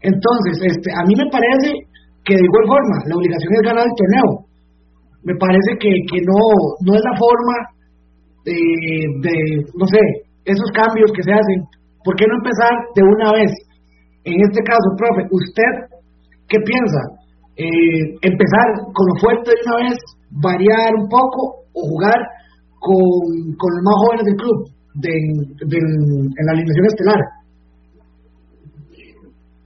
Entonces, 0.01 0.55
este, 0.63 0.89
a 0.95 1.03
mí 1.05 1.13
me 1.13 1.29
parece 1.29 1.91
que 2.23 2.33
de 2.33 2.45
igual 2.45 2.65
forma, 2.65 2.97
la 3.05 3.17
obligación 3.17 3.51
es 3.53 3.61
ganar 3.61 3.85
el 3.85 3.97
torneo. 3.99 4.29
Me 5.23 5.35
parece 5.35 5.77
que, 5.77 5.91
que 6.09 6.19
no, 6.25 6.41
no 6.87 6.95
es 6.95 7.03
la 7.03 7.15
forma 7.17 7.55
de, 8.45 8.57
de, 9.21 9.35
no 9.77 9.85
sé, 9.85 10.01
esos 10.45 10.69
cambios 10.73 11.11
que 11.13 11.21
se 11.21 11.33
hacen. 11.33 11.59
¿Por 12.03 12.15
qué 12.15 12.25
no 12.25 12.39
empezar 12.41 12.73
de 12.95 13.03
una 13.03 13.29
vez? 13.33 13.51
En 14.23 14.37
este 14.37 14.61
caso, 14.63 14.87
profe, 14.97 15.25
¿usted 15.31 15.97
qué 16.47 16.57
piensa? 16.61 17.01
Eh, 17.57 18.17
¿Empezar 18.21 18.67
con 18.93 19.05
lo 19.07 19.15
fuerte 19.19 19.49
de 19.49 19.61
una 19.65 19.89
vez, 19.89 19.97
variar 20.29 20.93
un 20.95 21.09
poco 21.09 21.65
o 21.73 21.81
jugar 21.89 22.19
con, 22.79 22.97
con 23.57 23.69
los 23.75 23.83
más 23.83 23.97
jóvenes 24.05 24.25
del 24.25 24.37
club 24.37 24.57
de, 25.01 25.11
en 25.11 26.45
la 26.45 26.51
alineación 26.53 26.85
estelar? 26.85 27.21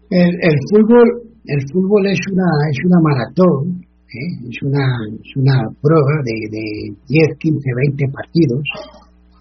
El, 0.09 0.57
fútbol, 0.71 1.07
el 1.45 1.61
fútbol 1.73 2.05
es 2.07 2.19
una, 2.31 2.49
es 2.71 2.79
una 2.85 2.99
maratón, 3.03 3.83
¿eh? 3.83 4.47
es, 4.47 4.57
una, 4.63 4.85
es 5.19 5.31
una 5.35 5.67
prueba 5.81 6.15
de, 6.23 6.35
de 6.47 6.65
10, 7.07 7.37
15, 7.37 7.59
20 7.91 8.05
partidos, 8.13 8.63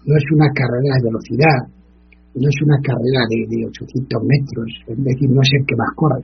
no 0.05 0.15
es 0.17 0.25
una 0.33 0.49
carrera 0.51 0.95
de 0.99 1.07
velocidad, 1.07 1.74
no 2.35 2.47
es 2.49 2.57
una 2.61 2.79
carrera 2.83 3.23
de, 3.31 3.47
de 3.47 3.65
800 3.67 4.23
metros, 4.27 4.67
es 4.87 4.97
decir, 4.99 5.29
no 5.31 5.41
es 5.41 5.51
el 5.55 5.65
que 5.65 5.75
más 5.75 5.91
corre, 5.95 6.21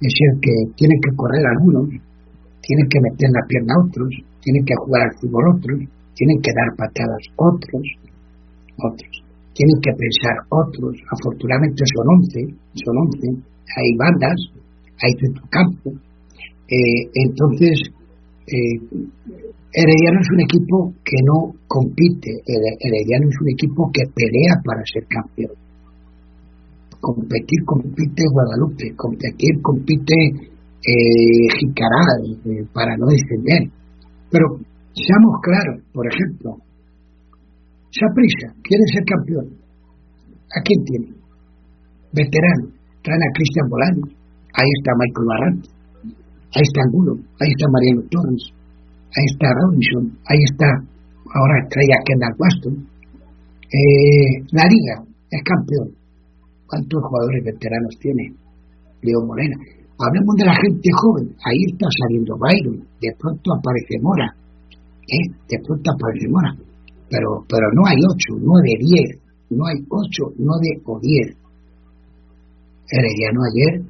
es 0.00 0.14
el 0.14 0.40
que 0.40 0.54
tiene 0.76 0.96
que 1.04 1.12
correr 1.16 1.44
algunos, 1.44 1.88
tiene 2.64 2.84
que 2.88 3.00
meter 3.00 3.28
la 3.30 3.44
pierna 3.46 3.74
otros, 3.84 4.08
tienen 4.40 4.64
que 4.64 4.74
jugar 4.80 5.02
al 5.04 5.14
fútbol 5.20 5.44
otros, 5.56 5.78
tienen 6.14 6.40
que 6.40 6.52
dar 6.56 6.68
patadas 6.76 7.22
otros, 7.36 7.84
otros, 8.80 9.14
tienen 9.52 9.78
que 9.84 9.92
pensar 9.92 10.36
otros, 10.48 10.96
afortunadamente 11.12 11.84
son 11.84 12.06
11, 12.24 12.56
son 12.80 12.94
11, 12.96 13.44
hay 13.76 13.88
bandas, 13.96 14.38
hay 14.96 15.12
campo, 15.50 15.92
eh, 16.68 17.04
entonces 17.14 17.92
eh, 18.48 18.80
Herediano 19.70 20.20
es 20.20 20.30
un 20.32 20.40
equipo 20.40 20.94
que 21.04 21.20
no 21.28 21.52
compite, 21.68 22.40
Herediano 22.40 23.28
es 23.28 23.36
un 23.40 23.50
equipo 23.52 23.90
que 23.92 24.00
pelea 24.16 24.56
para 24.64 24.80
ser 24.88 25.04
campeón. 25.04 25.52
Competir 27.00 27.64
compite 27.66 28.24
Guadalupe, 28.32 28.96
competir 28.96 29.60
compite 29.62 30.14
eh, 30.82 31.52
eh, 31.52 32.64
para 32.72 32.96
no 32.96 33.06
descender. 33.06 33.70
Pero 34.30 34.56
seamos 34.96 35.36
claros, 35.42 35.84
por 35.92 36.06
ejemplo, 36.08 36.56
Saprisa 37.92 38.56
quiere 38.64 38.84
ser 38.92 39.04
campeón. 39.04 39.52
¿A 40.48 40.62
quién 40.64 40.82
tiene? 40.84 41.12
Veterano. 42.12 42.72
Traen 43.02 43.22
a 43.22 43.32
Cristian 43.36 43.68
Bolaños. 43.68 44.16
Ahí 44.56 44.70
está 44.80 44.92
Michael 44.96 45.28
Barrante. 45.28 45.68
Ahí 46.56 46.64
está 46.64 46.80
Angulo. 46.88 47.12
Ahí 47.38 47.50
está 47.52 47.68
Mariano 47.68 48.02
Torres 48.10 48.57
ahí 49.14 49.26
está 49.32 49.46
Robinson, 49.52 50.18
ahí 50.28 50.42
está, 50.44 50.68
ahora 51.34 51.66
trae 51.68 51.90
a 51.92 52.04
Kendall 52.04 52.36
Waston. 52.38 52.76
Eh, 53.68 54.44
la 54.52 54.64
liga 54.64 55.04
es 55.30 55.42
campeón. 55.44 55.92
¿Cuántos 56.66 57.00
jugadores 57.02 57.44
veteranos 57.44 57.94
tiene? 58.00 58.32
Leo 59.02 59.24
Morena. 59.24 59.56
Hablemos 59.98 60.36
de 60.36 60.44
la 60.44 60.54
gente 60.54 60.88
joven. 60.92 61.34
Ahí 61.44 61.64
está 61.66 61.86
saliendo 61.90 62.36
Byron. 62.36 62.78
De 63.00 63.10
pronto 63.18 63.52
aparece 63.52 63.98
Mora. 64.00 64.28
¿eh? 65.08 65.26
De 65.48 65.58
pronto 65.64 65.90
aparece 65.90 66.28
Mora. 66.28 66.54
Pero, 67.10 67.44
pero 67.48 67.66
no 67.74 67.86
hay 67.86 67.96
ocho, 68.04 68.36
nueve, 68.40 68.68
diez. 68.78 69.18
No 69.50 69.66
hay 69.66 69.80
ocho, 69.88 70.32
nueve 70.36 70.80
o 70.84 71.00
diez. 71.00 71.36
Herediano 72.90 73.40
ayer 73.52 73.82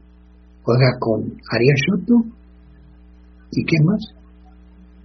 juega 0.63 0.91
con 0.99 1.23
Ariel 1.51 1.77
Soto. 1.87 2.15
¿Y 3.53 3.65
qué 3.65 3.77
más? 3.85 4.18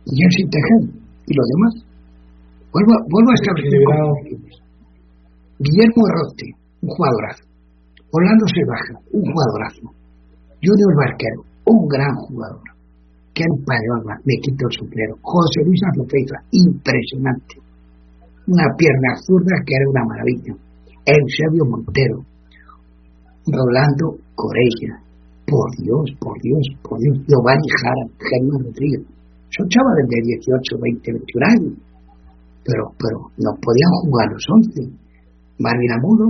Jensen 0.06 0.50
Tejeda 0.52 1.04
y 1.28 1.34
los 1.34 1.48
demás. 1.48 1.74
Vuelvo, 2.74 2.94
vuelvo 3.08 3.30
a 3.32 3.40
establecer 3.40 3.80
Guillermo 5.60 6.04
Rote, 6.12 6.48
un 6.82 6.90
jugadorazo. 6.90 7.44
Orlando 8.12 8.46
Sebaja, 8.52 8.96
un 9.14 9.24
jugadorazo. 9.24 9.86
Junior 10.60 10.92
Barquero, 10.98 11.42
un 11.66 11.88
gran 11.88 12.14
jugador. 12.28 12.68
Ken 13.34 13.54
Payola, 13.66 14.20
me 14.26 14.36
quito 14.42 14.68
el 14.68 14.74
sombrero. 14.78 15.16
José 15.22 15.64
Luis 15.66 15.82
Azofeiza, 15.90 16.38
impresionante. 16.52 17.56
Una 18.48 18.68
pierna 18.78 19.16
zurda 19.26 19.56
que 19.66 19.74
era 19.74 19.90
una 19.90 20.06
maravilla. 20.06 20.54
Eusebio 21.06 21.64
Montero. 21.66 22.20
Rolando 23.48 24.20
Corella. 24.36 25.00
Por 25.48 25.70
Dios, 25.78 26.12
por 26.20 26.36
Dios, 26.42 26.66
por 26.84 27.00
Dios. 27.00 27.18
Giovanni 27.28 27.70
Jara, 27.70 28.06
Germán 28.20 28.64
Rodríguez 28.66 29.13
son 29.54 29.70
chavales 29.70 30.06
de 30.10 30.18
18, 30.42 30.82
20, 30.82 31.14
21 31.14 31.46
años, 31.54 31.74
pero, 32.66 32.84
pero 32.98 33.18
no 33.38 33.52
podían 33.62 33.92
jugar 34.02 34.28
los 34.34 34.46
11. 34.50 34.98
Marvin 35.62 35.92
Amudo, 35.94 36.28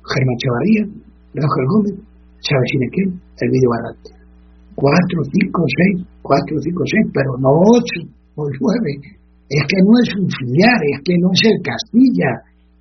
Germán 0.00 0.38
Chavarría, 0.40 0.84
Roger 1.36 1.66
Gómez, 1.68 1.96
Chávez 2.40 2.70
Inequén, 2.74 3.08
el 3.12 3.48
vídeo 3.52 3.68
Barrate. 3.76 4.10
4, 4.72 4.88
5, 4.88 6.00
6, 6.00 6.08
4, 6.22 6.56
5, 6.64 6.82
6, 6.86 7.12
pero 7.12 7.30
no 7.44 7.50
8 7.52 8.08
o 8.36 8.48
9. 8.48 9.20
Es 9.52 9.62
que 9.68 9.78
no 9.84 9.92
es 10.00 10.10
un 10.16 10.28
filial, 10.32 10.80
es 10.96 11.00
que 11.04 11.14
no 11.20 11.28
es 11.28 11.42
el 11.44 11.58
Castilla, 11.60 12.30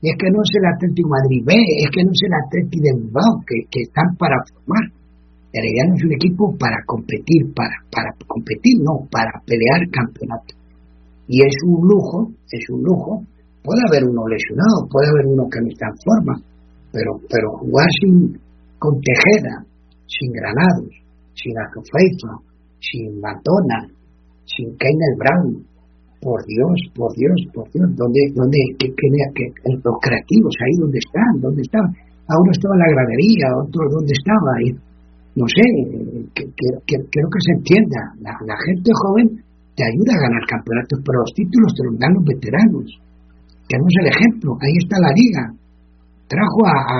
es 0.01 0.15
que 0.15 0.29
no 0.31 0.39
es 0.39 0.51
el 0.55 0.65
Atlético 0.71 1.09
Madrid 1.11 1.43
B, 1.43 1.51
es 1.83 1.89
que 1.91 2.03
no 2.07 2.11
es 2.15 2.21
el 2.23 2.33
Atlético 2.47 2.83
de 2.87 2.93
Bilbao, 2.95 3.33
que, 3.43 3.57
que 3.67 3.81
están 3.83 4.07
para 4.15 4.39
formar. 4.55 5.00
Herediano 5.51 5.95
es 5.99 6.03
un 6.07 6.13
equipo 6.15 6.55
para 6.55 6.79
competir, 6.87 7.51
para, 7.53 7.75
para 7.91 8.15
competir, 8.25 8.79
no, 8.79 9.03
para 9.11 9.31
pelear 9.43 9.83
campeonato. 9.91 10.55
Y 11.27 11.43
es 11.43 11.55
un 11.67 11.83
lujo, 11.87 12.31
es 12.51 12.63
un 12.71 12.83
lujo. 12.83 13.23
Puede 13.63 13.83
haber 13.87 14.07
uno 14.07 14.27
lesionado, 14.27 14.87
puede 14.87 15.11
haber 15.11 15.27
uno 15.27 15.45
que 15.51 15.59
no 15.59 15.67
está 15.67 15.85
en 15.91 15.99
forma, 16.01 16.33
pero, 16.91 17.19
pero 17.29 17.59
jugar 17.59 17.87
sin, 17.99 18.39
con 18.79 18.95
Tejeda, 19.03 19.67
sin 20.07 20.31
Granados, 20.31 20.91
sin 21.35 21.53
Arcofeifa, 21.59 22.31
sin 22.79 23.19
Matona, 23.19 23.91
sin 24.47 24.71
Kenneth 24.79 25.17
Brown, 25.19 25.67
por 26.21 26.39
Dios, 26.47 26.79
por 26.95 27.11
Dios, 27.13 27.37
por 27.53 27.69
Dios, 27.71 27.91
¿dónde, 27.97 28.21
dónde, 28.33 28.57
que, 28.79 28.87
que, 28.87 29.45
los 29.67 29.97
creativos 30.01 30.53
ahí, 30.63 30.73
dónde 30.79 30.99
están, 30.99 31.33
dónde 31.41 31.61
están? 31.61 31.85
A 31.85 32.33
uno 32.39 32.51
estaba 32.51 32.75
en 32.75 32.81
la 32.81 32.91
gradería, 32.95 33.45
otro 33.61 33.81
dónde 33.91 34.13
estaba, 34.15 34.49
ahí 34.57 34.90
no 35.31 35.47
sé, 35.47 35.63
que, 36.35 36.43
quiero 36.51 37.27
que 37.31 37.39
se 37.39 37.53
entienda, 37.55 37.99
la, 38.19 38.57
gente 38.67 38.91
joven 38.91 39.27
te 39.75 39.83
ayuda 39.87 40.11
a 40.19 40.23
ganar 40.27 40.43
campeonatos, 40.43 40.99
pero 41.07 41.23
los 41.23 41.31
títulos 41.31 41.71
te 41.71 41.83
los 41.87 41.95
dan 41.95 42.11
los 42.19 42.25
veteranos. 42.27 42.87
Tenemos 43.63 43.93
el 44.03 44.07
ejemplo, 44.11 44.59
ahí 44.59 44.75
está 44.75 44.99
la 44.99 45.15
liga. 45.15 45.43
Trajo 46.27 46.61
a, 46.67 46.75
a 46.75 46.99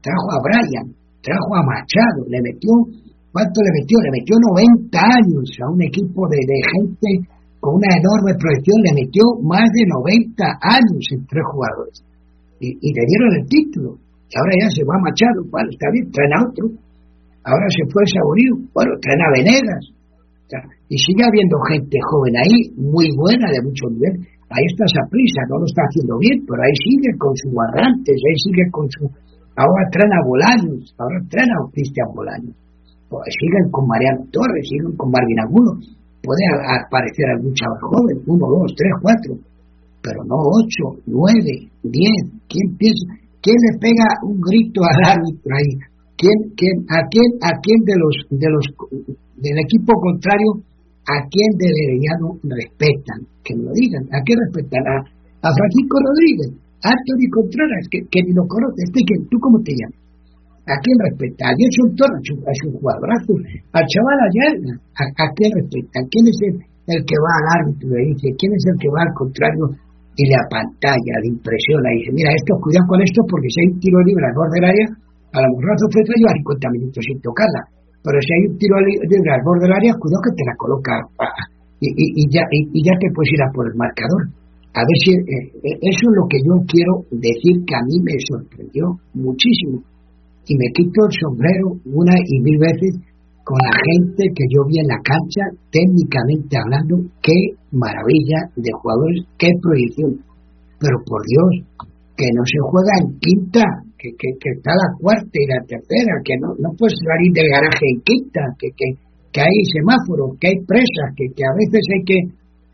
trajo 0.00 0.28
a 0.32 0.38
Brian, 0.40 0.88
trajo 1.20 1.50
a 1.52 1.62
Machado, 1.68 2.24
le 2.32 2.40
metió, 2.40 2.72
¿cuánto 3.28 3.60
le 3.60 3.72
metió? 3.76 4.00
Le 4.00 4.12
metió 4.16 4.34
90 4.40 4.96
años 4.96 5.44
a 5.60 5.68
un 5.68 5.80
equipo 5.84 6.24
de, 6.32 6.40
gente 6.40 7.28
con 7.60 7.76
una 7.76 7.92
enorme 7.92 8.32
proyección, 8.40 8.80
le 8.88 9.04
metió 9.04 9.22
más 9.44 9.68
de 9.68 9.84
90 9.84 10.40
años 10.64 11.04
en 11.12 11.20
tres 11.28 11.44
jugadores. 11.44 11.96
Y, 12.58 12.72
le 12.72 13.02
dieron 13.04 13.30
el 13.36 13.44
título. 13.46 14.00
Y 14.00 14.34
ahora 14.40 14.54
ya 14.64 14.68
se 14.72 14.82
va 14.88 14.96
Machado, 15.04 15.44
bueno, 15.52 15.68
está 15.68 15.92
bien, 15.92 16.08
traen 16.08 16.32
a 16.32 16.48
otro 16.48 16.81
ahora 17.44 17.66
se 17.70 17.84
fue 17.90 18.02
Saborío, 18.06 18.54
bueno, 18.72 18.92
traen 19.02 19.22
a 19.22 19.30
Venegas, 19.36 19.84
y 20.88 20.96
sigue 21.00 21.24
habiendo 21.24 21.56
gente 21.72 21.96
joven 22.04 22.34
ahí, 22.36 22.56
muy 22.76 23.08
buena, 23.16 23.48
de 23.48 23.64
mucho 23.64 23.88
nivel. 23.88 24.20
Ahí 24.52 24.64
está 24.68 24.84
esa 24.84 25.08
prisa, 25.08 25.40
no 25.48 25.56
lo 25.56 25.64
está 25.64 25.80
haciendo 25.88 26.20
bien, 26.20 26.44
pero 26.44 26.60
ahí 26.60 26.76
sigue 26.76 27.16
con 27.16 27.32
sus 27.32 27.52
barrantes, 27.56 28.12
ahí 28.20 28.36
sigue 28.36 28.68
con 28.68 28.84
su... 28.92 29.08
Ahora 29.56 29.82
traen 29.88 30.12
a 30.12 30.20
Bolaños, 30.28 30.92
ahora 31.00 31.16
traen 31.32 31.48
a 31.56 31.64
Cristian 31.72 32.12
Bolaños. 32.12 32.52
Pues 33.08 33.32
siguen 33.32 33.72
con 33.72 33.88
Mariano 33.88 34.28
Torres, 34.28 34.64
siguen 34.68 34.92
con 34.96 35.08
Marvin 35.08 35.40
Agudo. 35.40 35.72
Puede 36.20 36.44
aparecer 36.68 37.32
algún 37.32 37.52
chaval 37.56 37.80
joven, 37.80 38.16
uno, 38.28 38.44
dos, 38.52 38.72
tres, 38.76 38.92
cuatro, 39.00 39.32
pero 40.04 40.20
no 40.28 40.36
ocho, 40.36 41.00
nueve, 41.08 41.72
diez. 41.80 42.20
¿Quién 42.48 42.76
piensa? 42.76 43.08
¿Quién 43.40 43.56
le 43.56 43.72
pega 43.80 44.06
un 44.28 44.36
grito 44.40 44.84
al 44.84 45.16
árbitro 45.16 45.50
ahí? 45.56 45.72
¿Quién, 46.22 46.38
quién, 46.54 46.76
a 46.86 47.02
quién, 47.10 47.30
a 47.42 47.50
quién 47.58 47.82
de 47.82 47.98
los, 47.98 48.14
de 48.30 48.46
los, 48.46 48.64
del 49.42 49.58
equipo 49.58 49.90
contrario, 49.98 50.62
a 51.02 51.18
quién 51.26 51.50
del 51.58 51.74
Herediano 51.74 52.38
respetan? 52.46 53.26
Que 53.42 53.58
me 53.58 53.66
lo 53.66 53.72
digan. 53.74 54.06
¿A 54.14 54.22
quién 54.22 54.38
respetan? 54.46 54.86
A, 54.86 55.50
Francisco 55.50 55.98
Rodríguez, 55.98 56.54
a 56.86 56.94
Anthony 56.94 57.26
Contreras, 57.26 57.82
que, 57.90 58.06
ni 58.22 58.30
lo 58.38 58.46
conoce. 58.46 58.86
Este, 58.86 59.02
que, 59.02 59.18
¿Tú 59.26 59.34
cómo 59.42 59.58
te 59.66 59.74
llamas? 59.74 59.98
¿A 60.62 60.78
quién 60.78 60.94
respeta? 61.10 61.50
A 61.50 61.58
Jason 61.58 61.90
Torres, 61.98 62.22
a 62.22 62.52
su 62.54 62.70
jugadorazo, 62.70 63.34
al 63.74 63.82
chaval 63.82 64.18
allá, 64.22 64.46
¿a, 64.94 65.02
¿a 65.10 65.26
quién 65.34 65.50
respeta? 65.58 66.06
¿Quién 66.06 66.24
es 66.30 66.38
el, 66.46 67.02
que 67.02 67.16
va 67.18 67.32
al 67.34 67.46
árbitro 67.66 67.98
y 67.98 68.14
dice, 68.14 68.30
quién 68.38 68.54
es 68.54 68.62
el 68.70 68.78
que 68.78 68.86
va 68.94 69.02
al 69.02 69.14
contrario 69.18 69.74
y 70.14 70.22
le 70.22 70.38
pantalla, 70.46 71.14
le 71.18 71.34
impresiona 71.34 71.90
y 71.90 72.06
dice, 72.06 72.10
mira, 72.14 72.30
esto, 72.30 72.54
cuidado 72.62 72.86
con 72.86 73.02
esto 73.02 73.26
porque 73.26 73.50
si 73.50 73.58
hay 73.58 73.68
un 73.74 73.80
tiro 73.82 73.98
libre 74.06 74.22
al 74.22 74.38
borde 74.38 74.54
del 74.54 74.70
área, 74.70 74.86
a 75.32 75.38
la 75.40 75.48
fue 75.48 76.04
lleva 76.04 76.32
50 76.36 76.76
minutos 76.76 77.00
sin 77.04 77.20
tocarla, 77.20 77.62
pero 78.04 78.18
si 78.20 78.30
hay 78.34 78.42
un 78.52 78.58
tiro 78.58 78.76
libre 78.80 79.30
al 79.32 79.42
borde 79.44 79.64
del 79.64 79.78
área, 79.78 79.96
cuidado 79.96 80.22
que 80.26 80.34
te 80.36 80.44
la 80.44 80.56
coloca 80.58 80.92
ah, 81.22 81.42
y, 81.80 81.88
y, 81.96 82.24
ya, 82.30 82.42
y, 82.50 82.78
ya 82.82 82.94
te 82.98 83.10
puedes 83.14 83.32
ir 83.32 83.42
a 83.42 83.50
por 83.50 83.66
el 83.66 83.74
marcador. 83.74 84.22
A 84.74 84.80
ver 84.86 84.96
si 85.02 85.10
eh, 85.12 85.22
eh, 85.66 85.78
eso 85.82 86.04
es 86.08 86.14
lo 86.14 86.24
que 86.30 86.38
yo 86.40 86.54
quiero 86.64 87.04
decir 87.10 87.64
que 87.66 87.74
a 87.74 87.84
mí 87.84 87.98
me 88.00 88.16
sorprendió 88.22 88.84
muchísimo. 89.14 89.82
Y 90.46 90.54
me 90.58 90.68
quito 90.74 91.06
el 91.06 91.14
sombrero 91.14 91.66
una 91.86 92.14
y 92.18 92.40
mil 92.40 92.58
veces 92.58 92.98
con 93.44 93.58
la 93.58 93.74
gente 93.74 94.30
que 94.34 94.46
yo 94.50 94.62
vi 94.66 94.78
en 94.78 94.88
la 94.88 95.02
cancha, 95.02 95.42
técnicamente 95.70 96.56
hablando, 96.56 97.10
qué 97.22 97.58
maravilla 97.70 98.50
de 98.54 98.70
jugadores, 98.70 99.26
qué 99.38 99.50
proyección. 99.60 100.22
Pero 100.78 100.96
por 101.06 101.22
Dios, 101.26 101.66
que 102.16 102.26
no 102.34 102.42
se 102.46 102.58
juega 102.62 102.92
en 103.02 103.18
quinta, 103.18 103.64
que, 104.02 104.10
que, 104.18 104.34
que, 104.34 104.50
está 104.58 104.74
la 104.74 104.90
cuarta 104.98 105.30
y 105.30 105.46
la 105.46 105.62
tercera, 105.62 106.18
que 106.26 106.34
no, 106.42 106.58
no 106.58 106.74
puedes 106.74 106.98
salir 106.98 107.30
del 107.30 107.46
garaje 107.46 107.86
en 107.86 108.02
quinta, 108.02 108.42
que, 108.58 108.74
que, 108.74 108.98
que 109.30 109.40
hay 109.46 109.58
semáforos, 109.70 110.34
que 110.42 110.50
hay 110.50 110.58
presas, 110.66 111.14
que, 111.14 111.30
que 111.30 111.44
a 111.46 111.54
veces 111.54 111.82
hay 111.86 112.02
que 112.02 112.18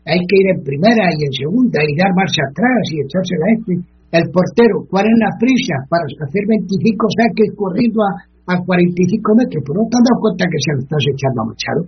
hay 0.09 0.25
que 0.25 0.35
ir 0.41 0.47
en 0.57 0.65
primera 0.65 1.05
y 1.13 1.21
en 1.21 1.33
segunda 1.37 1.77
y 1.85 1.93
dar 1.93 2.09
marcha 2.17 2.41
atrás 2.49 2.81
y 2.89 3.05
echarse 3.05 3.35
la 3.37 3.47
este. 3.53 3.73
El 4.09 4.25
portero, 4.33 4.81
¿cuál 4.89 5.05
es 5.05 5.17
la 5.21 5.29
prisa 5.37 5.85
para 5.85 6.01
hacer 6.01 6.49
25 6.49 6.97
saques 7.13 7.53
corriendo 7.53 8.01
a, 8.01 8.11
a 8.49 8.53
45 8.57 9.21
metros? 9.37 9.61
Pero 9.61 9.77
no 9.77 9.85
te 9.85 9.95
han 10.01 10.07
dado 10.09 10.17
cuenta 10.17 10.49
que 10.49 10.59
se 10.65 10.71
lo 10.73 10.79
estás 10.81 11.03
echando 11.13 11.37
a 11.45 11.49
Machado. 11.53 11.81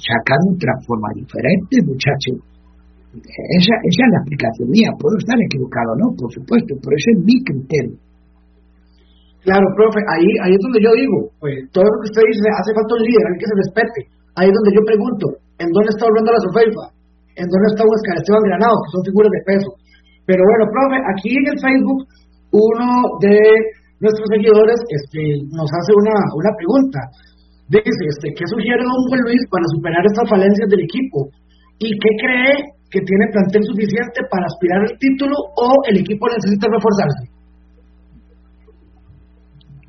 Sacar 0.00 0.40
de 0.48 0.50
otra 0.56 0.74
forma 0.88 1.12
diferente, 1.12 1.74
muchachos. 1.84 2.40
Esa, 3.20 3.74
esa 3.84 4.02
es 4.06 4.10
la 4.16 4.20
explicación 4.24 4.68
mía. 4.72 4.88
Puedo 4.96 5.20
estar 5.20 5.36
equivocado, 5.36 5.92
¿no? 6.00 6.16
Por 6.16 6.32
supuesto, 6.32 6.72
pero 6.80 6.96
ese 6.96 7.10
es 7.12 7.20
mi 7.20 7.36
criterio. 7.44 8.00
Claro, 9.46 9.66
profe, 9.78 10.00
ahí, 10.12 10.28
ahí 10.44 10.52
es 10.52 10.62
donde 10.62 10.82
yo 10.82 10.90
digo, 10.98 11.18
pues 11.38 11.54
todo 11.70 11.86
lo 11.86 11.96
que 12.02 12.10
usted 12.10 12.24
dice, 12.26 12.46
hace 12.58 12.74
falta 12.74 12.98
un 12.98 13.04
líder, 13.06 13.24
hay 13.26 13.38
que 13.38 13.48
se 13.48 13.56
respete. 13.62 14.00
Ahí 14.34 14.46
es 14.50 14.54
donde 14.54 14.74
yo 14.74 14.82
pregunto, 14.82 15.24
¿en 15.62 15.68
dónde 15.70 15.90
está 15.94 16.06
volviendo 16.10 16.30
la 16.34 16.42
Sofeifa? 16.42 16.84
¿En 17.38 17.46
dónde 17.46 17.68
está 17.70 17.82
Oscar 17.86 18.18
Esteban 18.18 18.44
Granados, 18.50 18.80
que 18.82 18.92
son 18.98 19.04
figuras 19.06 19.30
de 19.30 19.42
peso? 19.46 19.70
Pero 20.26 20.42
bueno, 20.42 20.64
profe, 20.68 20.98
aquí 21.14 21.30
en 21.38 21.46
el 21.48 21.58
Facebook, 21.58 22.00
uno 22.50 22.88
de 23.22 23.38
nuestros 24.02 24.26
seguidores 24.30 24.78
este, 24.90 25.22
nos 25.54 25.70
hace 25.70 25.92
una, 25.94 26.16
una 26.34 26.52
pregunta. 26.58 27.00
Dice, 27.68 28.04
este, 28.10 28.32
¿qué 28.32 28.44
sugiere 28.48 28.80
don 28.80 29.00
Juan 29.06 29.22
Luis 29.28 29.42
para 29.52 29.66
superar 29.76 30.02
estas 30.02 30.26
falencias 30.28 30.68
del 30.72 30.82
equipo? 30.82 31.30
¿Y 31.78 31.94
qué 31.94 32.10
cree 32.16 32.54
que 32.90 33.00
tiene 33.04 33.32
plantel 33.32 33.62
suficiente 33.64 34.18
para 34.32 34.48
aspirar 34.48 34.80
al 34.82 34.94
título 34.98 35.36
o 35.36 35.68
el 35.88 36.00
equipo 36.00 36.26
necesita 36.32 36.66
reforzarse? 36.72 37.37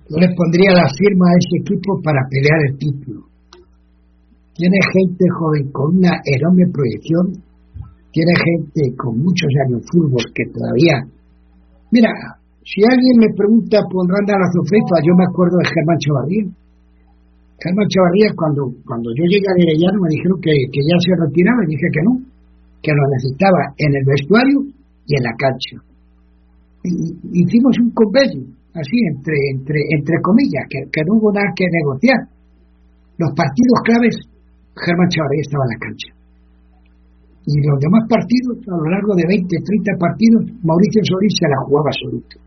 Yo 0.10 0.18
le 0.18 0.34
pondría 0.34 0.74
la 0.74 0.90
firma 0.90 1.30
a 1.30 1.38
ese 1.38 1.62
equipo 1.62 2.02
para 2.02 2.26
pelear 2.26 2.60
el 2.66 2.78
título. 2.78 3.30
Tiene 4.58 4.78
gente 4.92 5.24
joven 5.38 5.72
con 5.72 5.98
una 5.98 6.18
enorme 6.26 6.66
proyección, 6.74 7.46
tiene 8.12 8.34
gente 8.34 8.98
con 8.98 9.22
muchos 9.22 9.50
años 9.66 9.86
fútbol 9.86 10.26
que 10.34 10.50
todavía... 10.50 11.06
Mira, 11.92 12.10
si 12.66 12.82
alguien 12.86 13.18
me 13.22 13.34
pregunta 13.34 13.82
por 13.90 14.06
Randa 14.10 14.34
la 14.34 14.50
Zofefa, 14.50 14.98
yo 15.06 15.14
me 15.14 15.26
acuerdo 15.26 15.58
de 15.62 15.70
Germán 15.70 15.98
Chavarría. 15.98 16.46
Germán 17.62 17.88
Chavarría, 17.90 18.30
cuando, 18.34 18.62
cuando 18.86 19.10
yo 19.14 19.24
llegué 19.30 19.46
a 19.46 19.58
Arellano, 19.58 19.98
me 20.02 20.10
dijeron 20.10 20.38
que, 20.42 20.54
que 20.74 20.82
ya 20.86 20.98
se 21.02 21.14
retiraba 21.18 21.62
y 21.66 21.72
dije 21.74 21.88
que 21.94 22.04
no, 22.06 22.14
que 22.82 22.92
lo 22.94 23.04
necesitaba 23.14 23.62
en 23.78 23.92
el 23.94 24.06
vestuario 24.06 24.58
y 25.06 25.12
en 25.18 25.24
la 25.24 25.34
cancha. 25.38 25.78
Y, 26.84 27.46
hicimos 27.46 27.74
un 27.82 27.92
convenio, 27.92 28.59
así, 28.74 28.98
entre, 29.10 29.38
entre, 29.56 29.80
entre 29.98 30.18
comillas, 30.22 30.66
que, 30.70 31.02
no 31.08 31.18
hubo 31.18 31.34
nada 31.34 31.50
que 31.56 31.66
negociar. 31.66 32.20
Los 33.18 33.32
partidos 33.36 33.80
claves, 33.84 34.16
Germán 34.78 35.10
Chavarría 35.10 35.44
estaba 35.44 35.66
en 35.66 35.74
la 35.74 35.82
cancha. 35.84 36.10
Y 37.50 37.54
los 37.66 37.80
demás 37.82 38.04
partidos, 38.06 38.62
a 38.70 38.78
lo 38.78 38.88
largo 38.94 39.12
de 39.18 39.26
20, 39.26 39.50
30 39.50 39.98
partidos, 39.98 40.42
Mauricio 40.62 41.02
Solís 41.02 41.34
se 41.34 41.50
la 41.50 41.60
jugaba 41.66 41.90
solito. 41.98 42.38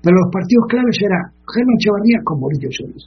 Pero 0.00 0.14
los 0.22 0.30
partidos 0.30 0.64
claves 0.70 0.96
eran 1.02 1.22
Germán 1.50 1.78
Chavarría 1.82 2.18
con 2.22 2.40
Mauricio 2.40 2.70
Solís. 2.70 3.04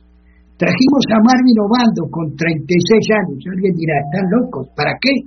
Trajimos 0.60 1.03
a 1.16 1.24
Marvin 1.24 1.60
Obando 1.64 2.03
con 2.12 2.36
36 2.36 2.76
años. 3.16 3.39
Alguien 3.47 3.74
dirá, 3.80 3.95
¿están 4.03 4.28
locos? 4.28 4.68
¿Para 4.76 4.91
qué? 4.99 5.24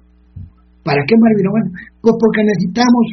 ¿Para 0.85 1.01
qué 1.09 1.17
Marvin 1.17 1.49
Obando? 1.49 1.71
Pues 2.05 2.15
porque 2.21 2.45
necesitamos 2.45 3.05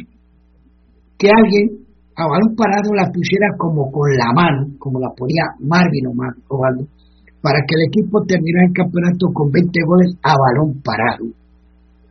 que 1.16 1.32
alguien 1.32 1.79
a 2.20 2.28
balón 2.28 2.52
parado 2.52 2.92
la 2.92 3.08
pusiera 3.08 3.48
como 3.56 3.88
con 3.88 4.04
la 4.12 4.28
mano, 4.36 4.76
como 4.78 5.00
la 5.00 5.08
ponía 5.16 5.56
Marvin 5.64 6.12
Obando, 6.12 6.84
para 7.40 7.64
que 7.64 7.72
el 7.80 7.88
equipo 7.88 8.20
terminara 8.28 8.68
el 8.68 8.76
campeonato 8.76 9.32
con 9.32 9.48
20 9.48 9.72
goles 9.88 10.12
a 10.20 10.36
balón 10.36 10.76
parado. 10.84 11.24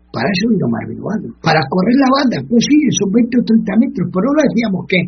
Para 0.09 0.25
eso 0.25 0.49
vino 0.49 0.65
Marvin 0.65 0.97
Obando. 0.97 1.29
Para 1.45 1.61
correr 1.69 1.93
la 2.01 2.09
banda, 2.09 2.37
pues 2.49 2.65
sí, 2.65 2.77
son 2.97 3.13
20 3.13 3.37
o 3.37 3.43
30 3.45 3.85
metros, 3.85 4.05
pero 4.09 4.25
no 4.33 4.41
decíamos 4.41 4.81
que, 4.89 4.99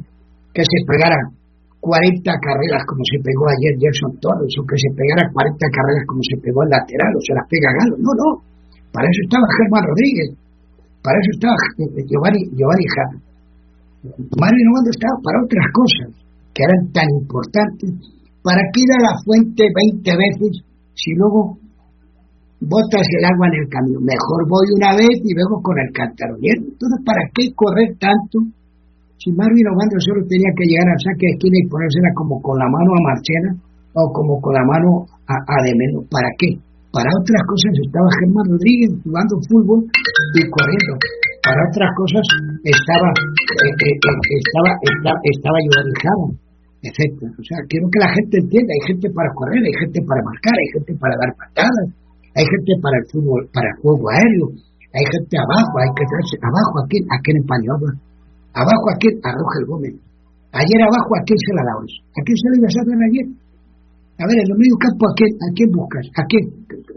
que 0.54 0.62
se 0.62 0.80
pegaran 0.86 1.34
40 1.82 2.22
carreras 2.38 2.86
como 2.86 3.02
se 3.10 3.18
pegó 3.26 3.50
ayer 3.50 3.74
Gerson 3.82 4.14
Torres, 4.22 4.54
o 4.54 4.62
que 4.70 4.78
se 4.78 4.94
pegara 4.94 5.26
40 5.34 5.58
carreras 5.58 6.06
como 6.06 6.22
se 6.22 6.38
pegó 6.38 6.62
el 6.62 6.70
lateral, 6.70 7.10
o 7.18 7.22
se 7.26 7.34
las 7.34 7.46
pega 7.50 7.74
Galo. 7.74 7.98
No, 7.98 8.14
no. 8.14 8.30
Para 8.94 9.10
eso 9.10 9.22
estaba 9.26 9.46
Germán 9.58 9.84
Rodríguez. 9.90 10.30
Para 11.02 11.18
eso 11.18 11.32
estaba 11.34 11.58
Giovanni, 12.06 12.42
Giovanni. 12.54 12.86
Mario 14.02 14.64
Novando 14.66 14.90
estaba 14.90 15.16
para 15.22 15.46
otras 15.46 15.68
cosas 15.78 16.10
que 16.54 16.66
eran 16.66 16.82
tan 16.90 17.08
importantes. 17.22 17.90
¿Para 18.42 18.62
qué 18.74 18.82
ir 18.82 18.92
a 18.98 19.06
la 19.06 19.14
fuente 19.22 19.62
20 19.62 20.02
veces 20.02 20.66
si 20.98 21.14
luego 21.14 21.62
botas 22.66 23.06
el 23.06 23.24
agua 23.30 23.46
en 23.54 23.58
el 23.62 23.68
camión? 23.70 24.02
Mejor 24.02 24.42
voy 24.50 24.68
una 24.74 24.98
vez 24.98 25.22
y 25.22 25.32
luego 25.38 25.62
con 25.62 25.78
el 25.78 25.94
cántaro. 25.94 26.34
Entonces, 26.42 27.00
¿para 27.06 27.22
qué 27.30 27.54
correr 27.54 27.94
tanto? 28.02 28.42
Si 29.22 29.30
Marvin 29.38 29.70
Obando 29.70 30.02
solo 30.02 30.26
tenía 30.26 30.50
que 30.58 30.66
llegar 30.66 30.90
al 30.90 30.98
saque 31.06 31.30
de 31.30 31.34
esquina 31.38 31.58
y 31.62 31.70
ponérsela 31.70 32.10
como 32.18 32.42
con 32.42 32.58
la 32.58 32.66
mano 32.66 32.90
a 32.98 33.06
Marchena 33.06 33.52
o 33.94 34.10
como 34.10 34.42
con 34.42 34.58
la 34.58 34.66
mano 34.66 35.06
a, 35.30 35.36
a 35.38 35.58
de 35.62 35.78
menos. 35.78 36.10
¿Para 36.10 36.26
qué? 36.42 36.58
Para 36.90 37.06
otras 37.22 37.42
cosas 37.46 37.72
estaba 37.86 38.10
Germán 38.18 38.50
Rodríguez 38.50 38.98
jugando 39.06 39.38
fútbol 39.46 39.86
y 39.86 40.42
corriendo. 40.50 40.94
Para 41.42 41.58
otras 41.66 41.90
cosas 41.98 42.26
estaba 42.62 43.10
eh, 43.10 43.74
eh, 43.74 43.98
eh, 43.98 44.38
estaba 44.46 44.70
estaba, 45.26 45.58
etcétera. 46.86 47.34
O 47.34 47.44
sea, 47.46 47.58
quiero 47.66 47.90
que 47.90 47.98
la 47.98 48.14
gente 48.14 48.36
entienda, 48.46 48.70
hay 48.70 48.84
gente 48.94 49.10
para 49.10 49.30
correr, 49.34 49.58
hay 49.58 49.76
gente 49.82 50.00
para 50.06 50.22
marcar, 50.22 50.54
hay 50.54 50.70
gente 50.78 50.94
para 51.02 51.14
dar 51.18 51.32
patadas, 51.34 51.88
hay 52.38 52.46
gente 52.46 52.74
para 52.78 52.96
el 53.02 53.06
fútbol, 53.10 53.42
para 53.50 53.68
el 53.74 53.76
juego 53.82 54.06
aéreo, 54.14 54.48
hay 54.94 55.06
gente 55.10 55.34
abajo, 55.34 55.74
hay 55.82 55.92
que 55.98 56.06
traerse 56.06 56.36
abajo 56.46 56.74
aquí, 56.86 56.98
aquí 57.10 57.30
en 57.34 57.40
Española. 57.42 57.90
Abajo 58.54 58.86
a 58.92 58.96
quién? 59.02 59.16
A 59.26 59.30
Roger 59.34 59.64
Gómez. 59.66 59.96
Ayer 60.54 60.80
abajo 60.84 61.10
a 61.18 61.22
quién 61.26 61.40
se 61.42 61.52
la 61.58 61.64
da 61.64 61.74
hoy. 61.80 61.90
¿A 61.90 62.20
quién 62.22 62.38
se 62.38 62.48
le 62.52 62.56
iba 62.62 62.70
a 62.70 62.86
dar 62.86 63.02
ayer? 63.02 63.28
A 64.22 64.24
ver, 64.30 64.38
en 64.38 64.46
el 64.46 64.58
medio 64.62 64.78
campo 64.78 65.10
¿a 65.10 65.14
quién, 65.18 65.32
a 65.42 65.50
quién 65.58 65.70
buscas? 65.74 66.06
¿A 66.20 66.24
quién? 66.30 66.46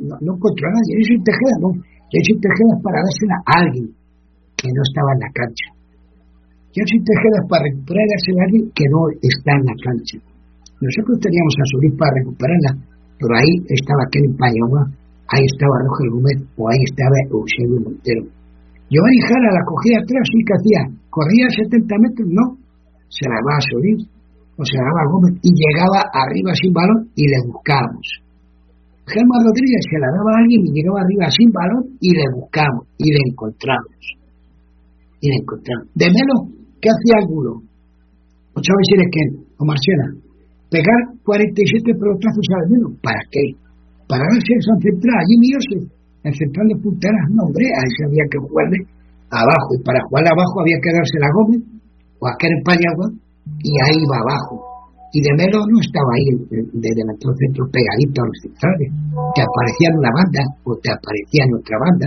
No, 0.04 0.14
no 0.20 0.30
encuentro 0.36 0.64
a 0.68 0.72
nadie. 0.74 0.92
Eso 1.00 1.14
Tejeda, 1.24 1.56
no. 1.64 1.70
Eso 2.12 2.32
Tejeda 2.36 2.72
es 2.76 2.82
para 2.84 2.98
dársela 3.00 3.36
a 3.40 3.54
alguien 3.64 4.03
que 4.64 4.72
no 4.72 4.80
estaba 4.80 5.12
en 5.12 5.20
la 5.28 5.32
cancha. 5.36 5.68
Soy 6.72 7.00
Tejeda 7.04 7.40
para 7.52 7.68
recuperar 7.68 8.08
a 8.08 8.44
alguien 8.48 8.64
que 8.72 8.88
no 8.88 9.12
está 9.20 9.52
en 9.60 9.64
la 9.68 9.76
cancha. 9.76 10.16
Nosotros 10.80 11.20
teníamos 11.20 11.54
a 11.60 11.64
Solís 11.68 11.94
para 12.00 12.16
recuperarla, 12.18 12.72
pero 13.20 13.32
ahí 13.36 13.52
estaba 13.68 14.08
Kenny 14.08 14.32
Payoma, 14.40 14.82
ahí 15.28 15.44
estaba 15.44 15.84
Roger 15.84 16.08
Gómez 16.16 16.38
o 16.56 16.66
ahí 16.66 16.80
estaba 16.88 17.14
Eusebio 17.30 17.78
Montero. 17.84 18.24
Giovanni 18.88 19.20
Jara 19.28 19.48
la 19.52 19.64
cogía 19.68 19.96
atrás 20.00 20.26
y 20.32 20.40
que 20.42 20.56
hacía, 20.56 20.82
corría 21.12 21.46
70 21.52 21.84
metros, 22.00 22.28
no, 22.32 22.44
se 23.12 23.24
la 23.28 23.36
daba 23.38 23.60
a 23.60 23.68
Solís 23.68 24.00
o 24.56 24.62
se 24.64 24.76
la 24.80 24.88
daba 24.88 25.00
a 25.04 25.10
Gómez 25.12 25.34
y 25.44 25.50
llegaba 25.52 26.00
arriba 26.10 26.50
sin 26.56 26.72
balón 26.72 27.00
y 27.14 27.24
le 27.28 27.38
buscamos. 27.52 28.06
Germán 29.04 29.44
Rodríguez 29.44 29.84
se 29.92 30.00
la 30.00 30.08
daba 30.08 30.30
a 30.32 30.40
alguien 30.40 30.64
y 30.64 30.70
llegaba 30.72 31.04
arriba 31.04 31.28
sin 31.28 31.52
balón 31.52 31.84
y 32.00 32.10
le 32.16 32.26
buscamos 32.34 32.88
y 32.96 33.12
le 33.12 33.20
encontramos. 33.30 34.23
Y 35.24 35.26
le. 35.32 35.40
De 35.96 36.06
menos, 36.12 36.52
¿qué 36.84 36.92
hacía 36.92 37.24
Angulo? 37.24 37.64
O 38.52 38.58
Chávez 38.60 39.08
quién? 39.08 39.40
o 39.56 39.62
Marcela. 39.64 40.20
Pegar 40.68 41.00
47 41.24 41.96
pelotazos 41.96 42.44
al 42.60 42.68
menos. 42.68 42.92
¿Para 43.00 43.24
qué? 43.32 43.56
Para 44.04 44.20
darse 44.20 44.52
esa 44.52 44.76
central. 44.84 45.16
Allí 45.16 45.36
mío 45.40 45.56
en 46.28 46.32
central 46.32 46.66
de 46.68 46.76
punteras, 46.76 47.24
no, 47.32 47.48
hombre, 47.48 47.64
ahí 47.72 47.90
se 47.96 48.04
había 48.04 48.24
que 48.28 48.36
jugarle 48.36 48.78
abajo. 49.32 49.68
Y 49.76 49.80
para 49.80 50.00
jugar 50.08 50.24
abajo 50.28 50.54
había 50.60 50.76
que 50.84 50.92
darse 50.92 51.16
la 51.20 51.30
Gómez 51.32 51.60
o 52.20 52.24
a 52.28 52.32
Keren 52.36 52.60
Paniagua 52.64 53.08
y 53.64 53.72
ahí 53.80 54.00
va 54.08 54.20
abajo. 54.24 54.60
Y 55.16 55.24
de 55.24 55.32
Melo 55.40 55.64
no 55.64 55.78
estaba 55.80 56.10
ahí 56.20 56.28
de 56.52 56.90
delantero 57.00 57.32
centro 57.38 57.64
pegadito 57.72 58.18
a 58.20 58.28
los 58.28 58.38
centrales. 58.44 58.88
Te 59.36 59.40
aparecía 59.40 59.88
en 59.88 59.96
una 60.04 60.12
banda 60.12 60.42
o 60.64 60.70
te 60.80 60.90
aparecía 60.92 61.42
en 61.48 61.52
otra 61.54 61.76
banda. 61.80 62.06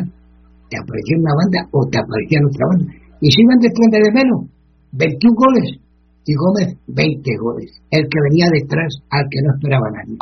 Te 0.70 0.76
aparecía 0.76 1.16
en 1.18 1.24
una 1.26 1.36
banda 1.40 1.60
o 1.72 1.80
te 1.88 1.98
aparecía 1.98 2.38
en 2.42 2.46
otra 2.52 2.66
banda. 2.68 3.07
Y 3.22 3.32
si 3.32 3.42
iban 3.42 3.60
detrás 3.60 3.90
de 3.92 4.12
Melo, 4.14 4.38
21 4.94 5.36
goles. 5.36 5.68
Y 6.28 6.34
Gómez, 6.36 6.76
20 6.88 7.24
goles. 7.40 7.72
El 7.90 8.04
que 8.04 8.20
venía 8.30 8.48
detrás 8.52 9.00
al 9.10 9.24
que 9.32 9.40
no 9.42 9.56
esperaba 9.56 9.88
nadie. 9.96 10.18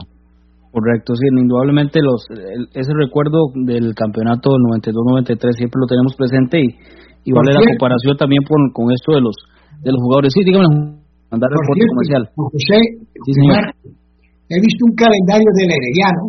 Correcto, 0.70 1.16
sí, 1.16 1.26
indudablemente 1.32 2.04
los, 2.04 2.28
ese 2.76 2.94
recuerdo 2.94 3.48
del 3.56 3.96
campeonato 3.96 4.52
del 4.52 4.84
92-93 4.84 5.56
siempre 5.56 5.80
lo 5.80 5.88
tenemos 5.88 6.14
presente 6.20 6.60
y, 6.60 6.68
y 7.24 7.32
vale 7.32 7.56
la 7.56 7.64
comparación 7.64 8.18
también 8.20 8.44
con, 8.44 8.76
con 8.76 8.92
esto 8.92 9.16
de 9.16 9.22
los 9.22 9.36
de 9.82 9.92
los 9.92 10.02
jugadores. 10.02 10.34
Sí, 10.34 10.42
dígame, 10.44 10.68
mandar 11.32 11.48
el 11.48 11.58
reporte 11.62 11.86
comercial. 11.88 12.24
José, 12.36 12.80
sí, 13.24 13.32
señor. 13.34 13.64
he 14.50 14.60
visto 14.60 14.82
un 14.84 14.96
calendario 14.96 15.50
del 15.56 15.70
Herediano 15.74 16.24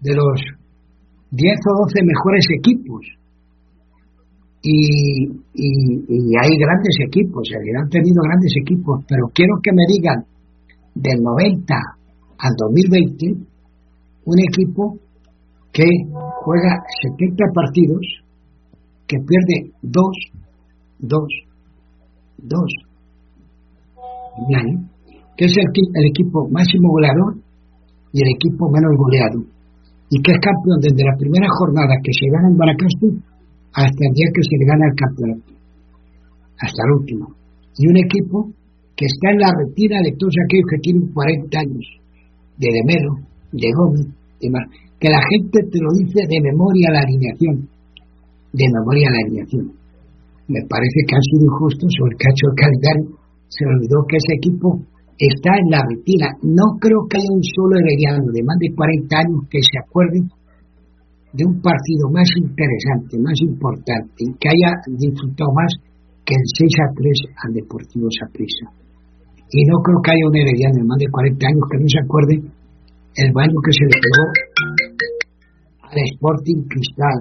de 0.00 0.12
los 0.16 0.36
10 1.30 1.68
o 1.68 1.72
12 1.84 2.00
mejores 2.00 2.44
equipos. 2.58 3.02
Y, 4.64 5.26
y, 5.54 6.36
hay 6.40 6.50
grandes 6.56 6.96
equipos, 7.08 7.42
han 7.52 7.88
tenido 7.88 8.22
grandes 8.22 8.52
equipos, 8.62 9.04
pero 9.08 9.26
quiero 9.34 9.54
que 9.60 9.72
me 9.72 9.82
digan 9.88 10.24
del 10.94 11.20
90 11.20 11.74
al 12.38 12.52
2020, 12.58 13.26
un 14.24 14.38
equipo 14.38 14.98
que 15.72 15.84
juega 16.44 16.78
70 17.02 17.44
partidos, 17.52 18.06
que 19.08 19.16
pierde 19.18 19.72
2, 19.82 20.04
2, 21.00 21.20
2 22.38 22.60
que 25.36 25.44
es 25.44 25.54
el, 25.56 26.06
equipo 26.10 26.48
máximo 26.50 26.90
goleador 26.90 27.34
y 28.12 28.20
el 28.20 28.30
equipo 28.36 28.70
menos 28.70 28.92
goleado, 28.96 29.40
y 30.10 30.20
que 30.22 30.32
es 30.32 30.38
campeón 30.40 30.80
desde 30.80 31.04
la 31.04 31.16
primera 31.18 31.46
jornada 31.58 31.94
que 32.02 32.12
se 32.12 32.28
gana 32.28 32.48
en 32.48 32.56
Baracastro 32.56 33.08
hasta 33.72 34.02
el 34.04 34.12
día 34.14 34.28
que 34.32 34.42
se 34.44 34.56
le 34.58 34.66
gana 34.68 34.84
el 34.86 34.96
campeonato, 34.96 35.52
hasta 36.60 36.80
el 36.84 36.90
último. 37.00 37.24
Y 37.78 37.88
un 37.88 37.96
equipo 37.96 38.52
que 38.96 39.06
está 39.06 39.32
en 39.32 39.40
la 39.40 39.50
retira 39.56 39.96
de 40.04 40.12
todos 40.16 40.34
aquellos 40.44 40.68
que 40.68 40.82
tienen 40.84 41.08
40 41.12 41.58
años, 41.58 41.86
de 42.58 42.68
Demero, 42.68 43.12
de 43.52 43.68
Gómez, 43.72 44.06
de 44.40 44.48
Mar, 44.50 44.66
que 45.00 45.08
la 45.08 45.22
gente 45.32 45.58
te 45.66 45.78
lo 45.80 45.90
dice 45.96 46.20
de 46.28 46.38
memoria 46.40 46.92
la 46.92 47.00
alineación, 47.00 47.68
de 48.52 48.66
memoria 48.68 49.08
la 49.10 49.20
alineación. 49.24 49.66
Me 50.48 50.60
parece 50.68 51.00
que 51.08 51.16
ha 51.16 51.24
sido 51.32 51.48
injusto 51.48 51.86
sobre 51.88 52.12
el 52.12 52.20
cacho 52.20 52.44
de 52.52 52.60
calendario, 52.60 53.22
se 53.48 53.64
olvidó 53.64 54.04
que 54.08 54.16
ese 54.20 54.36
equipo 54.36 54.80
está 55.18 55.50
en 55.56 55.70
la 55.70 55.80
retira. 55.88 56.28
No 56.42 56.78
creo 56.80 57.06
que 57.08 57.16
haya 57.18 57.32
un 57.32 57.44
solo 57.44 57.78
herediano 57.78 58.32
de 58.32 58.42
más 58.42 58.58
de 58.58 58.74
40 58.74 59.16
años 59.16 59.40
que 59.48 59.60
se 59.60 59.76
acuerde 59.80 60.20
de 61.32 61.42
un 61.48 61.60
partido 61.60 62.12
más 62.12 62.28
interesante, 62.36 63.16
más 63.18 63.38
importante, 63.40 64.20
que 64.36 64.48
haya 64.48 64.70
disfrutado 64.86 65.50
más 65.56 65.72
que 66.24 66.34
el 66.36 66.44
6 66.44 66.76
a 66.76 66.88
3 66.92 67.08
al 67.44 67.50
Deportivo 67.56 68.06
Saprissa. 68.12 68.68
Y 69.52 69.64
no 69.64 69.80
creo 69.80 70.00
que 70.04 70.12
haya 70.12 70.28
un 70.28 70.36
herediano 70.36 70.76
de 70.80 70.88
más 70.88 70.98
de 71.00 71.08
40 71.08 71.46
años 71.46 71.64
que 71.68 71.78
no 71.80 71.88
se 71.88 72.00
acuerde 72.00 72.34
el 73.16 73.30
baño 73.32 73.56
que 73.60 73.72
se 73.72 73.84
le 73.84 73.96
pegó 74.00 74.24
al 75.88 75.98
Sporting 76.16 76.60
Cristal. 76.68 77.20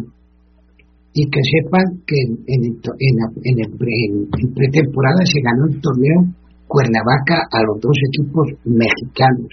Y 1.14 1.28
que 1.28 1.42
sepan 1.44 1.84
que 2.08 2.16
en, 2.16 2.40
en, 2.48 2.62
en, 2.72 3.56
en 3.60 4.54
pretemporada 4.56 5.28
se 5.28 5.44
ganó 5.44 5.68
el 5.68 5.82
torneo 5.82 6.24
Cuernavaca 6.68 7.36
a 7.52 7.60
los 7.68 7.82
dos 7.82 7.98
equipos 8.08 8.48
mexicanos 8.64 9.52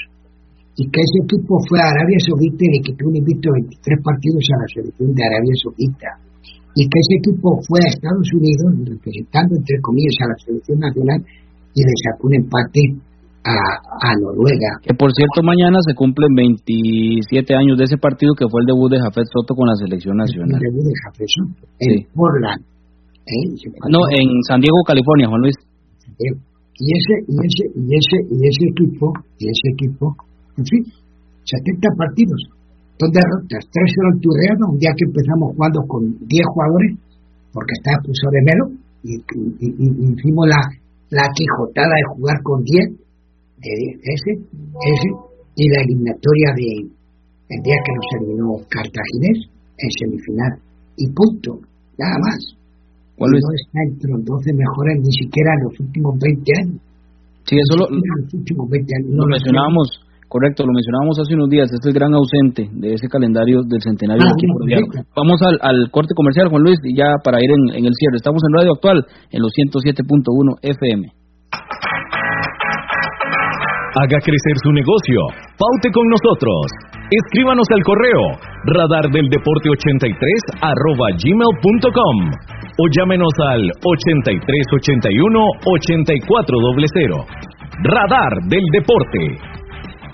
y 0.79 0.87
que 0.87 1.01
ese 1.03 1.18
equipo 1.26 1.59
fue 1.66 1.83
a 1.83 1.91
Arabia 1.91 2.22
Saudita 2.22 2.62
y 2.62 2.70
le 2.70 2.81
quitó 2.87 3.11
un 3.11 3.16
invito 3.18 3.51
23 3.51 3.99
partidos 3.99 4.47
a 4.55 4.57
la 4.62 4.68
selección 4.70 5.11
de 5.11 5.22
Arabia 5.26 5.55
Saudita 5.59 6.09
y 6.79 6.87
que 6.87 6.99
ese 7.03 7.14
equipo 7.18 7.59
fue 7.66 7.83
a 7.83 7.91
Estados 7.91 8.31
Unidos 8.31 8.70
representando 8.87 9.59
entre 9.59 9.76
comillas 9.83 10.14
a 10.22 10.31
la 10.31 10.37
selección 10.39 10.79
nacional 10.79 11.18
y 11.74 11.81
le 11.83 11.95
sacó 12.07 12.31
un 12.31 12.35
empate 12.39 12.83
a, 13.49 14.12
Noruega. 14.20 14.76
Que 14.83 14.95
por 14.95 15.11
cierto 15.11 15.43
mañana 15.43 15.81
se 15.81 15.95
cumplen 15.95 16.29
27 16.37 17.55
años 17.55 17.79
de 17.79 17.85
ese 17.85 17.97
partido 17.97 18.35
que 18.39 18.47
fue 18.47 18.61
el 18.62 18.70
debut 18.70 18.93
de 18.93 19.01
Jafet 19.01 19.26
Soto 19.33 19.55
con 19.59 19.66
la 19.66 19.74
selección 19.74 20.14
nacional. 20.14 20.61
El 20.62 20.70
debut 20.70 20.85
de 20.85 20.95
Jafet 21.03 21.26
Soto 21.26 21.66
en 21.81 22.07
Portland. 22.14 22.62
¿eh? 23.26 23.51
No, 23.91 24.07
en 24.14 24.31
San 24.47 24.61
Diego, 24.61 24.79
California, 24.87 25.26
Juan 25.26 25.43
Luis 25.43 25.57
y 26.79 26.87
ese, 26.95 27.14
y 27.26 27.35
ese, 27.43 27.64
y 27.74 27.89
ese, 27.91 28.16
y 28.31 28.39
ese 28.47 28.64
equipo, 28.70 29.12
y 29.39 29.51
ese 29.51 29.66
equipo, 29.74 30.14
en 30.59 30.67
fin, 30.67 30.83
70 31.47 31.89
partidos, 31.97 32.41
dos 32.99 33.11
derrotas, 33.15 33.63
tres 33.71 33.91
en 33.95 34.07
el 34.11 34.21
Turreano, 34.21 34.75
un 34.75 34.79
día 34.79 34.91
que 34.99 35.07
empezamos 35.07 35.55
jugando 35.55 35.81
con 35.87 36.03
10 36.27 36.29
jugadores, 36.53 36.91
porque 37.55 37.73
estaba 37.79 37.97
expulsado 38.03 38.33
de 38.35 38.43
Melo, 38.43 38.65
y, 39.07 39.13
hicimos 40.13 40.45
la, 40.51 40.61
la 41.15 41.27
quijotada 41.31 41.95
de 41.95 42.05
jugar 42.19 42.37
con 42.43 42.59
10, 42.63 42.91
de 42.99 43.73
ese, 44.03 44.31
ese, 44.35 45.09
y 45.55 45.65
la 45.71 45.81
eliminatoria 45.83 46.51
de 46.55 46.99
el 47.49 47.63
día 47.65 47.79
que 47.81 47.95
nos 47.97 48.07
terminó 48.13 48.47
Cartaginés 48.69 49.39
en 49.79 49.91
semifinal, 49.95 50.53
y 50.99 51.07
punto, 51.15 51.63
nada 51.97 52.19
más. 52.19 52.59
No 53.19 53.27
está 53.27 53.83
entre 53.83 54.11
los 54.15 54.23
12 54.25 54.53
mejores 54.55 55.03
ni 55.03 55.11
siquiera 55.11 55.51
en 55.59 55.65
los 55.67 55.81
últimos 55.81 56.15
20 56.23 56.53
años. 56.63 56.81
Sí, 57.51 57.57
eso 57.59 57.75
lo, 57.75 57.91
lo 57.91 59.27
mencionábamos, 59.27 59.89
correcto, 60.29 60.64
lo 60.64 60.72
mencionábamos 60.72 61.18
hace 61.18 61.35
unos 61.35 61.49
días, 61.49 61.66
este 61.72 61.89
es 61.89 61.95
el 61.95 61.99
gran 61.99 62.12
ausente 62.14 62.68
de 62.70 62.95
ese 62.95 63.09
calendario 63.09 63.61
del 63.66 63.81
centenario 63.81 64.22
ah, 64.22 65.03
Vamos 65.16 65.41
al, 65.43 65.59
al, 65.62 65.91
corte 65.91 66.14
comercial, 66.14 66.49
Juan 66.49 66.62
Luis, 66.62 66.79
y 66.85 66.97
ya 66.97 67.16
para 67.24 67.41
ir 67.41 67.51
en, 67.51 67.81
en 67.81 67.85
el 67.85 67.95
cierre. 67.97 68.16
Estamos 68.16 68.43
en 68.47 68.53
Radio 68.55 68.72
Actual, 68.72 69.05
en 69.31 69.43
los 69.43 69.53
107.1 69.53 70.59
FM. 70.62 71.09
Haga 73.99 74.18
crecer 74.22 74.57
su 74.62 74.70
negocio. 74.70 75.18
Paute 75.59 75.91
con 75.91 76.07
nosotros. 76.07 76.70
Escríbanos 77.11 77.66
al 77.72 77.83
correo 77.83 78.20
radardeldeporte83 78.68 80.61
arroba 80.61 81.09
gmail.com 81.16 82.16
o 82.79 82.85
llámenos 82.95 83.33
al 83.49 83.64
8381 83.83 85.41
8400. 85.64 87.26
Radar 87.83 88.33
del 88.49 88.64
Deporte. 88.72 89.58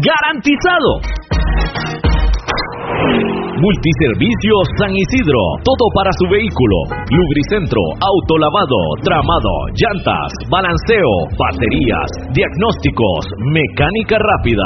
garantizado. 0.00 1.00
Multiservicio 3.58 4.54
San 4.78 4.94
Isidro, 4.94 5.42
todo 5.66 5.90
para 5.90 6.14
su 6.14 6.30
vehículo, 6.30 6.94
lubricentro, 7.10 7.82
autolavado, 7.98 8.78
tramado, 9.02 9.50
llantas, 9.74 10.30
balanceo, 10.46 11.10
baterías, 11.34 12.06
diagnósticos, 12.38 13.26
mecánica 13.50 14.14
rápida. 14.14 14.62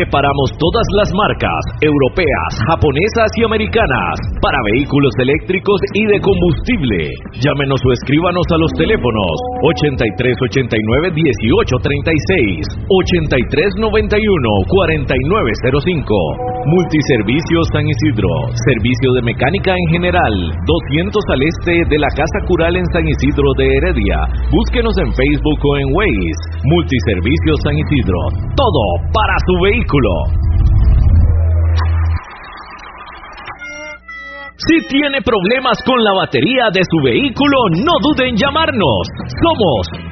Reparamos 0.00 0.48
todas 0.56 0.86
las 0.96 1.12
marcas, 1.12 1.60
europeas, 1.84 2.50
japonesas 2.72 3.28
y 3.36 3.44
americanas, 3.44 4.16
para 4.40 4.56
vehículos 4.72 5.12
eléctricos 5.20 5.76
y 5.92 6.08
de 6.08 6.16
combustible. 6.24 7.12
Llámenos 7.36 7.84
o 7.84 7.92
escríbanos 7.92 8.48
a 8.48 8.56
los 8.56 8.72
teléfonos 8.80 9.34
8389 9.76 11.12
1836, 11.20 12.80
8391 12.88 13.44
4905. 14.72 16.51
Multiservicio 16.64 17.58
San 17.74 17.82
Isidro 17.82 18.30
servicio 18.54 19.10
de 19.18 19.22
mecánica 19.22 19.74
en 19.74 19.88
general, 19.90 20.32
200 20.62 21.22
al 21.34 21.42
este 21.42 21.74
de 21.90 21.98
la 21.98 22.06
Casa 22.14 22.38
Cural 22.46 22.76
en 22.76 22.86
San 22.94 23.02
Isidro 23.02 23.50
de 23.58 23.66
Heredia. 23.66 24.18
Búsquenos 24.46 24.94
en 24.98 25.10
Facebook 25.10 25.58
o 25.58 25.76
en 25.78 25.88
Waze. 25.90 26.42
Multiservicio 26.62 27.52
San 27.66 27.74
Isidro. 27.74 28.20
Todo 28.54 28.82
para 29.10 29.34
su 29.42 29.54
vehículo. 29.58 30.62
Si 34.68 34.78
tiene 34.86 35.18
problemas 35.22 35.82
con 35.84 35.98
la 36.04 36.14
batería 36.14 36.70
de 36.72 36.82
su 36.86 37.02
vehículo, 37.02 37.58
no 37.82 37.90
dude 37.98 38.28
en 38.28 38.36
llamarnos. 38.36 39.02
Somos 39.42 40.11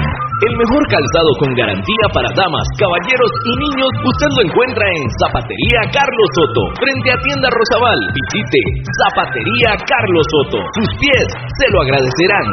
El 0.41 0.57
mejor 0.57 0.81
calzado 0.89 1.31
con 1.37 1.53
garantía 1.53 2.05
para 2.17 2.25
damas, 2.33 2.65
caballeros 2.81 3.29
y 3.45 3.53
niños 3.61 3.93
usted 4.09 4.29
lo 4.33 4.41
encuentra 4.49 4.81
en 4.89 5.03
Zapatería 5.21 5.81
Carlos 5.93 6.29
Soto, 6.33 6.61
frente 6.81 7.13
a 7.13 7.17
Tienda 7.21 7.45
Rosabal. 7.53 7.99
Visite 8.09 8.61
Zapatería 9.05 9.77
Carlos 9.85 10.25
Soto. 10.33 10.57
Sus 10.81 10.89
pies 10.97 11.27
se 11.29 11.65
lo 11.69 11.85
agradecerán. 11.85 12.47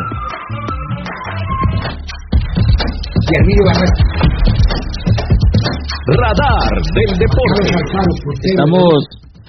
Radar 6.12 6.72
del 6.93 7.12
deporte. 7.16 7.72
Estamos, 8.53 9.01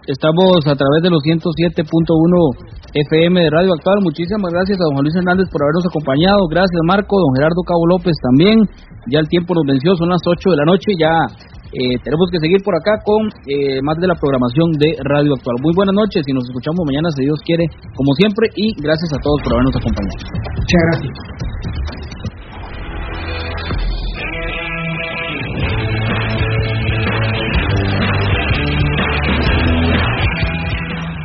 estamos 0.10 0.66
a 0.66 0.74
través 0.74 1.02
de 1.06 1.10
los 1.14 1.22
107.1 1.22 1.86
FM 1.86 3.42
de 3.42 3.50
Radio 3.50 3.74
Actual. 3.78 4.02
Muchísimas 4.02 4.50
gracias 4.50 4.82
a 4.82 4.84
don 4.90 4.98
Juan 4.98 5.06
Luis 5.06 5.16
Hernández 5.16 5.46
por 5.54 5.62
habernos 5.62 5.86
acompañado. 5.86 6.50
Gracias 6.50 6.82
Marco, 6.86 7.14
don 7.14 7.34
Gerardo 7.38 7.62
Cabo 7.62 7.86
López 7.86 8.18
también. 8.26 8.66
Ya 9.14 9.22
el 9.22 9.30
tiempo 9.30 9.54
nos 9.54 9.66
venció, 9.70 9.94
son 9.96 10.10
las 10.10 10.22
8 10.26 10.50
de 10.50 10.58
la 10.58 10.66
noche. 10.66 10.98
Ya 10.98 11.14
eh, 11.78 12.02
tenemos 12.02 12.26
que 12.34 12.42
seguir 12.42 12.58
por 12.66 12.74
acá 12.74 12.98
con 13.06 13.30
eh, 13.46 13.78
más 13.86 14.02
de 14.02 14.10
la 14.10 14.18
programación 14.18 14.74
de 14.82 14.98
Radio 15.06 15.38
Actual. 15.38 15.62
Muy 15.62 15.74
buenas 15.78 15.94
noches 15.94 16.26
y 16.26 16.34
nos 16.34 16.50
escuchamos 16.50 16.82
mañana 16.90 17.14
si 17.14 17.30
Dios 17.30 17.38
quiere, 17.46 17.70
como 17.94 18.10
siempre. 18.18 18.50
Y 18.58 18.74
gracias 18.82 19.14
a 19.14 19.22
todos 19.22 19.38
por 19.46 19.54
habernos 19.54 19.78
acompañado. 19.78 20.18
Muchas 20.58 20.82
gracias. 20.90 21.50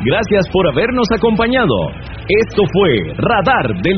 Gracias 0.05 0.45
por 0.53 0.67
habernos 0.67 1.07
acompañado. 1.17 1.73
Esto 2.29 2.61
fue 2.71 3.11
Radar 3.17 3.81
del 3.81 3.93